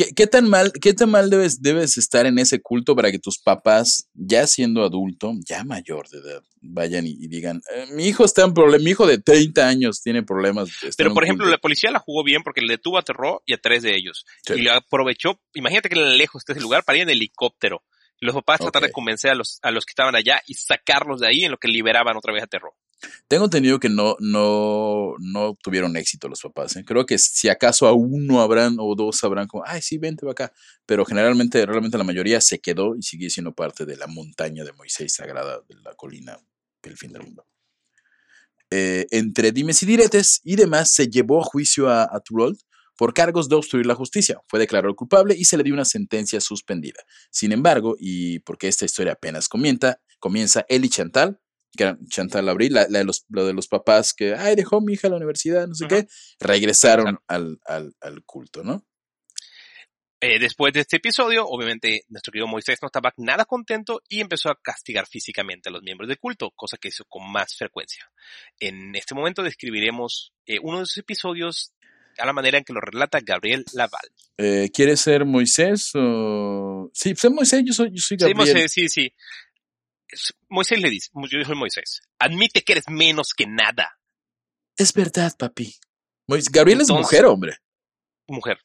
¿Qué, 0.00 0.14
qué 0.14 0.26
tan 0.26 0.48
mal, 0.48 0.72
qué 0.80 0.94
tan 0.94 1.10
mal 1.10 1.28
debes, 1.28 1.60
debes 1.60 1.98
estar 1.98 2.24
en 2.24 2.38
ese 2.38 2.62
culto 2.62 2.96
para 2.96 3.10
que 3.10 3.18
tus 3.18 3.38
papás, 3.38 4.08
ya 4.14 4.46
siendo 4.46 4.82
adulto, 4.82 5.34
ya 5.46 5.62
mayor 5.62 6.08
de 6.08 6.20
edad, 6.20 6.42
vayan 6.62 7.06
y, 7.06 7.10
y 7.20 7.28
digan, 7.28 7.60
"Eh, 7.74 7.84
mi 7.92 8.06
hijo 8.06 8.24
está 8.24 8.44
en 8.44 8.54
problema, 8.54 8.82
mi 8.82 8.92
hijo 8.92 9.06
de 9.06 9.18
30 9.18 9.68
años 9.68 10.00
tiene 10.00 10.22
problemas. 10.22 10.70
Pero, 10.96 11.12
por 11.12 11.24
ejemplo, 11.24 11.44
culto"? 11.44 11.50
la 11.54 11.60
policía 11.60 11.90
la 11.90 11.98
jugó 11.98 12.24
bien 12.24 12.42
porque 12.42 12.62
le 12.62 12.72
detuvo 12.72 12.96
a 12.96 13.02
Terror 13.02 13.42
y 13.44 13.52
a 13.52 13.58
tres 13.58 13.82
de 13.82 13.90
ellos. 13.94 14.24
Sí. 14.46 14.54
Y 14.54 14.62
le 14.62 14.70
aprovechó, 14.70 15.38
imagínate 15.52 15.90
que 15.90 15.96
lejos 15.96 16.40
está 16.40 16.54
ese 16.54 16.62
lugar 16.62 16.82
para 16.82 16.96
ir 16.96 17.02
en 17.02 17.10
helicóptero. 17.10 17.82
Los 18.20 18.34
papás 18.34 18.60
trataron 18.60 18.84
Ok. 18.84 18.88
de 18.88 18.92
convencer 18.92 19.30
a 19.32 19.34
los, 19.34 19.58
a 19.60 19.70
los 19.70 19.84
que 19.84 19.90
estaban 19.92 20.14
allá 20.16 20.40
y 20.46 20.54
sacarlos 20.54 21.20
de 21.20 21.28
ahí 21.28 21.44
en 21.44 21.50
lo 21.50 21.58
que 21.58 21.68
liberaban 21.68 22.16
otra 22.16 22.32
vez 22.32 22.42
a 22.42 22.46
Terror. 22.46 22.72
Tengo 23.28 23.44
entendido 23.44 23.80
que 23.80 23.88
no, 23.88 24.16
no, 24.18 25.14
no 25.18 25.54
tuvieron 25.62 25.96
éxito 25.96 26.28
los 26.28 26.40
papás. 26.40 26.76
¿eh? 26.76 26.84
Creo 26.84 27.06
que 27.06 27.18
si 27.18 27.48
acaso 27.48 27.86
a 27.86 27.92
uno 27.92 28.40
habrán 28.40 28.76
o 28.78 28.94
dos 28.94 29.22
habrán 29.24 29.46
como, 29.46 29.64
ay, 29.66 29.82
sí, 29.82 29.98
vente 29.98 30.22
para 30.22 30.32
acá. 30.32 30.52
Pero 30.86 31.04
generalmente, 31.04 31.64
realmente 31.66 31.98
la 31.98 32.04
mayoría 32.04 32.40
se 32.40 32.58
quedó 32.58 32.96
y 32.96 33.02
sigue 33.02 33.30
siendo 33.30 33.54
parte 33.54 33.86
de 33.86 33.96
la 33.96 34.06
montaña 34.06 34.64
de 34.64 34.72
Moisés 34.72 35.14
sagrada 35.14 35.60
de 35.68 35.74
la 35.82 35.94
colina 35.94 36.38
del 36.82 36.96
fin 36.96 37.12
del 37.12 37.22
mundo. 37.22 37.46
Eh, 38.70 39.06
entre 39.10 39.52
dimes 39.52 39.82
y 39.82 39.86
diretes 39.86 40.40
y 40.44 40.56
demás, 40.56 40.92
se 40.92 41.08
llevó 41.08 41.40
a 41.40 41.44
juicio 41.44 41.88
a, 41.88 42.04
a 42.04 42.20
Turold 42.20 42.58
por 43.00 43.14
cargos 43.14 43.48
de 43.48 43.56
obstruir 43.56 43.86
la 43.86 43.94
justicia. 43.94 44.38
Fue 44.46 44.58
declarado 44.58 44.94
culpable 44.94 45.34
y 45.34 45.46
se 45.46 45.56
le 45.56 45.62
dio 45.62 45.72
una 45.72 45.86
sentencia 45.86 46.38
suspendida. 46.38 47.02
Sin 47.30 47.50
embargo, 47.50 47.96
y 47.98 48.40
porque 48.40 48.68
esta 48.68 48.84
historia 48.84 49.14
apenas 49.14 49.48
comienza, 49.48 49.98
comienza 50.18 50.66
y 50.68 50.88
Chantal, 50.90 51.40
que 51.76 51.84
era 51.84 51.98
Chantal 52.08 52.48
Abril, 52.48 52.74
la, 52.74 52.86
la 52.88 53.00
de 53.00 53.04
los, 53.04 53.24
lo 53.28 53.46
de 53.46 53.52
los 53.52 53.68
papás 53.68 54.12
que, 54.12 54.34
ay, 54.34 54.56
dejó 54.56 54.80
mi 54.80 54.94
hija 54.94 55.08
a 55.08 55.10
la 55.10 55.16
universidad, 55.16 55.66
no 55.66 55.74
sé 55.74 55.86
qué, 55.88 56.06
regresaron 56.38 57.18
al, 57.28 57.58
al, 57.64 57.94
al 58.00 58.24
culto, 58.24 58.62
¿no? 58.62 58.84
Eh, 60.22 60.38
después 60.38 60.74
de 60.74 60.80
este 60.80 60.96
episodio, 60.96 61.46
obviamente, 61.46 62.02
nuestro 62.10 62.30
querido 62.30 62.46
Moisés 62.46 62.78
no 62.82 62.88
estaba 62.88 63.14
nada 63.16 63.46
contento 63.46 64.02
y 64.06 64.20
empezó 64.20 64.50
a 64.50 64.58
castigar 64.62 65.06
físicamente 65.06 65.70
a 65.70 65.72
los 65.72 65.82
miembros 65.82 66.08
del 66.08 66.18
culto, 66.18 66.50
cosa 66.54 66.76
que 66.76 66.88
hizo 66.88 67.06
con 67.06 67.32
más 67.32 67.56
frecuencia. 67.56 68.10
En 68.58 68.94
este 68.94 69.14
momento 69.14 69.42
describiremos 69.42 70.34
eh, 70.44 70.58
uno 70.60 70.76
de 70.76 70.82
esos 70.82 70.98
episodios 70.98 71.72
a 72.18 72.26
la 72.26 72.34
manera 72.34 72.58
en 72.58 72.64
que 72.64 72.74
lo 72.74 72.80
relata 72.82 73.20
Gabriel 73.24 73.64
Laval. 73.72 74.10
Eh, 74.36 74.68
¿Quieres 74.74 75.00
ser 75.00 75.24
Moisés 75.24 75.92
o...? 75.94 76.90
Sí, 76.92 77.14
sé 77.16 77.30
Moisés, 77.30 77.62
yo 77.64 77.72
soy, 77.72 77.88
yo 77.88 78.02
soy 78.02 78.18
Sí, 78.18 78.26
Gabriel. 78.26 78.36
Moisés, 78.36 78.72
sí, 78.72 78.88
sí. 78.90 79.14
Moisés 80.48 80.80
le 80.80 80.90
dice, 80.90 81.10
yo 81.14 81.44
soy 81.44 81.56
Moisés, 81.56 82.02
admite 82.18 82.62
que 82.62 82.72
eres 82.72 82.88
menos 82.88 83.32
que 83.36 83.46
nada, 83.46 83.98
Es 84.76 84.92
verdad, 84.94 85.34
papi. 85.36 85.74
Gabriel 86.50 86.80
es 86.80 86.88
mujer, 86.90 87.24
hombre. 87.26 87.58
mujer. 88.28 88.58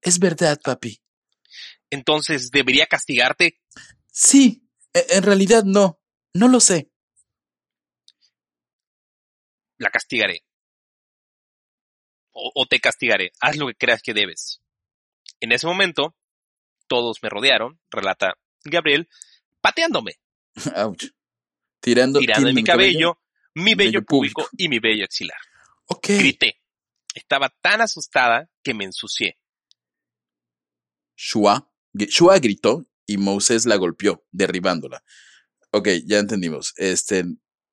Es 0.00 0.18
verdad, 0.18 0.60
papi. 0.62 1.00
Entonces, 1.90 2.50
¿debería 2.50 2.86
castigarte? 2.86 3.60
Sí, 4.10 4.68
e- 4.92 5.06
en 5.10 5.22
realidad 5.22 5.62
no. 5.64 6.00
No 6.34 6.48
lo 6.48 6.58
sé. 6.60 6.90
La 9.78 9.90
castigaré. 9.90 10.44
O, 12.32 12.50
o 12.54 12.66
te 12.66 12.80
castigaré. 12.80 13.32
Haz 13.40 13.56
lo 13.56 13.66
que 13.68 13.74
creas 13.74 14.02
que 14.02 14.14
debes. 14.14 14.60
En 15.40 15.52
ese 15.52 15.66
momento, 15.66 16.16
todos 16.88 17.18
me 17.22 17.28
rodearon, 17.28 17.80
relata 17.90 18.34
Gabriel, 18.64 19.08
pateándome, 19.60 20.18
Ouch. 20.76 21.06
Tirando, 21.80 22.20
tirando 22.20 22.48
en 22.48 22.54
mi 22.54 22.62
cabello, 22.62 23.18
mi 23.54 23.74
Vello 23.74 23.90
vello 23.90 24.04
púbico 24.04 24.48
y 24.56 24.68
mi 24.68 24.78
vello 24.78 25.04
axilar. 25.04 25.38
Ok. 25.86 26.08
Grité. 26.08 26.60
Estaba 27.14 27.50
tan 27.60 27.80
asustada 27.80 28.48
que 28.62 28.72
me 28.72 28.84
ensucié. 28.84 29.38
Shua, 31.16 31.70
Shua 31.94 32.38
gritó 32.38 32.86
y 33.06 33.18
Moisés 33.18 33.66
la 33.66 33.76
golpeó, 33.76 34.24
derribándola. 34.30 35.02
Ok, 35.72 35.88
ya 36.06 36.18
entendimos. 36.18 36.72
Este, 36.76 37.24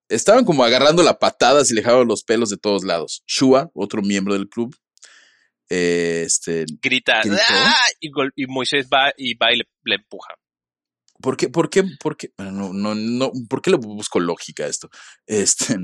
estaban 0.09 0.43
como 0.43 0.63
agarrando 0.63 1.03
la 1.03 1.19
patadas 1.19 1.71
y 1.71 1.73
le 1.73 1.81
dejaban 1.81 2.07
los 2.07 2.23
pelos 2.23 2.49
de 2.49 2.57
todos 2.57 2.83
lados. 2.83 3.23
Shua, 3.27 3.71
otro 3.73 4.01
miembro 4.01 4.33
del 4.33 4.49
club, 4.49 4.75
eh, 5.69 6.23
este, 6.25 6.65
Grita. 6.81 7.21
"¡Ah!", 7.49 7.75
y, 7.99 8.47
Moisés 8.47 8.87
va 8.91 9.13
y 9.17 9.35
va 9.35 9.53
y 9.53 9.57
le, 9.57 9.69
le 9.83 9.95
empuja. 9.95 10.33
¿Por 11.21 11.37
qué, 11.37 11.49
por 11.49 11.69
qué, 11.69 11.83
por 11.99 12.17
qué, 12.17 12.31
bueno, 12.37 12.51
no, 12.51 12.73
no, 12.73 12.95
no, 12.95 13.31
¿por 13.49 13.61
qué 13.61 13.71
le 13.71 13.77
busco 13.77 14.19
lógica 14.19 14.63
a 14.63 14.67
esto? 14.67 14.89
Este, 15.27 15.75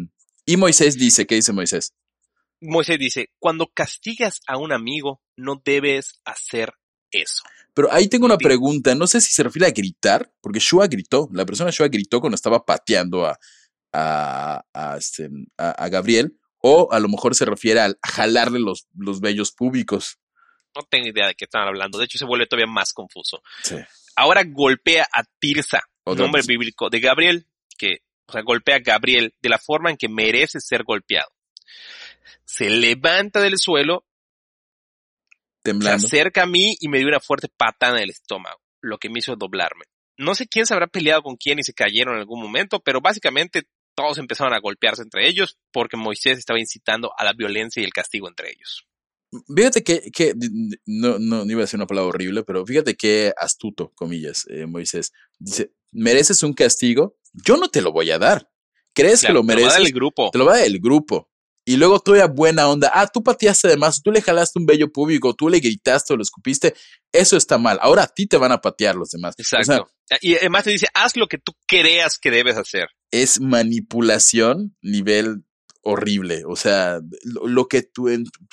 y 0.45 0.57
Moisés 0.57 0.97
dice, 0.97 1.25
¿qué 1.25 1.36
dice 1.36 1.53
Moisés? 1.53 1.93
Moisés 2.61 2.97
dice, 2.99 3.29
cuando 3.39 3.67
castigas 3.73 4.39
a 4.47 4.57
un 4.57 4.71
amigo, 4.71 5.21
no 5.38 5.61
debes 5.63 6.21
hacer 6.25 6.73
eso. 7.11 7.43
Pero 7.73 7.91
ahí 7.91 8.07
tengo 8.07 8.25
una 8.25 8.38
pregunta, 8.38 8.95
no 8.95 9.05
sé 9.07 9.19
si 9.21 9.31
se 9.33 9.43
refiere 9.43 9.67
a 9.67 9.71
gritar, 9.71 10.31
porque 10.41 10.59
Shua 10.59 10.88
gritó, 10.88 11.29
la 11.33 11.45
persona 11.45 11.71
Shua 11.71 11.89
gritó 11.89 12.21
cuando 12.21 12.36
estaba 12.36 12.63
pateando 12.65 13.25
a, 13.25 13.38
a, 13.93 14.63
a, 14.73 14.97
este, 14.97 15.29
a- 15.57 15.71
a 15.71 15.89
Gabriel, 15.89 16.38
o 16.59 16.88
a 16.91 16.99
lo 16.99 17.09
mejor 17.09 17.36
se 17.36 17.45
refiere 17.45 17.81
al 17.81 17.99
jalarle 18.01 18.59
los, 18.59 18.88
los 18.95 19.19
vellos 19.19 19.51
públicos. 19.51 20.17
No 20.75 20.83
tengo 20.89 21.07
idea 21.07 21.27
de 21.27 21.36
qué 21.36 21.45
están 21.45 21.67
hablando. 21.67 21.97
De 21.99 22.05
hecho, 22.05 22.17
se 22.17 22.25
vuelve 22.25 22.47
todavía 22.47 22.71
más 22.71 22.91
confuso. 22.93 23.41
Sí. 23.63 23.75
Ahora 24.16 24.43
golpea 24.45 25.07
a 25.11 25.24
Tirsa, 25.39 25.82
Otra 26.03 26.24
nombre 26.24 26.41
bíblico 26.47 26.89
de 26.89 26.99
Gabriel, 26.99 27.47
que, 27.78 27.99
o 28.28 28.32
sea, 28.32 28.41
golpea 28.41 28.78
a 28.78 28.80
Gabriel 28.80 29.34
de 29.41 29.49
la 29.49 29.57
forma 29.57 29.89
en 29.89 29.97
que 29.97 30.09
merece 30.09 30.59
ser 30.59 30.84
golpeado. 30.84 31.30
Se 32.45 32.70
levanta 32.70 33.41
del 33.41 33.57
suelo, 33.57 34.05
se 35.63 35.89
acerca 35.89 36.43
a 36.43 36.47
mí 36.47 36.76
y 36.80 36.88
me 36.88 36.99
dio 36.99 37.07
una 37.07 37.20
fuerte 37.20 37.49
patada 37.49 37.97
en 37.97 38.03
el 38.03 38.09
estómago, 38.11 38.61
lo 38.82 38.97
que 38.97 39.09
me 39.09 39.20
hizo 39.20 39.36
doblarme. 39.36 39.86
No 40.18 40.36
sé 40.36 40.47
quién 40.47 40.66
se 40.66 40.74
habrá 40.74 40.88
peleado 40.88 41.24
con 41.24 41.36
quién 41.36 41.59
y 41.59 41.63
se 41.63 41.74
cayeron 41.74 42.16
en 42.16 42.22
algún 42.22 42.41
momento, 42.41 42.80
pero 42.80 43.01
básicamente 43.01 43.63
todos 43.95 44.18
empezaron 44.18 44.53
a 44.53 44.59
golpearse 44.59 45.01
entre 45.01 45.28
ellos 45.28 45.57
porque 45.72 45.97
Moisés 45.97 46.38
estaba 46.38 46.59
incitando 46.59 47.11
a 47.18 47.24
la 47.24 47.34
violencia 47.34 47.82
y 47.82 47.86
el 47.86 47.93
castigo 47.93 48.28
entre 48.28 48.51
ellos. 48.51 48.86
Fíjate 49.55 49.83
que, 49.83 50.11
que 50.11 50.33
no, 50.86 51.19
no, 51.19 51.45
no 51.45 51.51
iba 51.51 51.61
a 51.61 51.65
decir 51.65 51.77
una 51.77 51.88
palabra 51.88 52.09
horrible, 52.09 52.43
pero 52.43 52.65
fíjate 52.65 52.95
qué 52.95 53.33
astuto, 53.38 53.91
comillas, 53.95 54.45
eh, 54.49 54.65
Moisés. 54.65 55.11
Dice, 55.39 55.71
mereces 55.91 56.43
un 56.43 56.53
castigo, 56.53 57.17
yo 57.33 57.57
no 57.57 57.69
te 57.69 57.81
lo 57.81 57.91
voy 57.91 58.11
a 58.11 58.19
dar. 58.19 58.49
¿Crees 58.93 59.21
Claro, 59.21 59.33
que 59.33 59.33
lo 59.33 59.41
te 59.41 59.47
va 59.47 59.53
a 59.53 59.55
dar 59.55 59.71
mereces? 59.71 59.88
el 59.88 59.93
grupo. 59.93 60.29
Te 60.31 60.38
lo 60.38 60.45
va 60.45 60.53
a 60.53 60.57
dar 60.57 60.65
el 60.67 60.79
grupo. 60.79 61.29
Y 61.67 61.77
luego 61.77 61.99
tú 61.99 62.13
a 62.13 62.27
buena 62.27 62.69
onda, 62.69 62.91
ah, 62.93 63.07
tú 63.07 63.23
pateaste 63.23 63.67
además, 63.69 64.01
tú 64.03 64.11
le 64.11 64.21
jalaste 64.21 64.59
un 64.59 64.67
vello 64.67 64.91
público, 64.91 65.33
tú 65.33 65.49
le 65.49 65.59
gritaste 65.59 66.13
o 66.13 66.15
lo 66.15 66.21
escupiste, 66.21 66.75
eso 67.11 67.38
está 67.38 67.57
mal. 67.57 67.79
Ahora 67.81 68.03
a 68.03 68.07
ti 68.07 68.27
te 68.27 68.38
van 68.38 68.51
a 68.51 68.61
patear 68.61 68.95
los 68.95 69.09
demás. 69.09 69.33
O 69.39 69.43
sea, 69.43 69.59
Exacto. 69.59 69.91
y 70.21 70.36
además 70.36 70.63
te 70.65 70.69
dice, 70.69 70.86
haz 70.93 71.17
lo 71.17 71.27
que 71.27 71.39
tú 71.39 71.53
creas 71.67 72.19
que 72.19 72.29
debes 72.29 72.55
hacer. 72.55 72.88
es 73.09 73.39
manipulación 73.41 74.75
nivel 74.81 75.43
horrible. 75.86 76.43
O 76.45 76.55
sea, 76.55 76.99
lo, 77.23 77.67
que 77.67 77.83
tu, 77.83 78.09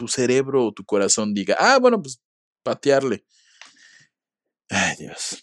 cerebro 0.07 0.67
o 0.67 0.73
tu 0.73 0.85
corazón 0.85 1.35
diga, 1.35 1.57
ah, 1.59 1.79
bueno, 1.79 2.01
pues 2.01 2.21
patearle. 2.63 3.25
Ay, 4.69 4.97
Dios. 4.99 5.43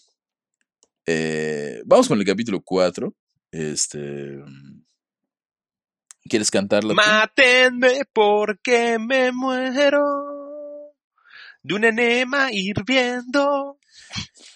Eh, 1.06 1.82
vamos 1.84 2.08
con 2.08 2.18
el 2.18 2.24
capítulo 2.24 2.62
4. 2.62 3.14
Este. 3.50 4.38
¿Quieres 6.22 6.50
cantarlo? 6.50 6.90
tú? 6.90 6.96
Mátenme 6.96 8.04
porque 8.12 8.98
me 8.98 9.32
muero 9.32 10.94
de 11.62 11.74
un 11.74 11.84
enema 11.84 12.50
hirviendo. 12.52 13.78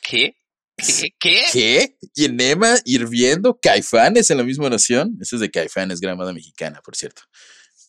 ¿Qué? 0.03 0.37
¿Qué? 0.77 1.11
¿Qué? 1.21 1.43
¿Qué? 1.53 1.97
¿Y 2.15 2.25
enema 2.27 2.75
hirviendo? 2.85 3.59
¿Caifanes 3.61 4.31
en 4.31 4.39
la 4.39 4.45
misma 4.45 4.69
nación? 4.71 5.17
Eso 5.21 5.37
es 5.37 5.41
de 5.41 5.51
Caifanes, 5.51 6.01
gramada 6.01 6.33
mexicana, 6.33 6.81
por 6.85 6.97
cierto. 6.97 7.23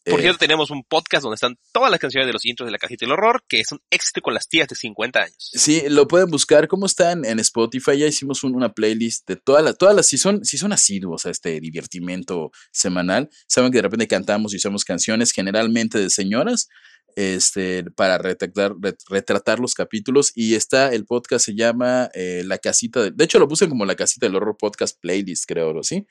Por 0.05 0.19
Eh, 0.19 0.21
cierto, 0.21 0.37
tenemos 0.37 0.69
un 0.69 0.83
podcast 0.83 1.23
donde 1.23 1.33
están 1.33 1.57
todas 1.71 1.89
las 1.89 1.99
canciones 1.99 2.27
de 2.27 2.33
los 2.33 2.45
intros 2.45 2.67
de 2.67 2.71
la 2.71 2.77
casita 2.77 3.05
del 3.07 3.13
horror, 3.13 3.43
que 3.49 3.59
es 3.59 3.71
un 3.71 3.79
éxito 3.89 4.21
con 4.21 4.35
las 4.35 4.47
tías 4.47 4.67
de 4.67 4.75
50 4.75 5.19
años. 5.19 5.49
Sí, 5.51 5.81
lo 5.89 6.07
pueden 6.07 6.29
buscar. 6.29 6.67
¿Cómo 6.67 6.85
están 6.85 7.25
en 7.25 7.39
Spotify? 7.39 7.97
Ya 7.97 8.05
hicimos 8.05 8.43
un- 8.43 8.53
una 8.55 8.71
playlist 8.71 9.27
de 9.27 9.35
todas 9.35 9.63
las, 9.63 9.75
todas 9.79 9.95
las, 9.95 10.05
si 10.05 10.19
son, 10.19 10.45
si 10.45 10.59
son 10.59 10.71
asiduos 10.73 11.25
a 11.25 11.31
este 11.31 11.59
divertimento 11.59 12.51
semanal, 12.71 13.31
saben 13.47 13.71
que 13.71 13.79
de 13.79 13.81
repente 13.81 14.07
cantamos 14.07 14.53
y 14.53 14.57
usamos 14.57 14.83
canciones 14.85 15.31
generalmente 15.31 15.97
de 15.97 16.11
señoras. 16.11 16.67
Este, 17.15 17.83
para 17.91 18.17
retratar, 18.17 18.73
ret- 18.73 19.03
retratar 19.09 19.59
los 19.59 19.73
capítulos. 19.73 20.31
Y 20.35 20.55
está, 20.55 20.93
el 20.93 21.05
podcast 21.05 21.45
se 21.45 21.55
llama 21.55 22.09
eh, 22.13 22.43
La 22.45 22.57
Casita 22.57 23.01
de... 23.01 23.11
De 23.11 23.23
hecho, 23.23 23.39
lo 23.39 23.47
puse 23.47 23.67
como 23.67 23.85
La 23.85 23.95
Casita 23.95 24.25
del 24.25 24.35
Horror 24.35 24.57
Podcast 24.57 24.99
Playlist, 24.99 25.45
creo, 25.47 25.67
algo 25.67 25.79
así. 25.79 26.05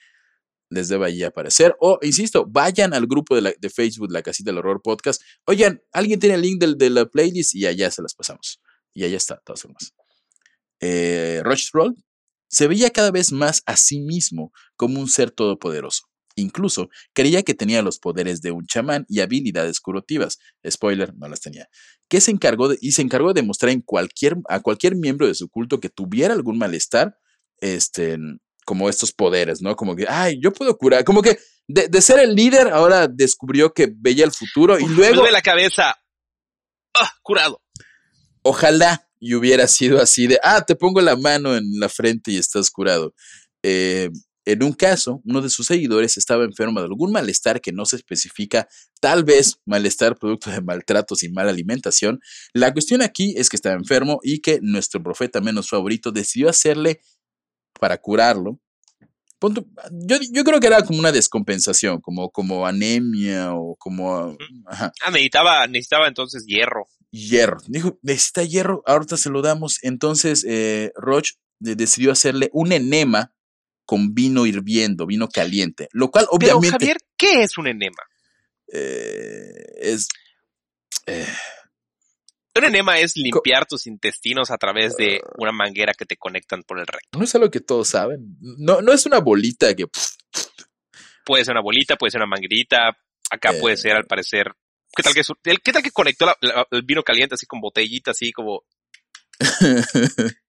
Les 0.70 0.88
debe 0.88 1.06
ahí 1.06 1.22
aparecer. 1.22 1.76
O, 1.78 1.98
insisto, 2.02 2.46
vayan 2.46 2.94
al 2.94 3.06
grupo 3.06 3.40
de, 3.40 3.54
de 3.60 3.70
Facebook, 3.70 4.10
La 4.10 4.22
Casita 4.22 4.50
del 4.50 4.58
Horror 4.58 4.80
Podcast. 4.82 5.22
Oigan, 5.46 5.82
¿alguien 5.92 6.18
tiene 6.18 6.36
el 6.36 6.40
link 6.42 6.58
del, 6.58 6.76
de 6.78 6.90
la 6.90 7.06
playlist? 7.06 7.54
Y 7.54 7.66
allá 7.66 7.90
se 7.90 8.02
las 8.02 8.14
pasamos. 8.14 8.60
Y 8.94 9.04
allá 9.04 9.16
está, 9.16 9.40
todas 9.44 9.62
formas. 9.62 9.92
Eh, 10.80 11.42
Troll 11.70 11.94
se 12.48 12.66
veía 12.66 12.90
cada 12.90 13.10
vez 13.10 13.32
más 13.32 13.62
a 13.66 13.76
sí 13.76 14.00
mismo 14.00 14.52
como 14.76 15.00
un 15.00 15.08
ser 15.08 15.30
todopoderoso. 15.30 16.04
Incluso 16.36 16.88
creía 17.12 17.42
que 17.42 17.54
tenía 17.54 17.82
los 17.82 17.98
poderes 17.98 18.40
de 18.42 18.50
un 18.50 18.66
chamán 18.66 19.06
y 19.08 19.20
habilidades 19.20 19.80
curativas. 19.80 20.38
Spoiler, 20.68 21.14
no 21.16 21.28
las 21.28 21.40
tenía. 21.40 21.68
Que 22.08 22.20
se 22.20 22.30
encargó 22.30 22.68
de, 22.68 22.78
y 22.80 22.92
se 22.92 23.02
encargó 23.02 23.32
de 23.32 23.40
en 23.40 23.80
cualquier, 23.82 24.36
a 24.48 24.60
cualquier 24.60 24.96
miembro 24.96 25.26
de 25.26 25.34
su 25.34 25.48
culto 25.48 25.80
que 25.80 25.88
tuviera 25.88 26.34
algún 26.34 26.58
malestar, 26.58 27.16
este, 27.60 28.18
como 28.64 28.88
estos 28.88 29.12
poderes, 29.12 29.62
¿no? 29.62 29.76
Como 29.76 29.94
que, 29.94 30.06
ay, 30.08 30.40
yo 30.42 30.52
puedo 30.52 30.76
curar. 30.76 31.04
Como 31.04 31.22
que 31.22 31.38
de, 31.68 31.88
de 31.88 32.00
ser 32.02 32.18
el 32.20 32.34
líder, 32.34 32.68
ahora 32.68 33.08
descubrió 33.08 33.72
que 33.72 33.92
veía 33.94 34.24
el 34.24 34.32
futuro 34.32 34.78
y 34.78 34.82
Uf, 34.82 34.90
me 34.90 34.96
luego, 34.96 35.14
duele 35.16 35.32
la 35.32 35.42
cabeza. 35.42 35.96
Ah, 36.96 37.12
curado. 37.22 37.60
ojalá 38.42 39.08
y 39.18 39.34
hubiera 39.34 39.66
sido 39.66 40.00
así 40.00 40.26
de, 40.26 40.38
ah, 40.42 40.64
te 40.66 40.76
pongo 40.76 41.00
la 41.00 41.16
mano 41.16 41.56
en 41.56 41.64
la 41.80 41.88
frente 41.88 42.30
y 42.32 42.36
estás 42.36 42.70
curado. 42.70 43.14
Eh, 43.62 44.10
en 44.46 44.62
un 44.62 44.72
caso, 44.72 45.20
uno 45.24 45.40
de 45.40 45.48
sus 45.50 45.66
seguidores 45.66 46.16
estaba 46.16 46.44
enfermo 46.44 46.80
de 46.80 46.86
algún 46.86 47.12
malestar 47.12 47.60
que 47.60 47.72
no 47.72 47.86
se 47.86 47.96
especifica, 47.96 48.68
tal 49.00 49.24
vez 49.24 49.58
malestar 49.64 50.16
producto 50.18 50.50
de 50.50 50.60
maltratos 50.60 51.22
y 51.22 51.30
mala 51.30 51.50
alimentación. 51.50 52.20
La 52.52 52.72
cuestión 52.72 53.00
aquí 53.02 53.34
es 53.36 53.48
que 53.48 53.56
estaba 53.56 53.74
enfermo 53.74 54.18
y 54.22 54.40
que 54.40 54.58
nuestro 54.62 55.02
profeta 55.02 55.40
menos 55.40 55.68
favorito 55.68 56.12
decidió 56.12 56.48
hacerle 56.48 57.00
para 57.80 57.98
curarlo. 57.98 58.60
Yo, 59.92 60.16
yo 60.32 60.42
creo 60.44 60.58
que 60.58 60.68
era 60.68 60.82
como 60.82 60.98
una 61.00 61.12
descompensación, 61.12 62.00
como, 62.00 62.30
como 62.30 62.66
anemia 62.66 63.52
o 63.54 63.76
como 63.76 64.36
ajá, 64.66 64.90
Ah, 65.04 65.10
necesitaba, 65.10 65.66
necesitaba 65.66 66.08
entonces 66.08 66.44
hierro. 66.46 66.86
hierro. 67.10 67.58
Dijo, 67.68 67.98
necesita 68.00 68.42
hierro, 68.42 68.82
ahorita 68.86 69.18
se 69.18 69.28
lo 69.28 69.42
damos. 69.42 69.78
Entonces, 69.82 70.46
eh, 70.48 70.92
Roach 70.96 71.32
de- 71.60 71.76
decidió 71.76 72.10
hacerle 72.10 72.48
un 72.54 72.72
enema 72.72 73.33
con 73.84 74.14
vino 74.14 74.46
hirviendo, 74.46 75.06
vino 75.06 75.28
caliente, 75.28 75.88
lo 75.92 76.10
cual 76.10 76.26
Pero, 76.38 76.56
obviamente 76.56 76.70
Javier, 76.86 76.96
¿qué 77.16 77.42
es 77.42 77.58
un 77.58 77.66
enema? 77.68 78.02
eh, 78.72 79.64
es... 79.80 80.08
eh, 81.06 81.26
Un 82.56 82.64
enema 82.64 82.98
es 82.98 83.16
limpiar 83.16 83.66
tus 83.66 83.86
intestinos 83.86 84.50
a 84.50 84.56
través 84.58 84.96
de 84.96 85.20
una 85.38 85.52
manguera 85.52 85.92
que 85.92 86.06
te 86.06 86.16
conectan 86.16 86.62
por 86.62 86.78
el 86.78 86.86
recto. 86.86 87.18
no 87.18 87.24
es 87.24 87.34
algo 87.34 87.50
que 87.50 87.60
todos 87.60 87.88
saben. 87.88 88.36
No, 88.40 88.80
no 88.80 88.92
es 88.92 89.04
una 89.06 89.18
bolita 89.20 89.74
que... 89.74 89.86
Puede 91.26 91.44
ser 91.44 91.52
una 91.52 91.62
bolita, 91.62 91.96
puede 91.96 92.10
ser 92.10 92.20
una 92.20 92.28
manguerita. 92.28 92.96
Acá 93.30 93.50
Eh. 93.52 93.58
puede 93.60 93.76
ser, 93.76 93.92
al 93.92 94.04
parecer. 94.06 94.52
¿Qué 94.96 95.02
tal 95.02 95.14
que, 95.14 95.22
¿qué 95.62 95.72
tal 95.72 95.82
que 95.82 95.90
conectó 95.90 96.26
la- 96.26 96.36
la- 96.40 96.66
el 96.70 96.82
vino 96.82 97.02
caliente 97.02 97.34
así 97.34 97.46
con 97.46 97.60
botellita, 97.60 98.10
así 98.12 98.30
como. 98.32 98.62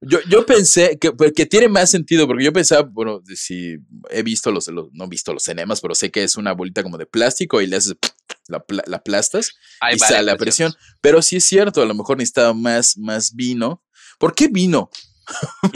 yo, 0.00 0.18
yo 0.28 0.46
pensé 0.46 0.98
que, 0.98 1.12
pues, 1.12 1.32
que 1.32 1.46
tiene 1.46 1.68
más 1.68 1.90
sentido, 1.90 2.26
porque 2.26 2.44
yo 2.44 2.52
pensaba, 2.52 2.82
bueno, 2.82 3.20
si 3.34 3.76
he 4.10 4.22
visto 4.22 4.50
los, 4.50 4.68
los- 4.68 4.88
no 4.92 5.04
he 5.04 5.08
visto 5.08 5.32
los 5.32 5.46
enemas, 5.48 5.80
pero 5.80 5.94
sé 5.94 6.10
que 6.10 6.22
es 6.22 6.36
una 6.36 6.52
bolita 6.52 6.82
como 6.82 6.98
de 6.98 7.06
plástico 7.06 7.60
y 7.60 7.66
le 7.66 7.76
haces, 7.76 7.94
la, 8.48 8.64
la 8.86 8.96
aplastas 8.98 9.50
y 9.92 9.98
vale, 9.98 9.98
sale 9.98 10.30
a 10.30 10.36
pues, 10.36 10.46
presión. 10.46 10.72
Pero 11.00 11.22
sí 11.22 11.36
es 11.36 11.44
cierto, 11.44 11.82
a 11.82 11.86
lo 11.86 11.94
mejor 11.94 12.16
necesitaba 12.18 12.54
más, 12.54 12.96
más 12.98 13.34
vino. 13.34 13.82
¿Por 14.18 14.34
qué 14.34 14.48
vino? 14.48 14.90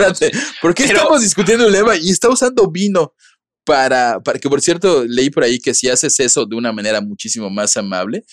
¿Por 0.63 0.75
qué 0.75 0.85
Pero- 0.87 0.99
estamos 0.99 1.23
discutiendo 1.23 1.67
el 1.67 1.73
lema 1.73 1.97
y 1.97 2.11
está 2.11 2.29
usando 2.29 2.71
vino? 2.71 3.15
Para, 3.65 4.21
para 4.21 4.39
que, 4.39 4.49
por 4.49 4.61
cierto, 4.63 5.05
leí 5.09 5.29
por 5.29 5.43
ahí 5.43 5.59
que 5.59 5.75
si 5.75 5.89
haces 5.89 6.21
eso 6.21 6.47
de 6.47 6.55
una 6.55 6.73
manera 6.73 7.01
muchísimo 7.01 7.51
más 7.51 7.77
amable, 7.77 8.25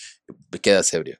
quedas 0.62 0.92
ebrio. 0.94 1.18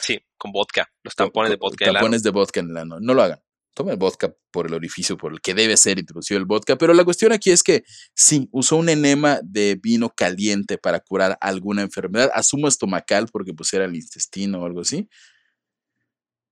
Sí, 0.00 0.18
con 0.38 0.52
vodka. 0.52 0.90
Los 1.02 1.14
tampones 1.14 1.50
de 1.50 1.56
vodka. 1.56 1.84
Tampones 1.84 2.22
de 2.22 2.30
vodka 2.30 2.60
en 2.60 2.70
el 2.70 2.76
ano. 2.78 2.98
No 2.98 3.12
lo 3.12 3.22
hagan. 3.22 3.41
Tomen 3.74 3.98
vodka 3.98 4.34
por 4.50 4.66
el 4.66 4.74
orificio 4.74 5.16
por 5.16 5.32
el 5.32 5.40
que 5.40 5.54
debe 5.54 5.76
ser 5.76 5.98
introducido 5.98 6.38
el 6.38 6.44
vodka. 6.44 6.76
Pero 6.76 6.92
la 6.92 7.04
cuestión 7.04 7.32
aquí 7.32 7.50
es 7.50 7.62
que 7.62 7.84
sí, 8.14 8.48
usó 8.52 8.76
un 8.76 8.88
enema 8.88 9.40
de 9.42 9.78
vino 9.82 10.10
caliente 10.10 10.76
para 10.76 11.00
curar 11.00 11.38
alguna 11.40 11.82
enfermedad. 11.82 12.30
Asumo 12.34 12.68
estomacal 12.68 13.28
porque 13.32 13.54
pues 13.54 13.72
era 13.72 13.86
el 13.86 13.94
intestino 13.94 14.60
o 14.60 14.66
algo 14.66 14.82
así. 14.82 15.08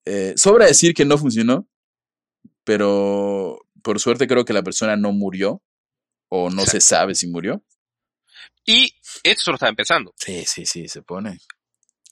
Eh, 0.06 0.32
sobra 0.36 0.66
decir 0.66 0.94
que 0.94 1.04
no 1.04 1.18
funcionó, 1.18 1.68
pero 2.64 3.58
por 3.82 4.00
suerte 4.00 4.26
creo 4.26 4.44
que 4.44 4.52
la 4.52 4.62
persona 4.62 4.96
no 4.96 5.12
murió 5.12 5.62
o 6.28 6.48
no 6.50 6.64
se 6.64 6.80
sabe 6.80 7.14
si 7.14 7.28
murió. 7.28 7.62
Y 8.64 8.94
esto 9.22 9.42
solo 9.42 9.56
estaba 9.56 9.70
empezando. 9.70 10.14
Sí, 10.16 10.44
sí, 10.46 10.64
sí, 10.64 10.88
se 10.88 11.02
pone. 11.02 11.38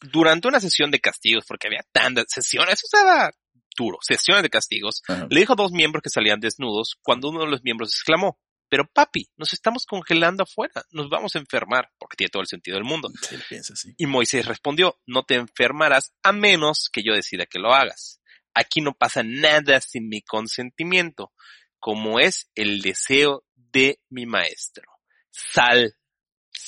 Durante 0.00 0.48
una 0.48 0.60
sesión 0.60 0.90
de 0.90 1.00
castigos, 1.00 1.44
porque 1.46 1.68
había 1.68 1.84
tantas 1.92 2.26
sesiones, 2.28 2.74
eso 2.74 2.86
estaba 2.86 3.30
duro, 3.78 3.98
sesiones 4.02 4.42
de 4.42 4.50
castigos, 4.50 5.02
Ajá. 5.08 5.26
le 5.30 5.40
dijo 5.40 5.52
a 5.52 5.56
dos 5.56 5.72
miembros 5.72 6.02
que 6.02 6.10
salían 6.10 6.40
desnudos 6.40 6.98
cuando 7.02 7.28
uno 7.28 7.40
de 7.40 7.50
los 7.50 7.62
miembros 7.62 7.90
exclamó, 7.90 8.38
pero 8.68 8.86
papi, 8.86 9.30
nos 9.36 9.52
estamos 9.52 9.86
congelando 9.86 10.42
afuera, 10.42 10.84
nos 10.90 11.08
vamos 11.08 11.34
a 11.34 11.38
enfermar, 11.38 11.90
porque 11.98 12.16
tiene 12.16 12.30
todo 12.30 12.42
el 12.42 12.48
sentido 12.48 12.76
del 12.76 12.84
mundo. 12.84 13.08
Sí, 13.22 13.36
piensa. 13.48 13.74
Y 13.96 14.06
Moisés 14.06 14.44
respondió, 14.44 15.00
no 15.06 15.22
te 15.22 15.36
enfermarás 15.36 16.12
a 16.22 16.32
menos 16.32 16.90
que 16.92 17.02
yo 17.02 17.14
decida 17.14 17.46
que 17.46 17.58
lo 17.58 17.72
hagas. 17.72 18.20
Aquí 18.54 18.80
no 18.80 18.92
pasa 18.92 19.22
nada 19.22 19.80
sin 19.80 20.08
mi 20.08 20.20
consentimiento, 20.20 21.32
como 21.78 22.20
es 22.20 22.50
el 22.54 22.82
deseo 22.82 23.44
de 23.54 24.00
mi 24.10 24.26
maestro. 24.26 24.84
Sal, 25.30 25.94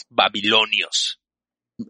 babilonios. 0.08 1.20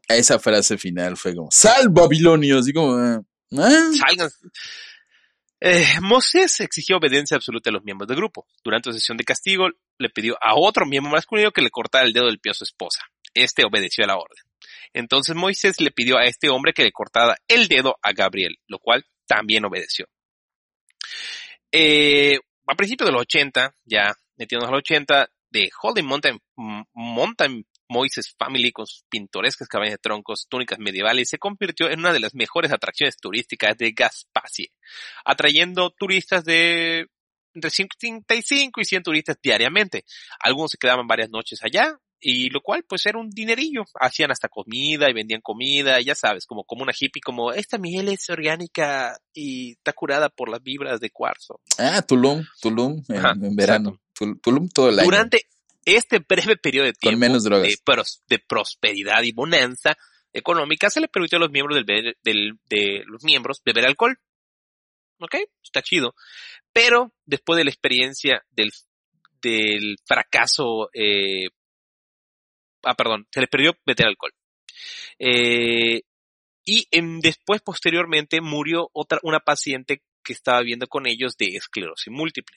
Esa 0.09 0.39
frase 0.39 0.79
final 0.79 1.17
fue 1.17 1.35
como, 1.35 1.49
¡Sal, 1.51 1.89
Babilonio! 1.89 2.59
Así 2.59 2.73
como, 2.73 2.95
ah, 2.95 3.21
ah. 3.59 3.91
Salgan. 3.97 4.31
Eh, 5.61 6.01
Moisés 6.01 6.61
exigió 6.61 6.97
obediencia 6.97 7.37
absoluta 7.37 7.69
a 7.69 7.73
los 7.73 7.85
miembros 7.85 8.09
del 8.09 8.17
grupo. 8.17 8.47
Durante 8.65 8.89
la 8.89 8.95
sesión 8.95 9.19
de 9.19 9.25
castigo, 9.25 9.69
le 9.99 10.09
pidió 10.09 10.37
a 10.41 10.55
otro 10.55 10.87
miembro 10.87 11.13
masculino 11.13 11.53
que 11.53 11.61
le 11.61 11.71
cortara 11.71 12.07
el 12.07 12.13
dedo 12.13 12.27
del 12.27 12.41
pie 12.41 12.53
a 12.53 12.55
su 12.55 12.65
esposa. 12.65 13.03
Este 13.35 13.65
obedeció 13.65 14.05
a 14.05 14.09
la 14.09 14.17
orden. 14.17 14.43
Entonces 14.93 15.37
Moisés 15.37 15.81
le 15.81 15.91
pidió 15.91 16.17
a 16.17 16.25
este 16.25 16.49
hombre 16.49 16.73
que 16.73 16.83
le 16.83 16.93
cortara 16.93 17.37
el 17.47 17.69
dedo 17.69 17.97
a 18.03 18.13
Gabriel, 18.13 18.57
lo 18.67 18.79
cual 18.79 19.05
también 19.27 19.65
obedeció. 19.65 20.07
Eh, 21.71 22.39
a 22.67 22.75
principios 22.75 23.09
de 23.09 23.13
los 23.13 23.23
80, 23.23 23.75
ya 23.85 24.15
metiéndonos 24.37 24.71
a 24.71 24.77
los 24.77 24.81
80, 24.81 25.29
de 25.51 25.69
Holding 25.83 26.07
Mountain, 26.07 26.41
Mountain 26.95 27.67
Moises 27.91 28.35
Family 28.39 28.71
con 28.73 28.87
sus 28.87 29.03
pintorescas 29.11 29.69
cabañas 29.69 29.95
de 29.95 29.99
troncos, 29.99 30.47
túnicas 30.49 30.79
medievales, 30.79 31.29
se 31.29 31.39
convirtió 31.39 31.91
en 31.91 31.99
una 31.99 32.13
de 32.13 32.21
las 32.21 32.35
mejores 32.35 32.73
atracciones 32.73 33.17
turísticas 33.17 33.77
de 33.77 33.91
Gaspasie, 33.93 34.71
atrayendo 35.25 35.91
turistas 35.91 36.45
de 36.45 37.07
entre 37.53 37.71
55 37.71 38.81
y 38.81 38.85
100 38.85 39.03
turistas 39.03 39.37
diariamente. 39.43 40.05
Algunos 40.39 40.71
se 40.71 40.79
quedaban 40.79 41.09
varias 41.09 41.31
noches 41.31 41.59
allá, 41.65 41.99
y 42.23 42.51
lo 42.51 42.61
cual 42.61 42.85
pues 42.87 43.07
era 43.07 43.19
un 43.19 43.31
dinerillo. 43.31 43.83
Hacían 43.99 44.31
hasta 44.31 44.49
comida 44.49 45.09
y 45.11 45.15
vendían 45.15 45.41
comida, 45.41 46.01
ya 46.01 46.15
sabes, 46.15 46.47
como, 46.47 46.65
como 46.65 46.83
una 46.83 46.93
hippie, 46.97 47.21
como 47.23 47.51
esta 47.53 47.79
miel 47.79 48.09
es 48.09 48.29
orgánica 48.31 49.19
y 49.35 49.73
está 49.73 49.93
curada 49.95 50.29
por 50.29 50.49
las 50.49 50.63
vibras 50.63 51.01
de 51.01 51.11
cuarzo. 51.11 51.61
Ah, 51.79 52.03
Tulum, 52.03 52.45
Tulum, 52.61 53.03
en, 53.09 53.17
Ajá, 53.17 53.33
en 53.33 53.57
verano. 53.57 53.99
Tul- 54.17 54.39
Tulum 54.41 54.69
todo 54.69 54.91
el 54.91 54.99
año. 55.01 55.07
Durante 55.11 55.41
este 55.85 56.19
breve 56.19 56.57
periodo 56.57 56.87
de 56.87 56.93
tiempo 56.93 57.19
menos. 57.21 57.45
De, 57.69 57.77
pros- 57.85 58.23
de 58.29 58.39
prosperidad 58.39 59.23
y 59.23 59.33
bonanza 59.33 59.97
económica, 60.33 60.91
se 60.91 61.01
le 61.01 61.09
permitió 61.09 61.37
a 61.39 61.41
los 61.41 61.51
miembros 61.51 61.77
del, 61.77 61.85
be- 61.85 62.17
del- 62.23 62.59
de 62.69 63.03
los 63.07 63.23
miembros 63.25 63.61
beber 63.65 63.87
alcohol. 63.87 64.19
¿Ok? 65.19 65.37
Está 65.63 65.83
chido. 65.83 66.15
Pero 66.73 67.13
después 67.27 67.59
de 67.59 67.65
la 67.65 67.71
experiencia 67.71 68.43
del, 68.51 68.71
del 69.43 69.97
fracaso, 70.07 70.89
eh, 70.95 71.49
ah, 72.85 72.95
perdón, 72.95 73.27
se 73.31 73.41
les 73.41 73.49
perdió 73.51 73.75
beber 73.85 74.07
alcohol. 74.07 74.33
Eh, 75.19 76.03
y 76.65 76.87
en- 76.91 77.21
después, 77.21 77.61
posteriormente, 77.63 78.41
murió 78.41 78.89
otra, 78.93 79.19
una 79.23 79.41
paciente 79.41 80.03
que 80.23 80.33
estaba 80.33 80.63
viendo 80.63 80.87
con 80.87 81.07
ellos 81.07 81.37
de 81.37 81.57
esclerosis 81.57 82.13
múltiple. 82.13 82.57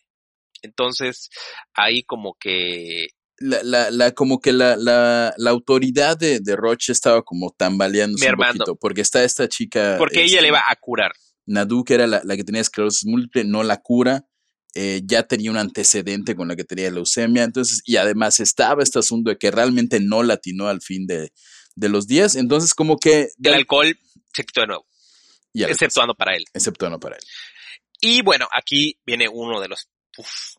Entonces, 0.64 1.30
ahí 1.76 2.04
como 2.04 2.36
que 2.40 3.10
La, 3.40 3.62
la, 3.64 3.92
la, 3.92 4.12
como 4.12 4.40
que 4.40 4.54
la, 4.54 4.76
la, 4.78 5.34
la 5.38 5.50
autoridad 5.50 6.18
de, 6.18 6.40
de 6.40 6.56
Roche 6.56 6.92
estaba 6.94 7.22
como 7.24 7.52
tambaleándose 7.52 8.30
un 8.30 8.36
poquito. 8.38 8.76
Porque 8.76 9.02
está 9.02 9.24
esta 9.24 9.48
chica. 9.48 9.96
Porque 9.98 10.22
ella 10.24 10.36
este, 10.38 10.42
le 10.44 10.52
va 10.52 10.64
a 10.70 10.76
curar. 10.80 11.12
Nadu, 11.46 11.84
que 11.84 11.96
era 11.96 12.08
la, 12.08 12.22
la 12.24 12.36
que 12.38 12.44
tenía 12.46 12.62
esclerosis 12.62 13.06
múltiple, 13.06 13.44
no 13.44 13.64
la 13.64 13.78
cura. 13.82 14.26
eh, 14.76 15.02
ya 15.06 15.24
tenía 15.24 15.52
un 15.52 15.58
antecedente 15.58 16.36
con 16.36 16.48
la 16.48 16.56
que 16.56 16.64
tenía 16.64 16.90
leucemia. 16.90 17.44
Entonces, 17.44 17.82
y 17.86 17.98
además 17.98 18.40
estaba 18.40 18.84
este 18.84 19.00
asunto 19.00 19.30
de 19.30 19.38
que 19.38 19.52
realmente 19.52 20.00
no 20.00 20.24
latinó 20.24 20.68
al 20.68 20.82
fin 20.82 21.06
de, 21.06 21.32
de 21.76 21.90
los 21.90 22.08
días. 22.08 22.36
Entonces, 22.36 22.74
como 22.74 22.98
que. 22.98 23.30
El 23.44 23.54
alcohol 23.54 23.96
se 24.34 24.44
quitó 24.44 24.62
de 24.62 24.68
nuevo, 24.68 24.86
exceptuando 25.54 26.16
para 26.16 26.36
él. 26.36 26.46
Exceptuando 26.54 27.00
para 27.00 27.16
él. 27.18 27.22
Y 28.02 28.22
bueno, 28.22 28.48
aquí 28.52 29.00
viene 29.06 29.30
uno 29.30 29.62
de 29.62 29.70
los... 29.70 29.88
Uf. 30.18 30.56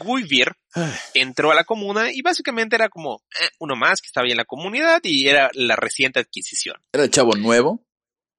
Guivir 0.00 0.52
Ay, 0.74 0.92
entró 1.14 1.50
a 1.50 1.54
la 1.54 1.64
comuna 1.64 2.10
y 2.12 2.22
básicamente 2.22 2.76
era 2.76 2.88
como 2.88 3.22
eh, 3.40 3.48
uno 3.58 3.76
más 3.76 4.00
que 4.00 4.06
estaba 4.06 4.24
ahí 4.24 4.30
en 4.30 4.38
la 4.38 4.44
comunidad 4.44 5.00
y 5.02 5.28
era 5.28 5.50
la 5.54 5.76
reciente 5.76 6.20
adquisición. 6.20 6.76
Era 6.92 7.04
el 7.04 7.10
chavo 7.10 7.34
nuevo. 7.34 7.84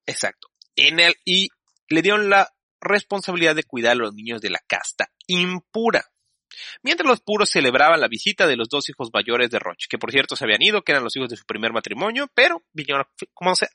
Exacto. 0.05 0.49
En 0.75 0.99
el, 0.99 1.15
y 1.25 1.49
le 1.89 2.01
dieron 2.01 2.29
la 2.29 2.51
responsabilidad 2.81 3.55
de 3.55 3.63
cuidar 3.63 3.93
a 3.93 3.95
los 3.95 4.13
niños 4.13 4.41
de 4.41 4.49
la 4.49 4.59
casta 4.67 5.09
impura. 5.27 6.05
Mientras 6.83 7.07
los 7.07 7.21
puros 7.21 7.49
celebraban 7.49 7.99
la 7.99 8.07
visita 8.07 8.47
de 8.47 8.55
los 8.55 8.69
dos 8.69 8.87
hijos 8.89 9.09
mayores 9.13 9.49
de 9.49 9.59
Roche, 9.59 9.87
que 9.89 9.97
por 9.97 10.11
cierto 10.11 10.35
se 10.35 10.45
habían 10.45 10.61
ido, 10.61 10.83
que 10.83 10.91
eran 10.91 11.03
los 11.03 11.15
hijos 11.15 11.29
de 11.29 11.35
su 11.37 11.45
primer 11.45 11.73
matrimonio, 11.73 12.29
pero 12.33 12.63
vinieron 12.73 13.03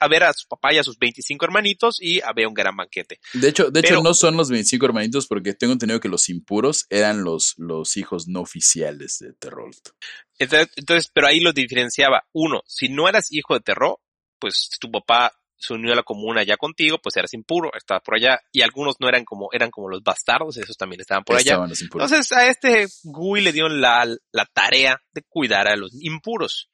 a- 0.01 0.09
ver 0.09 0.25
a 0.25 0.33
su 0.33 0.47
papá 0.49 0.73
y 0.73 0.79
a 0.79 0.85
sus 0.85 0.99
25 0.99 1.45
hermanitos 1.45 2.01
y 2.01 2.21
había 2.23 2.49
un 2.49 2.55
gran 2.55 2.77
banquete. 2.77 3.19
De 3.35 3.49
hecho, 3.49 3.71
de 3.71 3.81
hecho 3.81 4.03
no 4.03 4.15
son 4.15 4.37
los 4.37 4.51
25 4.51 4.87
hermanitos 4.87 5.27
porque 5.27 5.55
tengo 5.55 5.73
entendido 5.73 6.01
que 6.01 6.09
los 6.09 6.29
impuros 6.29 6.87
eran 6.91 7.23
los, 7.25 7.55
los 7.59 7.97
hijos 7.97 8.29
no 8.29 8.41
oficiales 8.41 9.19
de 9.21 9.33
Terrolt. 9.35 9.91
Entonces, 10.39 10.69
entonces, 10.77 11.11
pero 11.13 11.27
ahí 11.27 11.41
lo 11.41 11.53
diferenciaba. 11.53 12.25
Uno, 12.33 12.63
si 12.67 12.89
no 12.89 13.09
eras 13.09 13.31
hijo 13.31 13.55
de 13.55 13.61
terror, 13.61 13.99
pues 14.39 14.71
tu 14.81 14.91
papá 14.91 15.33
se 15.61 15.75
unió 15.75 15.93
a 15.93 15.97
la 15.97 16.03
comuna 16.03 16.43
ya 16.43 16.57
contigo, 16.57 16.99
pues 17.03 17.17
eras 17.17 17.35
impuro, 17.35 17.71
estabas 17.77 18.03
por 18.03 18.17
allá, 18.17 18.41
y 18.51 18.63
algunos 18.63 18.97
no 18.99 19.09
eran 19.09 19.25
como, 19.25 19.49
eran 19.53 19.71
como 19.71 19.89
los 19.89 20.03
bastardos, 20.03 20.57
esos 20.57 20.77
también 20.77 21.01
estaban 21.01 21.23
por 21.23 21.37
allá. 21.37 21.53
Estaban 21.53 21.69
los 21.69 21.83
impuros. 21.83 22.11
Entonces 22.11 22.37
a 22.37 22.49
este 22.49 22.87
Gui 23.05 23.43
le 23.43 23.53
dieron 23.53 23.81
la, 23.81 24.07
la 24.33 24.47
tarea 24.47 25.01
de 25.13 25.23
cuidar 25.29 25.69
a 25.69 25.77
los 25.77 25.93
impuros. 26.01 26.71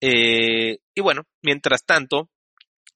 Eh, 0.00 0.78
y 0.94 1.00
bueno, 1.00 1.22
mientras 1.42 1.84
tanto, 1.84 2.30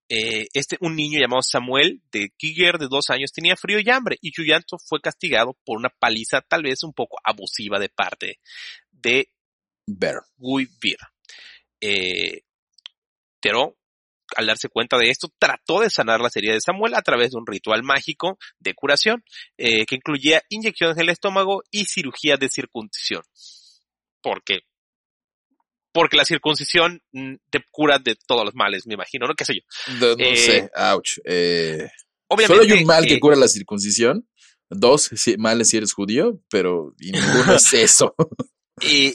eh, 0.08 0.46
este, 0.52 0.76
un 0.80 0.94
niño 0.94 1.18
llamado 1.18 1.42
Samuel 1.42 2.02
de 2.12 2.30
Giger 2.38 2.78
de 2.78 2.86
dos 2.88 3.10
años 3.10 3.32
tenía 3.32 3.56
frío 3.56 3.78
y 3.80 3.90
hambre 3.90 4.18
y 4.20 4.30
su 4.30 4.42
llanto 4.42 4.76
fue 4.78 5.00
castigado 5.00 5.58
por 5.64 5.78
una 5.78 5.88
paliza 5.88 6.40
tal 6.40 6.62
vez 6.62 6.82
un 6.84 6.92
poco 6.92 7.16
abusiva 7.24 7.80
de 7.80 7.88
parte 7.88 8.38
de 8.90 9.28
Bear. 9.86 10.20
Guy 10.36 10.68
Bir. 10.80 10.98
Eh, 11.80 12.42
Teró, 13.40 13.76
al 14.36 14.46
darse 14.46 14.68
cuenta 14.68 14.96
de 14.98 15.10
esto, 15.10 15.28
trató 15.38 15.80
de 15.80 15.90
sanar 15.90 16.20
la 16.20 16.30
herida 16.34 16.54
de 16.54 16.60
Samuel 16.60 16.94
a 16.94 17.02
través 17.02 17.32
de 17.32 17.38
un 17.38 17.46
ritual 17.46 17.82
mágico 17.82 18.38
de 18.58 18.74
curación 18.74 19.22
eh, 19.58 19.84
que 19.86 19.96
incluía 19.96 20.42
inyecciones 20.48 20.96
en 20.96 21.02
el 21.02 21.08
estómago 21.10 21.62
y 21.70 21.84
cirugía 21.84 22.36
de 22.36 22.48
circuncisión. 22.48 23.22
Porque 24.22 24.60
porque 25.92 26.16
la 26.16 26.24
circuncisión 26.24 27.02
mm, 27.12 27.34
te 27.50 27.62
cura 27.70 27.98
de 27.98 28.16
todos 28.26 28.44
los 28.46 28.54
males, 28.54 28.86
me 28.86 28.94
imagino, 28.94 29.26
¿no? 29.26 29.34
¿Qué 29.34 29.44
sé 29.44 29.54
yo? 29.56 29.60
No, 30.00 30.16
no 30.16 30.24
Eh, 30.24 30.36
sé, 30.36 30.70
ouch. 30.74 31.18
Eh, 31.24 31.86
Obviamente. 32.28 32.46
solo 32.62 32.62
hay 32.74 32.80
un 32.80 32.86
mal 32.86 33.04
que 33.06 33.20
cura 33.20 33.36
la 33.36 33.48
circuncisión. 33.48 34.26
Dos 34.70 35.10
si- 35.16 35.36
males 35.36 35.68
si 35.68 35.76
eres 35.76 35.92
judío, 35.92 36.40
pero 36.48 36.94
ninguno 36.98 37.54
es 37.56 37.74
eso. 37.74 38.14
Y 38.80 39.12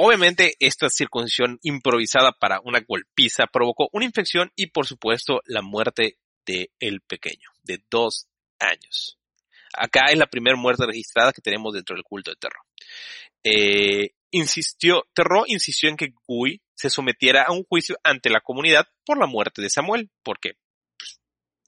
obviamente 0.00 0.56
esta 0.60 0.88
circuncisión 0.90 1.58
improvisada 1.62 2.32
para 2.32 2.60
una 2.60 2.80
golpiza 2.80 3.46
provocó 3.46 3.88
una 3.92 4.04
infección 4.04 4.52
y 4.56 4.68
por 4.68 4.86
supuesto 4.86 5.40
la 5.46 5.62
muerte 5.62 6.18
de 6.46 6.70
el 6.80 7.00
pequeño, 7.00 7.50
de 7.62 7.82
dos 7.90 8.26
años. 8.58 9.18
Acá 9.74 10.06
es 10.10 10.18
la 10.18 10.26
primera 10.26 10.56
muerte 10.56 10.86
registrada 10.86 11.32
que 11.32 11.42
tenemos 11.42 11.74
dentro 11.74 11.94
del 11.94 12.04
culto 12.04 12.30
de 12.30 12.36
Terro. 12.36 12.60
Eh, 13.44 14.14
insistió, 14.30 15.04
Terro 15.14 15.44
insistió 15.46 15.90
en 15.90 15.96
que 15.96 16.12
Gui 16.26 16.62
se 16.74 16.90
sometiera 16.90 17.44
a 17.44 17.52
un 17.52 17.64
juicio 17.64 17.96
ante 18.02 18.30
la 18.30 18.40
comunidad 18.40 18.86
por 19.04 19.18
la 19.18 19.26
muerte 19.26 19.62
de 19.62 19.70
Samuel, 19.70 20.10
porque 20.22 20.52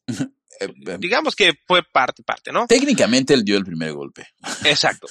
Eh, 0.60 0.66
eh, 0.66 0.96
digamos 0.98 1.34
que 1.34 1.54
fue 1.66 1.82
parte, 1.82 2.22
parte, 2.22 2.52
¿no? 2.52 2.66
técnicamente 2.66 3.32
él 3.32 3.44
dio 3.44 3.56
el 3.56 3.64
primer 3.64 3.92
golpe. 3.92 4.28
Exacto. 4.64 5.06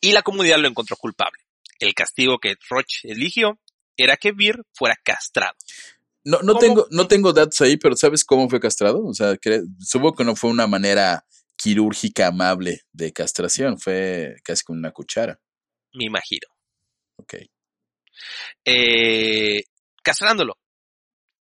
Y 0.00 0.12
la 0.12 0.22
comunidad 0.22 0.58
lo 0.58 0.68
encontró 0.68 0.96
culpable. 0.96 1.38
El 1.80 1.94
castigo 1.94 2.38
que 2.38 2.54
Roche 2.68 3.08
eligió 3.10 3.58
era 3.96 4.16
que 4.16 4.32
Bir 4.32 4.62
fuera 4.72 4.96
castrado. 5.02 5.56
No, 6.22 6.38
no 6.42 6.52
¿Cómo? 6.52 6.58
tengo, 6.60 6.86
no 6.90 7.08
tengo 7.08 7.32
datos 7.32 7.60
ahí, 7.62 7.76
pero 7.76 7.96
¿sabes 7.96 8.24
cómo 8.24 8.48
fue 8.48 8.60
castrado? 8.60 9.04
O 9.04 9.14
sea, 9.14 9.36
supongo 9.80 10.14
que 10.14 10.24
no 10.24 10.36
fue 10.36 10.50
una 10.50 10.66
manera 10.66 11.24
quirúrgica 11.56 12.28
amable 12.28 12.82
de 12.92 13.12
castración, 13.12 13.78
fue 13.78 14.36
casi 14.42 14.62
con 14.64 14.78
una 14.78 14.92
cuchara. 14.92 15.40
Me 15.94 16.04
imagino. 16.04 16.46
Ok. 17.16 17.34
Eh, 18.64 19.62
castrándolo. 20.02 20.58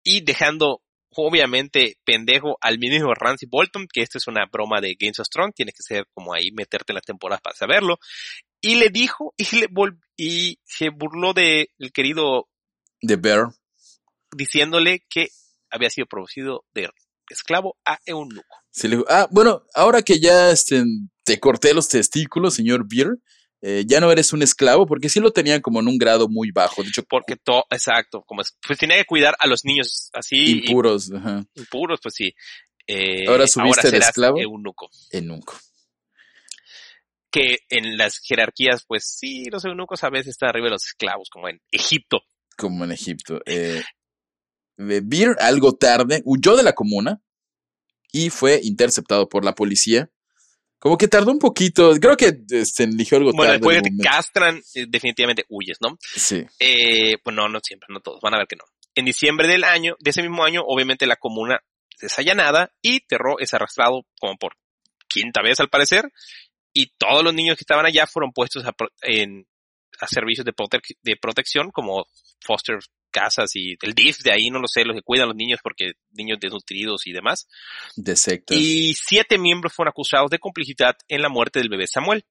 Y 0.03 0.22
dejando, 0.22 0.82
obviamente, 1.15 1.97
pendejo 2.03 2.57
al 2.61 2.80
ministro 2.80 3.13
Ramsey 3.13 3.47
Bolton, 3.49 3.88
que 3.91 4.01
esta 4.01 4.17
es 4.17 4.28
una 4.28 4.45
broma 4.51 4.82
de 4.82 4.95
Games 4.99 5.19
of 5.19 5.30
Thrones, 5.30 5.53
tienes 5.55 5.76
que 5.76 5.84
ser 5.84 6.07
como 6.13 6.34
ahí, 6.34 6.51
meterte 6.51 6.93
en 6.93 6.95
las 6.95 7.05
temporadas 7.05 7.41
para 7.41 7.55
saberlo. 7.55 7.99
Y 8.62 8.76
le 8.76 8.89
dijo, 8.89 9.34
y, 9.38 9.55
le 9.57 9.68
y 10.16 10.59
se 10.64 10.89
burló 10.89 11.34
del 11.34 11.68
querido 11.93 12.47
The 13.05 13.16
Bear. 13.16 13.49
diciéndole 14.36 15.03
que 15.09 15.30
había 15.72 15.89
sido 15.89 16.05
producido 16.07 16.64
de 16.74 16.89
esclavo 17.30 17.78
a 17.86 17.99
eunuco. 18.05 18.55
se 18.70 18.88
le 18.88 18.97
dijo, 18.97 19.07
ah, 19.09 19.28
bueno, 19.32 19.64
ahora 19.74 20.01
que 20.03 20.20
ya 20.20 20.51
este, 20.51 20.84
te 21.24 21.39
corté 21.39 21.74
los 21.74 21.88
testículos, 21.88 22.53
señor 22.53 22.86
Beer, 22.88 23.18
eh, 23.62 23.84
ya 23.88 23.99
no 23.99 24.12
eres 24.12 24.34
un 24.34 24.41
esclavo, 24.41 24.86
porque 24.86 25.07
sí 25.09 25.20
lo 25.20 25.32
tenían 25.32 25.62
como 25.62 25.80
en 25.80 25.88
un 25.88 25.97
grado 25.97 26.28
muy 26.28 26.51
bajo, 26.51 26.82
de 26.82 26.89
hecho, 26.89 27.03
Porque 27.03 27.36
todo, 27.38 27.64
exacto, 27.70 28.24
como 28.26 28.41
es, 28.41 28.57
pues 28.66 28.78
tenía 28.80 28.97
que 28.97 29.05
cuidar 29.05 29.36
a 29.39 29.47
los 29.47 29.66
niños 29.66 30.09
así 30.14 30.64
impuros, 30.66 31.12
ajá, 31.12 31.43
impuros, 31.55 31.99
pues 32.01 32.16
sí. 32.16 32.34
Eh, 32.88 33.28
Ahora 33.28 33.47
subiste 33.47 33.88
de 33.88 33.91
serás 33.91 34.09
esclavo. 34.09 34.39
eunuco. 34.39 34.89
eunuco. 35.12 35.55
Que 37.32 37.59
en 37.69 37.97
las 37.97 38.19
jerarquías, 38.19 38.84
pues 38.86 39.05
sí, 39.17 39.45
los 39.49 39.63
eunucos 39.65 40.03
a 40.03 40.09
veces 40.09 40.29
están 40.32 40.49
arriba 40.49 40.65
de 40.65 40.71
los 40.71 40.86
esclavos, 40.88 41.29
como 41.29 41.47
en 41.49 41.61
Egipto. 41.71 42.21
como 42.57 42.84
en 42.84 42.91
Egipto. 42.91 43.39
Eh, 43.45 43.82
Beer, 44.77 45.36
algo 45.39 45.73
tarde, 45.75 46.21
huyó 46.25 46.55
de 46.55 46.63
la 46.63 46.73
comuna 46.73 47.21
y 48.11 48.29
fue 48.29 48.59
interceptado 48.63 49.29
por 49.29 49.45
la 49.45 49.53
policía. 49.55 50.09
Como 50.79 50.97
que 50.97 51.07
tardó 51.07 51.32
un 51.32 51.38
poquito, 51.39 51.91
creo 52.01 52.17
que 52.17 52.34
este, 52.49 52.84
eligió 52.86 53.17
algo 53.17 53.32
Bueno, 53.34 53.53
tarde. 53.53 53.59
después 53.59 53.75
de 53.75 53.79
el 53.79 53.84
que 53.84 53.97
te 53.97 54.03
castran, 54.09 54.61
eh, 54.73 54.86
definitivamente 54.89 55.45
huyes, 55.49 55.77
¿no? 55.79 55.97
Sí, 56.01 56.43
Eh, 56.59 57.17
pues 57.23 57.36
no, 57.36 57.47
no 57.47 57.59
siempre, 57.63 57.88
no 57.91 57.99
todos, 57.99 58.19
van 58.21 58.34
a 58.34 58.39
ver 58.39 58.47
que 58.47 58.55
no. 58.55 58.63
En 58.95 59.05
diciembre 59.05 59.47
del 59.47 59.63
año, 59.63 59.95
de 59.99 60.09
ese 60.09 60.23
mismo 60.23 60.43
año, 60.43 60.63
obviamente 60.65 61.05
la 61.05 61.15
comuna 61.17 61.61
es 62.01 62.17
allanada 62.17 62.71
y 62.82 63.01
Terro 63.01 63.38
es 63.39 63.53
arrastrado 63.53 64.07
como 64.19 64.36
por 64.38 64.55
quinta 65.07 65.41
vez 65.43 65.59
al 65.59 65.69
parecer 65.69 66.11
y 66.74 66.91
todos 66.97 67.24
los 67.24 67.34
niños 67.34 67.57
que 67.57 67.63
estaban 67.63 67.86
allá 67.86 68.07
fueron 68.07 68.32
puestos 68.32 68.65
a, 68.65 68.74
en, 69.01 69.45
a 69.99 70.07
servicios 70.07 70.45
de, 70.45 70.53
prote- 70.53 70.82
de 71.01 71.15
protección 71.17 71.72
como 71.72 72.05
foster 72.45 72.80
casas 73.11 73.55
y 73.55 73.76
el 73.82 73.93
DIF 73.93 74.19
de 74.19 74.32
ahí, 74.32 74.49
no 74.49 74.59
lo 74.59 74.67
sé, 74.67 74.86
los 74.86 74.95
que 74.95 75.01
cuidan 75.03 75.26
a 75.26 75.28
los 75.28 75.36
niños 75.36 75.59
porque 75.61 75.91
niños 76.11 76.39
desnutridos 76.39 77.05
y 77.07 77.11
demás. 77.11 77.47
de 77.97 78.15
sectas. 78.15 78.57
Y 78.57 78.93
siete 78.95 79.38
miembros 79.38 79.74
fueron 79.74 79.89
acusados 79.89 80.32
de 80.32 80.39
complicidad 80.39 80.95
en 81.09 81.22
la 81.22 81.30
muerte 81.30 81.59
del 81.59 81.69
bebé 81.69 81.88
Samuel 81.88 82.24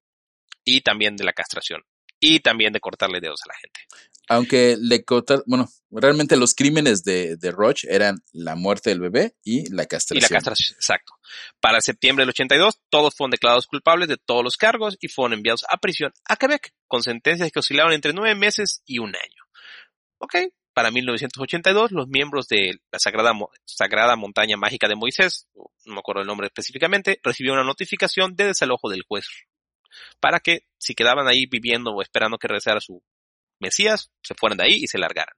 y 0.65 0.81
también 0.81 1.17
de 1.17 1.25
la 1.25 1.33
castración 1.33 1.83
y 2.21 2.41
también 2.41 2.73
de 2.73 2.81
cortarle 2.81 3.21
dedos 3.21 3.41
a 3.45 3.49
la 3.49 3.55
gente. 3.59 3.81
Aunque 4.29 4.77
le 4.79 5.05
cortaron, 5.05 5.43
bueno, 5.47 5.69
realmente 5.91 6.37
los 6.37 6.55
crímenes 6.55 7.03
de, 7.03 7.37
de 7.37 7.51
Roche 7.51 7.89
eran 7.91 8.23
la 8.33 8.55
muerte 8.55 8.91
del 8.91 9.01
bebé 9.01 9.35
y 9.43 9.69
la 9.75 9.83
Y 9.83 9.87
castración. 9.87 10.23
la 10.23 10.29
castración, 10.29 10.77
exacto. 10.77 11.15
Para 11.61 11.81
septiembre 11.81 12.23
del 12.23 12.31
82, 12.31 12.79
todos 12.91 13.15
fueron 13.17 13.33
declarados 13.33 13.67
culpables 13.67 14.09
de 14.09 14.19
todos 14.19 14.45
los 14.45 14.57
cargos 14.57 14.97
y 15.01 15.09
fueron 15.09 15.33
enviados 15.33 15.65
a 15.69 15.79
prisión 15.79 16.13
a 16.29 16.37
Quebec, 16.37 16.73
con 16.87 17.03
sentencias 17.03 17.51
que 17.51 17.59
oscilaban 17.59 17.93
entre 17.93 18.13
nueve 18.13 18.37
meses 18.37 18.83
y 18.85 18.99
un 19.01 19.09
año. 19.17 19.43
Ok, 20.19 20.37
para 20.75 20.93
1982, 20.93 21.91
los 21.91 22.07
miembros 22.07 22.47
de 22.47 22.79
la 22.93 22.99
Sagrada, 23.01 23.33
Sagrada 23.65 24.15
Montaña 24.15 24.57
Mágica 24.57 24.87
de 24.87 24.95
Moisés, 24.95 25.49
no 25.87 25.95
me 25.95 25.99
acuerdo 25.99 26.21
el 26.21 26.29
nombre 26.29 26.47
específicamente, 26.47 27.19
recibieron 27.25 27.59
una 27.59 27.67
notificación 27.67 28.37
de 28.37 28.47
desalojo 28.47 28.89
del 28.89 29.03
juez 29.03 29.27
para 30.21 30.41
que 30.41 30.67
si 30.79 30.95
quedaban 30.95 31.29
ahí 31.29 31.47
viviendo 31.47 31.91
o 31.91 32.03
esperando 32.03 32.39
que 32.39 32.49
regresara 32.49 32.81
su 32.81 33.03
Mesías, 33.61 34.11
se 34.23 34.35
fueran 34.35 34.59
de 34.59 34.65
ahí 34.65 34.75
y 34.83 34.87
se 34.87 34.99
largaran. 34.99 35.35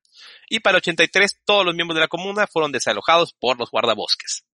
Y 0.48 0.61
para 0.61 0.76
el 0.76 0.82
83, 0.82 1.40
todos 1.44 1.64
los 1.64 1.74
miembros 1.74 1.96
de 1.96 2.03
la 2.03 2.09
comuna 2.09 2.46
fueron 2.46 2.70
desalojados 2.70 3.34
por 3.34 3.59
los 3.59 3.70
guardabosques. 3.70 4.44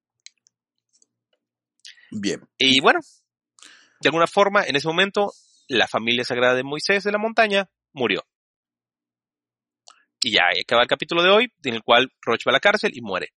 Bien. 2.10 2.48
Y 2.56 2.80
bueno, 2.80 3.00
de 4.00 4.08
alguna 4.08 4.26
forma, 4.26 4.64
en 4.64 4.76
ese 4.76 4.88
momento, 4.88 5.32
la 5.68 5.86
familia 5.86 6.24
sagrada 6.24 6.54
de 6.54 6.64
Moisés 6.64 7.04
de 7.04 7.12
la 7.12 7.18
montaña 7.18 7.68
murió. 7.92 8.26
Y 10.22 10.32
ya 10.32 10.42
acaba 10.60 10.82
el 10.82 10.88
capítulo 10.88 11.22
de 11.22 11.30
hoy, 11.30 11.52
en 11.62 11.74
el 11.74 11.82
cual 11.82 12.10
Roche 12.22 12.44
va 12.46 12.52
a 12.52 12.54
la 12.54 12.60
cárcel 12.60 12.92
y 12.94 13.02
muere. 13.02 13.34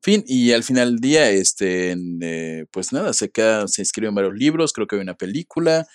Fin, 0.00 0.24
y 0.26 0.52
al 0.52 0.62
final 0.62 0.92
del 0.92 1.00
día, 1.00 1.30
este, 1.30 1.96
eh, 2.22 2.66
pues 2.70 2.92
nada, 2.92 3.12
se 3.12 3.30
queda, 3.30 3.66
se 3.68 3.82
escriben 3.82 4.14
varios 4.14 4.34
libros, 4.34 4.72
creo 4.72 4.86
que 4.86 4.96
hay 4.96 5.02
una 5.02 5.16
película, 5.16 5.86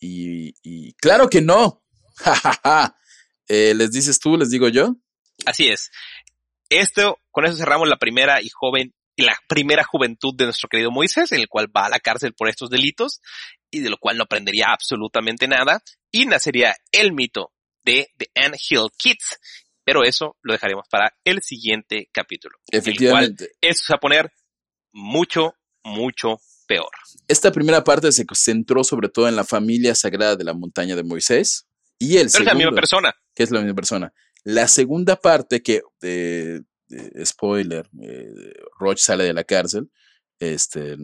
y, 0.00 0.54
y 0.62 0.92
claro 0.94 1.28
que 1.28 1.42
no. 1.42 1.82
Eh, 3.48 3.74
¿Les 3.76 3.92
dices 3.92 4.18
tú, 4.18 4.36
les 4.36 4.50
digo 4.50 4.68
yo? 4.68 4.96
Así 5.44 5.68
es. 5.68 5.92
esto, 6.68 7.20
con 7.30 7.44
eso 7.44 7.56
cerramos 7.56 7.88
la 7.88 7.96
primera 7.96 8.42
y 8.42 8.48
joven 8.48 8.92
la 9.16 9.36
primera 9.48 9.84
juventud 9.84 10.34
de 10.36 10.44
nuestro 10.44 10.68
querido 10.68 10.90
Moisés, 10.90 11.32
en 11.32 11.40
el 11.40 11.48
cual 11.48 11.74
va 11.74 11.86
a 11.86 11.88
la 11.88 12.00
cárcel 12.00 12.34
por 12.34 12.48
estos 12.48 12.70
delitos 12.70 13.20
y 13.70 13.80
de 13.80 13.90
lo 13.90 13.96
cual 13.98 14.16
no 14.16 14.24
aprendería 14.24 14.66
absolutamente 14.68 15.48
nada 15.48 15.82
y 16.10 16.26
nacería 16.26 16.76
el 16.92 17.12
mito 17.12 17.52
de 17.84 18.08
The 18.16 18.30
Ant 18.34 18.56
Hill 18.68 18.88
Kids. 18.96 19.38
Pero 19.86 20.02
eso 20.02 20.36
lo 20.42 20.52
dejaremos 20.52 20.88
para 20.90 21.16
el 21.24 21.42
siguiente 21.42 22.10
capítulo. 22.12 22.58
Efectivamente. 22.72 23.52
eso 23.60 23.84
se 23.86 23.92
va 23.92 23.96
a 23.96 24.00
poner 24.00 24.32
mucho, 24.92 25.54
mucho 25.84 26.40
peor. 26.66 26.90
Esta 27.28 27.52
primera 27.52 27.84
parte 27.84 28.10
se 28.10 28.26
centró 28.34 28.82
sobre 28.82 29.08
todo 29.08 29.28
en 29.28 29.36
la 29.36 29.44
familia 29.44 29.94
sagrada 29.94 30.34
de 30.34 30.42
la 30.42 30.54
montaña 30.54 30.96
de 30.96 31.04
Moisés 31.04 31.68
y 32.00 32.16
el 32.16 32.28
Pero 32.32 32.42
es 32.42 32.46
la 32.46 32.54
misma 32.54 32.72
persona. 32.72 33.14
Que 33.32 33.44
es 33.44 33.50
la 33.52 33.60
misma 33.60 33.76
persona. 33.76 34.12
La 34.42 34.66
segunda 34.66 35.14
parte 35.14 35.62
que 35.62 35.82
eh, 36.02 36.60
spoiler, 37.24 37.88
eh, 38.02 38.54
Roach 38.80 38.98
sale 38.98 39.22
de 39.22 39.34
la 39.34 39.44
cárcel. 39.44 39.88
Este, 40.40 40.96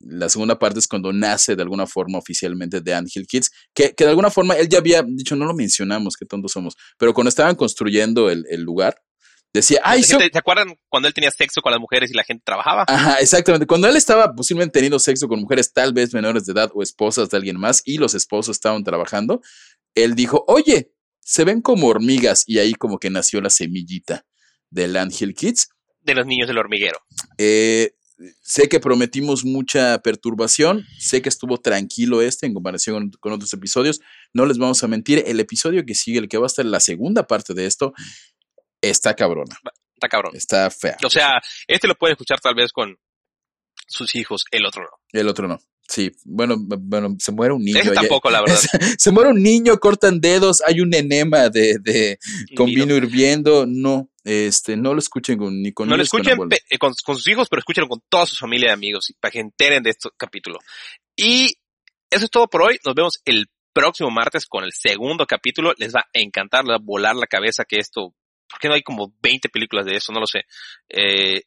la 0.00 0.28
segunda 0.28 0.58
parte 0.58 0.78
es 0.78 0.86
cuando 0.86 1.12
nace 1.12 1.56
de 1.56 1.62
alguna 1.62 1.86
forma 1.86 2.18
oficialmente 2.18 2.80
de 2.80 2.94
Angel 2.94 3.26
Kids, 3.26 3.50
que, 3.74 3.94
que, 3.94 4.04
de 4.04 4.10
alguna 4.10 4.30
forma 4.30 4.54
él 4.54 4.68
ya 4.68 4.78
había 4.78 5.02
dicho, 5.02 5.36
no 5.36 5.46
lo 5.46 5.54
mencionamos, 5.54 6.16
qué 6.16 6.26
tontos 6.26 6.52
somos, 6.52 6.76
pero 6.98 7.14
cuando 7.14 7.28
estaban 7.28 7.54
construyendo 7.54 8.30
el, 8.30 8.44
el 8.50 8.62
lugar, 8.62 9.00
decía, 9.56 9.80
ay, 9.82 10.02
¿Te, 10.02 10.30
¿te 10.30 10.38
acuerdan 10.38 10.76
cuando 10.88 11.08
él 11.08 11.14
tenía 11.14 11.30
sexo 11.30 11.60
con 11.60 11.72
las 11.72 11.80
mujeres 11.80 12.10
y 12.10 12.14
la 12.14 12.24
gente 12.24 12.42
trabajaba? 12.44 12.84
Ajá, 12.86 13.16
exactamente. 13.16 13.66
Cuando 13.66 13.88
él 13.88 13.96
estaba 13.96 14.34
posiblemente 14.34 14.74
teniendo 14.74 14.98
sexo 14.98 15.28
con 15.28 15.40
mujeres 15.40 15.72
tal 15.72 15.92
vez 15.92 16.14
menores 16.14 16.46
de 16.46 16.52
edad 16.52 16.70
o 16.74 16.82
esposas 16.82 17.30
de 17.30 17.36
alguien 17.36 17.58
más 17.58 17.82
y 17.84 17.98
los 17.98 18.14
esposos 18.14 18.56
estaban 18.56 18.84
trabajando, 18.84 19.40
él 19.94 20.14
dijo, 20.14 20.44
oye, 20.46 20.92
se 21.20 21.44
ven 21.44 21.60
como 21.60 21.88
hormigas 21.88 22.44
y 22.46 22.58
ahí 22.58 22.74
como 22.74 22.98
que 22.98 23.10
nació 23.10 23.40
la 23.40 23.50
semillita 23.50 24.24
de 24.70 24.88
Land 24.88 25.12
Hill 25.18 25.34
Kids. 25.34 25.70
De 26.00 26.14
los 26.14 26.26
niños 26.26 26.46
del 26.46 26.58
hormiguero. 26.58 27.00
Eh, 27.38 27.94
sé 28.42 28.68
que 28.68 28.80
prometimos 28.80 29.44
mucha 29.44 30.00
perturbación, 30.02 30.86
sé 30.98 31.22
que 31.22 31.28
estuvo 31.28 31.58
tranquilo 31.58 32.22
este 32.22 32.46
en 32.46 32.54
comparación 32.54 33.10
con, 33.20 33.32
otros 33.32 33.52
episodios, 33.52 34.00
no 34.32 34.46
les 34.46 34.58
vamos 34.58 34.82
a 34.82 34.88
mentir, 34.88 35.22
el 35.26 35.40
episodio 35.40 35.84
que 35.84 35.94
sigue, 35.94 36.18
el 36.18 36.28
que 36.28 36.38
va 36.38 36.46
a 36.46 36.48
estar 36.48 36.64
la 36.64 36.80
segunda 36.80 37.26
parte 37.26 37.54
de 37.54 37.66
esto, 37.66 37.92
está 38.80 39.14
cabrona. 39.14 39.56
Está 39.94 40.08
cabrón. 40.08 40.32
Está 40.34 40.70
fea. 40.70 40.96
O 41.04 41.10
sea, 41.10 41.40
este 41.66 41.88
lo 41.88 41.94
puede 41.94 42.12
escuchar 42.12 42.40
tal 42.40 42.54
vez 42.54 42.72
con 42.72 42.96
sus 43.86 44.14
hijos, 44.14 44.44
el 44.50 44.66
otro 44.66 44.82
no. 44.82 44.90
El 45.12 45.28
otro 45.28 45.48
no. 45.48 45.58
Sí, 45.88 46.10
bueno, 46.24 46.56
bueno, 46.58 47.16
se 47.18 47.32
muere 47.32 47.54
un 47.54 47.62
niño. 47.62 47.92
tampoco, 47.94 48.28
la 48.28 48.40
verdad. 48.40 48.56
Se, 48.98 49.10
muere 49.12 49.30
un 49.30 49.40
niño, 49.40 49.78
cortan 49.78 50.20
dedos, 50.20 50.60
hay 50.66 50.80
un 50.80 50.92
enema 50.92 51.48
de, 51.48 51.78
de 51.80 52.18
con 52.56 52.66
vino. 52.66 52.96
hirviendo. 52.96 53.66
No, 53.66 54.10
este, 54.26 54.76
no 54.76 54.92
lo 54.92 54.98
escuchen 54.98 55.38
con, 55.38 55.62
ni 55.62 55.72
con 55.72 55.88
No 55.88 55.96
lo 55.96 56.02
escuchen 56.02 56.36
con, 56.36 56.94
sus 56.96 57.28
hijos, 57.28 57.48
pero 57.48 57.60
escuchen 57.60 57.86
con 57.86 58.02
toda 58.08 58.26
su 58.26 58.34
familia 58.34 58.70
de 58.70 58.74
amigos 58.74 59.14
para 59.20 59.30
que 59.30 59.38
enteren 59.38 59.84
de 59.84 59.90
este 59.90 60.08
capítulo. 60.16 60.58
Y 61.14 61.56
eso 62.10 62.24
es 62.24 62.30
todo 62.30 62.48
por 62.48 62.62
hoy. 62.62 62.80
Nos 62.84 62.96
vemos 62.96 63.20
el 63.24 63.46
próximo 63.72 64.10
martes 64.10 64.46
con 64.46 64.64
el 64.64 64.72
segundo 64.72 65.26
capítulo. 65.26 65.74
Les 65.76 65.94
va 65.94 66.00
a 66.00 66.08
encantar, 66.14 66.64
les 66.64 66.72
va 66.72 66.74
a 66.74 66.84
volar 66.84 67.14
la 67.14 67.28
cabeza 67.28 67.64
que 67.64 67.76
esto, 67.76 68.16
¿por 68.48 68.58
qué 68.58 68.66
no 68.66 68.74
hay 68.74 68.82
como 68.82 69.14
20 69.22 69.48
películas 69.48 69.86
de 69.86 69.94
eso? 69.94 70.12
No 70.12 70.18
lo 70.18 70.26
sé. 70.26 70.40
Eh, 70.88 71.44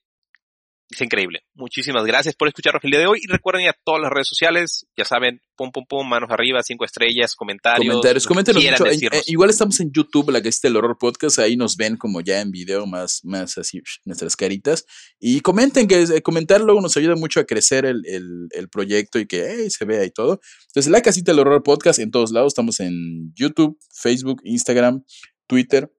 es 0.90 1.02
increíble. 1.02 1.44
Muchísimas 1.54 2.04
gracias 2.04 2.36
por 2.36 2.48
escucharnos 2.48 2.84
el 2.84 2.90
día 2.90 3.00
de 3.00 3.06
hoy 3.06 3.20
y 3.22 3.28
recuerden 3.32 3.66
ya 3.66 3.76
todas 3.84 4.02
las 4.02 4.12
redes 4.12 4.28
sociales, 4.28 4.88
ya 4.98 5.06
saben, 5.06 5.40
pum 5.56 5.72
pum 5.72 5.86
pum, 5.88 6.08
manos 6.08 6.32
arriba, 6.32 6.64
cinco 6.64 6.84
estrellas, 6.84 7.36
comentarios. 7.36 7.88
Comentarios, 7.88 8.26
coméntenos 8.26 8.64
mucho. 8.64 8.86
Eh, 8.88 9.24
igual 9.28 9.52
estamos 9.52 9.80
en 9.82 9.92
YouTube, 9.92 10.32
la 10.32 10.42
que 10.42 10.48
existe 10.48 10.68
el 10.68 10.78
horror 10.78 10.98
podcast, 11.00 11.38
ahí 11.38 11.56
nos 11.56 11.78
ven 11.78 11.96
como 11.96 12.22
ya 12.22 12.42
en 12.42 12.50
video 12.50 12.88
más, 12.88 13.22
más 13.24 13.58
así 13.60 13.82
nuestras 14.04 14.36
caritas 14.36 14.86
y 15.20 15.42
comenten 15.42 15.88
que 15.88 16.02
eh, 16.02 16.22
comentar 16.24 16.60
luego 16.62 16.82
nos 16.82 16.98
ayuda 16.98 17.16
mucho 17.16 17.40
a 17.40 17.44
crecer 17.46 17.86
el, 17.86 18.02
el, 18.06 18.48
el 18.52 18.70
proyecto 18.70 19.20
y 19.20 19.28
que 19.28 19.70
se 19.70 19.86
vea 19.86 20.04
y 20.06 20.12
todo. 20.12 20.40
Entonces, 20.70 20.92
la 20.92 21.02
casita 21.02 21.32
del 21.32 21.40
horror 21.40 21.62
podcast 21.62 22.00
en 22.00 22.10
todos 22.10 22.32
lados, 22.32 22.54
estamos 22.54 22.80
en 22.80 23.32
YouTube, 23.36 23.78
Facebook, 23.94 24.42
Instagram, 24.44 25.04
Twitter 25.46 25.92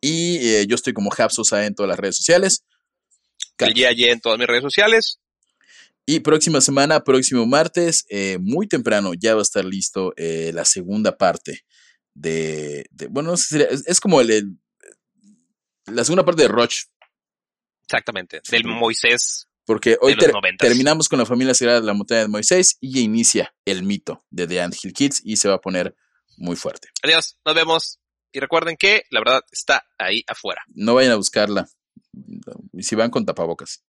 y 0.00 0.38
eh, 0.48 0.66
yo 0.66 0.76
estoy 0.76 0.94
como 0.94 1.10
Hapsosa 1.10 1.66
en 1.66 1.74
todas 1.74 1.88
las 1.88 1.98
redes 1.98 2.16
sociales 2.16 2.64
el 3.58 3.74
día 3.74 3.88
ayer 3.88 4.10
en 4.10 4.20
todas 4.20 4.38
mis 4.38 4.46
redes 4.46 4.62
sociales. 4.62 5.20
Y 6.04 6.20
próxima 6.20 6.60
semana, 6.60 7.02
próximo 7.02 7.46
martes, 7.46 8.06
eh, 8.08 8.38
muy 8.40 8.68
temprano, 8.68 9.12
ya 9.14 9.34
va 9.34 9.40
a 9.40 9.42
estar 9.42 9.64
listo 9.64 10.12
eh, 10.16 10.52
la 10.54 10.64
segunda 10.64 11.16
parte 11.16 11.64
de, 12.14 12.86
de 12.90 13.08
bueno, 13.08 13.32
no 13.32 13.36
sé 13.36 13.46
si 13.46 13.62
es, 13.62 13.86
es, 13.86 14.00
como 14.00 14.20
el, 14.20 14.30
el, 14.30 14.56
la 15.86 16.04
segunda 16.04 16.24
parte 16.24 16.42
de 16.42 16.48
Roch. 16.48 16.84
Exactamente, 17.82 18.40
del 18.50 18.64
Moisés. 18.64 19.48
Porque 19.64 19.98
hoy 20.00 20.16
ter, 20.16 20.32
terminamos 20.58 21.08
con 21.08 21.18
la 21.18 21.26
familia 21.26 21.52
sagrada 21.52 21.80
de 21.80 21.86
la 21.86 21.92
montaña 21.92 22.20
de 22.20 22.28
Moisés 22.28 22.78
y 22.80 23.00
inicia 23.00 23.52
el 23.64 23.82
mito 23.82 24.24
de 24.30 24.46
The 24.46 24.60
Ant 24.60 24.76
Hill 24.80 24.92
Kids 24.92 25.22
y 25.24 25.36
se 25.36 25.48
va 25.48 25.54
a 25.54 25.60
poner 25.60 25.96
muy 26.36 26.54
fuerte. 26.54 26.88
Adiós, 27.02 27.36
nos 27.44 27.54
vemos. 27.54 28.00
Y 28.32 28.38
recuerden 28.38 28.76
que 28.76 29.02
la 29.10 29.20
verdad 29.20 29.40
está 29.50 29.84
ahí 29.98 30.22
afuera. 30.28 30.62
No 30.68 30.94
vayan 30.94 31.12
a 31.12 31.16
buscarla. 31.16 31.68
Si 32.80 32.94
van 32.94 33.10
con 33.10 33.24
tapabocas. 33.26 33.84